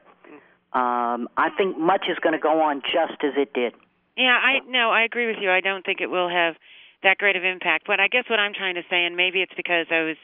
Um, 0.72 1.28
I 1.36 1.50
think 1.56 1.78
much 1.78 2.06
is 2.08 2.18
going 2.20 2.32
to 2.32 2.38
go 2.38 2.60
on 2.62 2.82
just 2.82 3.22
as 3.24 3.32
it 3.36 3.52
did. 3.52 3.74
Yeah, 4.16 4.38
I 4.42 4.60
no, 4.68 4.90
I 4.90 5.02
agree 5.02 5.26
with 5.26 5.36
you. 5.40 5.50
I 5.50 5.60
don't 5.60 5.84
think 5.84 6.00
it 6.00 6.08
will 6.08 6.28
have 6.28 6.56
that 7.02 7.18
great 7.18 7.36
of 7.36 7.44
impact. 7.44 7.86
But 7.86 8.00
I 8.00 8.08
guess 8.08 8.24
what 8.28 8.38
I'm 8.38 8.54
trying 8.54 8.74
to 8.74 8.82
say, 8.90 9.04
and 9.04 9.16
maybe 9.16 9.40
it's 9.40 9.54
because 9.56 9.86
I 9.90 10.02
was, 10.02 10.16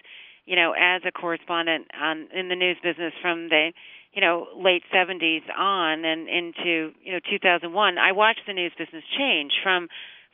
you 0.46 0.56
know, 0.56 0.72
as 0.72 1.02
a 1.06 1.12
correspondent 1.12 1.86
on 2.00 2.28
in 2.34 2.48
the 2.48 2.56
news 2.56 2.76
business 2.82 3.12
from 3.20 3.48
the, 3.48 3.72
you 4.12 4.20
know, 4.20 4.46
late 4.56 4.82
70s 4.94 5.42
on 5.56 6.04
and 6.04 6.28
into 6.28 6.92
you 7.02 7.12
know 7.12 7.20
2001, 7.30 7.98
I 7.98 8.12
watched 8.12 8.42
the 8.46 8.54
news 8.54 8.72
business 8.78 9.04
change 9.16 9.52
from 9.62 9.88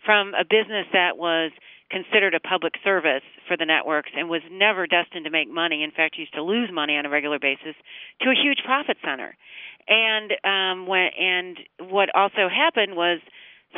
from 0.05 0.35
a 0.35 0.45
business 0.45 0.87
that 0.93 1.17
was 1.17 1.51
considered 1.91 2.35
a 2.35 2.41
public 2.41 2.75
service 2.83 3.23
for 3.47 3.57
the 3.57 3.65
networks 3.65 4.11
and 4.17 4.29
was 4.29 4.43
never 4.51 4.87
destined 4.87 5.25
to 5.25 5.31
make 5.31 5.49
money. 5.49 5.83
In 5.83 5.91
fact, 5.91 6.19
used 6.19 6.35
to 6.35 6.43
lose 6.43 6.71
money 6.73 6.97
on 6.97 7.07
a 7.07 7.11
regular 7.11 7.39
basis 7.39 7.77
to 8.21 8.31
a 8.31 8.35
huge 8.35 8.59
profit 8.65 8.97
center. 9.05 9.37
And 9.87 10.33
um, 10.45 10.87
when 10.87 11.09
and 11.19 11.59
what 11.91 12.09
also 12.15 12.49
happened 12.49 12.97
was 12.97 13.21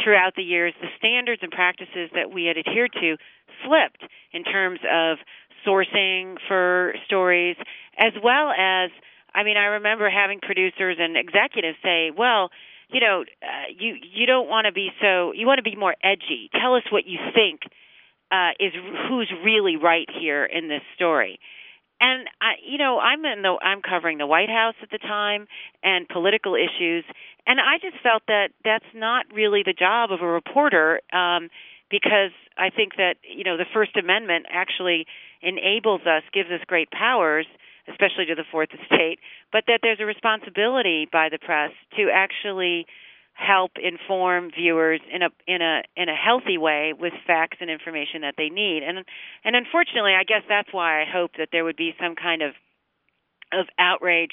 throughout 0.02 0.34
the 0.36 0.42
years, 0.42 0.72
the 0.80 0.88
standards 0.98 1.42
and 1.42 1.50
practices 1.50 2.10
that 2.14 2.30
we 2.30 2.44
had 2.44 2.56
adhered 2.56 2.92
to 2.94 3.16
slipped 3.64 4.02
in 4.32 4.44
terms 4.44 4.80
of 4.90 5.18
sourcing 5.66 6.36
for 6.46 6.94
stories, 7.06 7.56
as 7.98 8.12
well 8.22 8.50
as, 8.50 8.90
I 9.34 9.42
mean, 9.42 9.56
I 9.56 9.66
remember 9.80 10.08
having 10.10 10.40
producers 10.40 10.96
and 10.98 11.16
executives 11.16 11.78
say, 11.82 12.10
well, 12.16 12.50
you 12.88 13.00
know, 13.00 13.24
uh, 13.42 13.72
you 13.76 13.96
you 14.00 14.26
don't 14.26 14.48
want 14.48 14.66
to 14.66 14.72
be 14.72 14.90
so 15.00 15.32
you 15.32 15.46
want 15.46 15.58
to 15.58 15.64
be 15.68 15.74
more 15.74 15.94
edgy. 16.02 16.50
Tell 16.52 16.76
us 16.76 16.84
what 16.90 17.04
you 17.06 17.18
think 17.34 17.62
uh, 18.30 18.50
is 18.60 18.72
who's 19.08 19.32
really 19.44 19.76
right 19.76 20.08
here 20.20 20.44
in 20.44 20.68
this 20.68 20.82
story. 20.94 21.40
And 22.00 22.28
I, 22.40 22.60
you 22.64 22.78
know, 22.78 22.98
I'm 22.98 23.24
in 23.24 23.42
the 23.42 23.56
I'm 23.62 23.80
covering 23.80 24.18
the 24.18 24.26
White 24.26 24.50
House 24.50 24.74
at 24.82 24.90
the 24.90 24.98
time 24.98 25.46
and 25.82 26.08
political 26.08 26.54
issues, 26.54 27.04
and 27.46 27.58
I 27.58 27.78
just 27.80 28.02
felt 28.02 28.22
that 28.28 28.48
that's 28.64 28.88
not 28.94 29.26
really 29.32 29.62
the 29.64 29.72
job 29.72 30.12
of 30.12 30.20
a 30.20 30.26
reporter, 30.26 31.00
um, 31.12 31.48
because 31.90 32.32
I 32.58 32.68
think 32.68 32.96
that 32.96 33.16
you 33.22 33.44
know 33.44 33.56
the 33.56 33.64
First 33.72 33.96
Amendment 33.96 34.46
actually 34.50 35.06
enables 35.40 36.02
us, 36.02 36.22
gives 36.34 36.50
us 36.50 36.60
great 36.66 36.90
powers, 36.90 37.46
especially 37.88 38.26
to 38.26 38.34
the 38.34 38.44
fourth 38.50 38.70
estate, 38.82 39.18
but 39.50 39.64
that 39.66 39.80
there's 39.82 40.00
a 40.00 40.06
responsibility 40.06 41.08
by 41.10 41.28
the 41.30 41.38
press 41.38 41.70
to 41.96 42.10
actually 42.12 42.86
help 43.36 43.72
inform 43.76 44.50
viewers 44.50 45.00
in 45.12 45.22
a 45.22 45.28
in 45.46 45.60
a 45.60 45.82
in 45.94 46.08
a 46.08 46.16
healthy 46.16 46.56
way 46.56 46.94
with 46.98 47.12
facts 47.26 47.58
and 47.60 47.70
information 47.70 48.22
that 48.22 48.34
they 48.36 48.48
need. 48.48 48.82
And 48.82 49.04
and 49.44 49.54
unfortunately, 49.54 50.12
I 50.18 50.24
guess 50.24 50.42
that's 50.48 50.72
why 50.72 51.02
I 51.02 51.04
hope 51.04 51.32
that 51.38 51.48
there 51.52 51.64
would 51.64 51.76
be 51.76 51.92
some 52.00 52.16
kind 52.16 52.42
of 52.42 52.52
of 53.52 53.66
outrage 53.78 54.32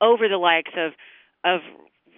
over 0.00 0.28
the 0.28 0.38
likes 0.38 0.72
of 0.76 0.92
of 1.44 1.60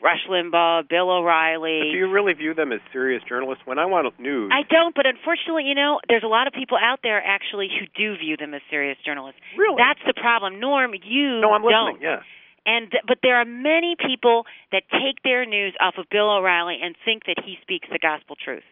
Rush 0.03 0.25
Limbaugh, 0.31 0.89
Bill 0.89 1.11
O'Reilly. 1.11 1.81
But 1.85 1.93
do 1.93 1.99
you 1.99 2.09
really 2.11 2.33
view 2.33 2.55
them 2.55 2.73
as 2.73 2.81
serious 2.93 3.23
journalists? 3.29 3.67
When 3.67 3.79
I 3.79 3.85
want 3.85 4.09
news, 4.19 4.51
I 4.55 4.63
don't. 4.71 4.95
But 4.95 5.07
unfortunately, 5.07 5.65
you 5.65 5.75
know, 5.75 6.01
there's 6.09 6.25
a 6.25 6.31
lot 6.31 6.47
of 6.47 6.55
people 6.55 6.79
out 6.81 7.01
there 7.03 7.21
actually 7.21 7.69
who 7.69 7.85
do 7.99 8.17
view 8.17 8.37
them 8.39 8.55
as 8.55 8.63
serious 8.71 8.97
journalists. 9.05 9.41
Really? 9.59 9.77
That's 9.77 10.01
the 10.07 10.15
problem. 10.15 10.61
Norm, 10.61 10.93
you 10.95 11.41
no, 11.41 11.53
I'm 11.53 11.63
don't. 11.63 12.01
listening. 12.01 12.03
Yeah. 12.03 12.23
And 12.67 12.93
but 13.09 13.19
there 13.23 13.37
are 13.37 13.45
many 13.45 13.97
people 13.97 14.45
that 14.73 14.83
take 14.93 15.23
their 15.25 15.45
news 15.47 15.75
off 15.81 15.95
of 15.99 16.07
Bill 16.11 16.31
O'Reilly 16.31 16.79
and 16.83 16.95
think 17.05 17.25
that 17.27 17.37
he 17.45 17.57
speaks 17.63 17.89
the 17.91 17.99
gospel 17.99 18.37
truth. 18.43 18.63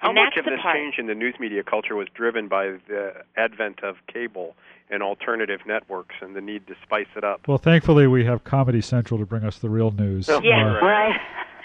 How 0.00 0.08
and 0.10 0.16
much 0.16 0.36
of 0.36 0.44
this 0.44 0.60
part. 0.62 0.76
change 0.76 0.94
in 0.98 1.06
the 1.06 1.14
news 1.14 1.34
media 1.40 1.62
culture 1.64 1.96
was 1.96 2.06
driven 2.14 2.46
by 2.46 2.76
the 2.88 3.14
advent 3.36 3.82
of 3.82 3.96
cable 4.06 4.54
and 4.90 5.02
alternative 5.02 5.60
networks 5.66 6.14
and 6.20 6.36
the 6.36 6.40
need 6.40 6.66
to 6.68 6.74
spice 6.84 7.08
it 7.16 7.24
up? 7.24 7.48
Well, 7.48 7.58
thankfully, 7.58 8.06
we 8.06 8.24
have 8.24 8.44
Comedy 8.44 8.80
Central 8.80 9.18
to 9.18 9.26
bring 9.26 9.42
us 9.44 9.58
the 9.58 9.68
real 9.70 9.90
news. 9.90 10.28
Oh, 10.28 10.40
Yeah, 10.44 10.76
Uh, 10.76 10.84
Right. 10.86 11.20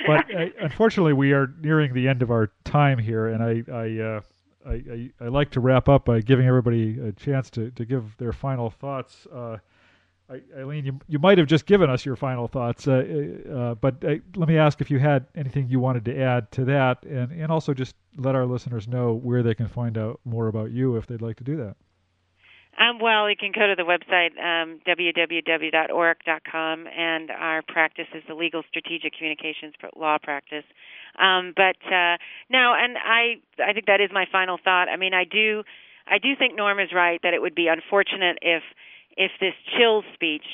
but 0.07 0.35
uh, 0.35 0.45
unfortunately, 0.61 1.13
we 1.13 1.31
are 1.33 1.51
nearing 1.61 1.93
the 1.93 2.07
end 2.07 2.21
of 2.23 2.31
our 2.31 2.49
time 2.63 2.97
here, 2.97 3.27
and 3.27 3.43
I 3.43 3.63
I, 3.71 3.99
uh, 4.01 4.21
I 4.67 4.73
I 4.73 5.09
I 5.25 5.27
like 5.27 5.51
to 5.51 5.59
wrap 5.59 5.87
up 5.87 6.05
by 6.05 6.21
giving 6.21 6.47
everybody 6.47 6.99
a 6.99 7.11
chance 7.11 7.49
to, 7.51 7.69
to 7.71 7.85
give 7.85 8.17
their 8.17 8.33
final 8.33 8.69
thoughts. 8.71 9.27
Eileen, 10.31 10.85
you 10.85 10.99
you 11.07 11.19
might 11.19 11.37
have 11.37 11.47
just 11.47 11.65
given 11.65 11.89
us 11.89 12.05
your 12.05 12.15
final 12.15 12.47
thoughts, 12.47 12.87
uh, 12.87 13.03
uh, 13.53 13.75
but 13.75 14.03
uh, 14.03 14.15
let 14.35 14.47
me 14.47 14.57
ask 14.57 14.79
if 14.79 14.89
you 14.89 14.97
had 14.97 15.27
anything 15.35 15.67
you 15.67 15.79
wanted 15.79 16.05
to 16.05 16.17
add 16.17 16.49
to 16.53 16.65
that, 16.65 17.03
and 17.03 17.31
and 17.31 17.51
also 17.51 17.73
just 17.73 17.95
let 18.17 18.33
our 18.33 18.45
listeners 18.45 18.87
know 18.87 19.13
where 19.13 19.43
they 19.43 19.53
can 19.53 19.67
find 19.67 19.97
out 19.97 20.21
more 20.23 20.47
about 20.47 20.71
you 20.71 20.95
if 20.95 21.07
they'd 21.07 21.21
like 21.21 21.35
to 21.37 21.43
do 21.43 21.57
that. 21.57 21.75
Um, 22.79 22.99
well, 22.99 23.29
you 23.29 23.35
can 23.35 23.51
go 23.53 23.67
to 23.67 23.75
the 23.75 23.83
website 23.83 24.31
um, 24.41 24.79
www.oric.com, 24.87 26.87
and 26.87 27.29
our 27.29 27.61
practice 27.61 28.07
is 28.15 28.23
the 28.27 28.33
Legal 28.33 28.63
Strategic 28.67 29.15
Communications 29.15 29.75
Law 29.95 30.17
Practice. 30.21 30.65
Um, 31.19 31.53
but 31.55 31.77
uh, 31.85 32.17
no, 32.49 32.73
and 32.73 32.97
I 32.97 33.35
I 33.59 33.73
think 33.73 33.85
that 33.85 34.01
is 34.01 34.09
my 34.11 34.25
final 34.31 34.57
thought. 34.57 34.89
I 34.89 34.97
mean, 34.97 35.13
I 35.13 35.25
do 35.25 35.63
I 36.07 36.17
do 36.17 36.35
think 36.37 36.55
Norm 36.55 36.79
is 36.79 36.89
right 36.93 37.19
that 37.23 37.33
it 37.33 37.41
would 37.41 37.55
be 37.55 37.67
unfortunate 37.67 38.39
if 38.41 38.63
if 39.17 39.31
this 39.39 39.53
chills 39.77 40.05
speech, 40.13 40.45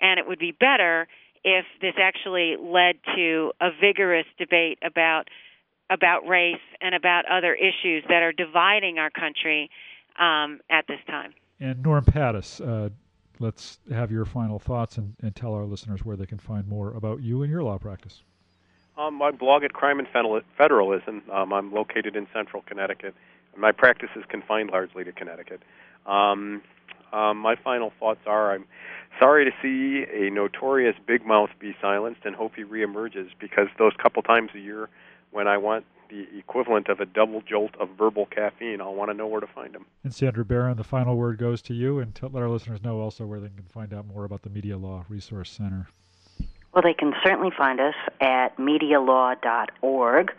and 0.00 0.18
it 0.18 0.26
would 0.26 0.38
be 0.38 0.52
better 0.52 1.08
if 1.44 1.64
this 1.80 1.94
actually 2.00 2.56
led 2.60 2.96
to 3.14 3.52
a 3.60 3.70
vigorous 3.80 4.26
debate 4.38 4.78
about 4.82 5.28
about 5.88 6.26
race 6.26 6.56
and 6.80 6.94
about 6.96 7.24
other 7.30 7.54
issues 7.54 8.02
that 8.08 8.20
are 8.22 8.32
dividing 8.32 8.98
our 8.98 9.10
country 9.10 9.70
um, 10.18 10.58
at 10.68 10.84
this 10.88 10.98
time. 11.06 11.32
And 11.60 11.80
Norm 11.80 12.04
Pattis, 12.04 12.60
uh, 12.60 12.90
let's 13.38 13.78
have 13.92 14.10
your 14.10 14.24
final 14.24 14.58
thoughts 14.58 14.98
and, 14.98 15.14
and 15.22 15.34
tell 15.36 15.54
our 15.54 15.64
listeners 15.64 16.04
where 16.04 16.16
they 16.16 16.26
can 16.26 16.38
find 16.38 16.66
more 16.66 16.92
about 16.94 17.22
you 17.22 17.42
and 17.42 17.50
your 17.50 17.62
law 17.62 17.78
practice. 17.78 18.22
Um, 18.98 19.14
my 19.14 19.30
blog 19.30 19.62
at 19.62 19.74
Crime 19.74 19.98
and 19.98 20.08
Federalism. 20.08 21.22
Um, 21.30 21.52
I'm 21.52 21.72
located 21.72 22.16
in 22.16 22.26
Central 22.32 22.62
Connecticut. 22.62 23.14
and 23.52 23.60
My 23.60 23.70
practice 23.70 24.08
is 24.16 24.24
confined 24.28 24.70
largely 24.70 25.04
to 25.04 25.12
Connecticut. 25.12 25.62
Um, 26.06 26.62
um, 27.12 27.38
my 27.38 27.56
final 27.56 27.92
thoughts 27.98 28.20
are: 28.26 28.52
I'm 28.52 28.64
sorry 29.18 29.44
to 29.44 29.50
see 29.62 30.04
a 30.12 30.30
notorious 30.30 30.96
big 31.06 31.24
mouth 31.26 31.50
be 31.58 31.74
silenced, 31.80 32.20
and 32.24 32.34
hope 32.34 32.52
he 32.56 32.64
reemerges. 32.64 33.30
Because 33.38 33.68
those 33.78 33.92
couple 34.00 34.22
times 34.22 34.50
a 34.54 34.58
year 34.58 34.88
when 35.30 35.48
I 35.48 35.58
want 35.58 35.84
the 36.08 36.26
equivalent 36.38 36.88
of 36.88 37.00
a 37.00 37.06
double 37.06 37.40
jolt 37.42 37.74
of 37.80 37.88
verbal 37.98 38.26
caffeine, 38.26 38.80
I'll 38.80 38.94
want 38.94 39.10
to 39.10 39.14
know 39.14 39.26
where 39.26 39.40
to 39.40 39.46
find 39.46 39.74
him. 39.74 39.86
And 40.04 40.14
Sandra 40.14 40.44
Baron, 40.44 40.76
the 40.76 40.84
final 40.84 41.16
word 41.16 41.38
goes 41.38 41.62
to 41.62 41.74
you, 41.74 41.98
and 41.98 42.14
tell, 42.14 42.30
let 42.30 42.42
our 42.42 42.48
listeners 42.48 42.82
know 42.82 43.00
also 43.00 43.26
where 43.26 43.40
they 43.40 43.48
can 43.48 43.64
find 43.68 43.92
out 43.92 44.06
more 44.06 44.24
about 44.24 44.42
the 44.42 44.50
Media 44.50 44.76
Law 44.76 45.04
Resource 45.08 45.50
Center. 45.50 45.88
Well, 46.72 46.82
they 46.82 46.94
can 46.94 47.14
certainly 47.24 47.50
find 47.56 47.80
us 47.80 47.94
at 48.20 48.56
medialaw.org. 48.58 50.32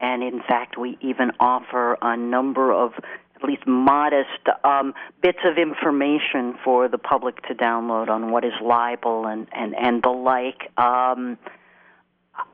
And 0.00 0.22
in 0.22 0.40
fact, 0.40 0.76
we 0.78 0.98
even 1.00 1.30
offer 1.38 1.96
a 2.02 2.16
number 2.16 2.72
of 2.72 2.94
at 3.42 3.48
least 3.48 3.66
modest 3.66 4.48
um, 4.64 4.94
bits 5.22 5.38
of 5.44 5.58
information 5.58 6.54
for 6.64 6.88
the 6.88 6.98
public 6.98 7.42
to 7.48 7.54
download 7.54 8.08
on 8.08 8.30
what 8.30 8.44
is 8.44 8.52
libel 8.62 9.26
and, 9.26 9.46
and, 9.52 9.74
and 9.74 10.02
the 10.02 10.10
like. 10.10 10.62
Um, 10.78 11.38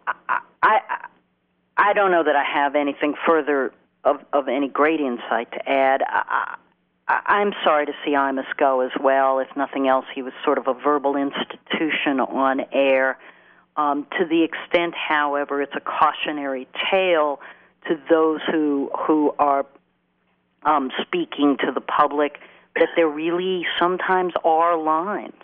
I, 0.06 0.40
I, 0.62 0.78
I 1.76 1.92
don't 1.92 2.10
know 2.10 2.24
that 2.24 2.36
I 2.36 2.44
have 2.44 2.74
anything 2.74 3.14
further 3.26 3.72
of, 4.04 4.20
of 4.32 4.48
any 4.48 4.68
great 4.68 5.00
insight 5.00 5.52
to 5.52 5.68
add. 5.68 6.02
I, 6.06 6.56
I, 7.06 7.20
I'm 7.26 7.52
sorry 7.64 7.86
to 7.86 7.92
see 8.04 8.12
Imus 8.12 8.44
go 8.56 8.80
as 8.80 8.92
well. 9.00 9.38
If 9.38 9.48
nothing 9.56 9.88
else, 9.88 10.04
he 10.14 10.22
was 10.22 10.32
sort 10.44 10.58
of 10.58 10.66
a 10.66 10.74
verbal 10.74 11.16
institution 11.16 12.20
on 12.20 12.60
air. 12.72 13.18
Um, 13.76 14.06
to 14.18 14.26
the 14.26 14.42
extent, 14.42 14.94
however, 14.94 15.62
it's 15.62 15.74
a 15.76 15.80
cautionary 15.80 16.66
tale 16.90 17.40
to 17.86 17.98
those 18.10 18.40
who 18.50 18.90
who 19.06 19.32
are 19.38 19.64
um, 20.64 20.90
speaking 21.02 21.56
to 21.64 21.72
the 21.72 21.80
public 21.80 22.40
that 22.76 22.88
there 22.96 23.08
really 23.08 23.66
sometimes 23.78 24.32
are 24.44 24.76
lines 24.76 25.34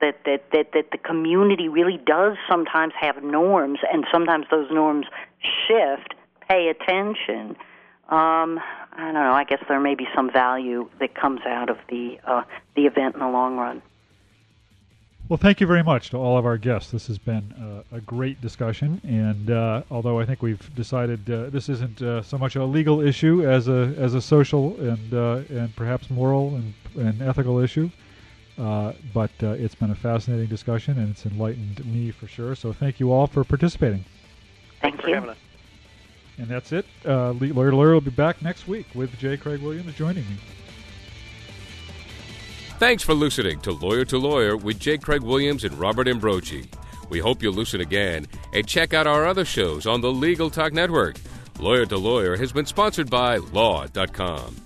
that, 0.00 0.24
that 0.24 0.50
that 0.52 0.72
that 0.72 0.90
the 0.90 0.98
community 0.98 1.68
really 1.68 1.98
does 2.04 2.36
sometimes 2.48 2.92
have 3.00 3.22
norms, 3.22 3.78
and 3.92 4.04
sometimes 4.12 4.46
those 4.50 4.70
norms 4.70 5.06
shift. 5.40 6.14
Pay 6.48 6.68
attention. 6.68 7.56
Um, 8.08 8.60
I 8.92 8.98
don't 8.98 9.14
know. 9.14 9.32
I 9.32 9.42
guess 9.42 9.58
there 9.68 9.80
may 9.80 9.96
be 9.96 10.06
some 10.14 10.30
value 10.30 10.88
that 11.00 11.16
comes 11.16 11.40
out 11.44 11.70
of 11.70 11.78
the 11.88 12.18
uh, 12.24 12.42
the 12.76 12.86
event 12.86 13.14
in 13.14 13.20
the 13.20 13.28
long 13.28 13.56
run. 13.56 13.82
Well, 15.28 15.38
thank 15.38 15.60
you 15.60 15.66
very 15.66 15.82
much 15.82 16.10
to 16.10 16.18
all 16.18 16.38
of 16.38 16.46
our 16.46 16.56
guests. 16.56 16.92
This 16.92 17.08
has 17.08 17.18
been 17.18 17.52
uh, 17.60 17.96
a 17.96 18.00
great 18.00 18.40
discussion, 18.40 19.00
and 19.02 19.50
uh, 19.50 19.82
although 19.90 20.20
I 20.20 20.24
think 20.24 20.40
we've 20.40 20.72
decided 20.76 21.28
uh, 21.28 21.50
this 21.50 21.68
isn't 21.68 22.00
uh, 22.00 22.22
so 22.22 22.38
much 22.38 22.54
a 22.54 22.64
legal 22.64 23.00
issue 23.00 23.44
as 23.44 23.66
a 23.66 23.92
as 23.98 24.14
a 24.14 24.22
social 24.22 24.76
and 24.78 25.12
uh, 25.12 25.42
and 25.50 25.74
perhaps 25.74 26.10
moral 26.10 26.54
and, 26.54 26.74
and 26.94 27.20
ethical 27.22 27.58
issue, 27.58 27.90
uh, 28.56 28.92
but 29.12 29.32
it's 29.40 29.74
been 29.74 29.90
a 29.90 29.96
fascinating 29.96 30.46
discussion 30.46 30.96
and 30.96 31.10
it's 31.10 31.26
enlightened 31.26 31.84
me 31.84 32.12
for 32.12 32.28
sure. 32.28 32.54
So 32.54 32.72
thank 32.72 33.00
you 33.00 33.10
all 33.10 33.26
for 33.26 33.42
participating. 33.42 34.04
Thank 34.80 35.02
for 35.02 35.08
you. 35.08 35.34
And 36.38 36.46
that's 36.46 36.70
it. 36.70 36.86
Uh, 37.04 37.32
Lawyer 37.32 37.70
to 37.70 37.76
Lawyer 37.76 37.94
will 37.94 38.00
be 38.00 38.10
back 38.10 38.42
next 38.42 38.68
week 38.68 38.86
with 38.94 39.18
J. 39.18 39.38
Craig 39.38 39.60
Williams 39.60 39.92
joining 39.94 40.22
me. 40.22 40.36
Thanks 42.78 43.02
for 43.02 43.14
listening 43.14 43.60
to 43.60 43.72
Lawyer 43.72 44.04
to 44.04 44.18
Lawyer 44.18 44.54
with 44.54 44.78
J. 44.78 44.98
Craig 44.98 45.22
Williams 45.22 45.64
and 45.64 45.78
Robert 45.80 46.08
Ambrogi. 46.08 46.68
We 47.08 47.20
hope 47.20 47.42
you'll 47.42 47.54
listen 47.54 47.80
again 47.80 48.26
and 48.52 48.68
check 48.68 48.92
out 48.92 49.06
our 49.06 49.24
other 49.24 49.46
shows 49.46 49.86
on 49.86 50.02
the 50.02 50.12
Legal 50.12 50.50
Talk 50.50 50.74
Network. 50.74 51.16
Lawyer 51.58 51.86
to 51.86 51.96
Lawyer 51.96 52.36
has 52.36 52.52
been 52.52 52.66
sponsored 52.66 53.08
by 53.08 53.38
Law.com. 53.38 54.65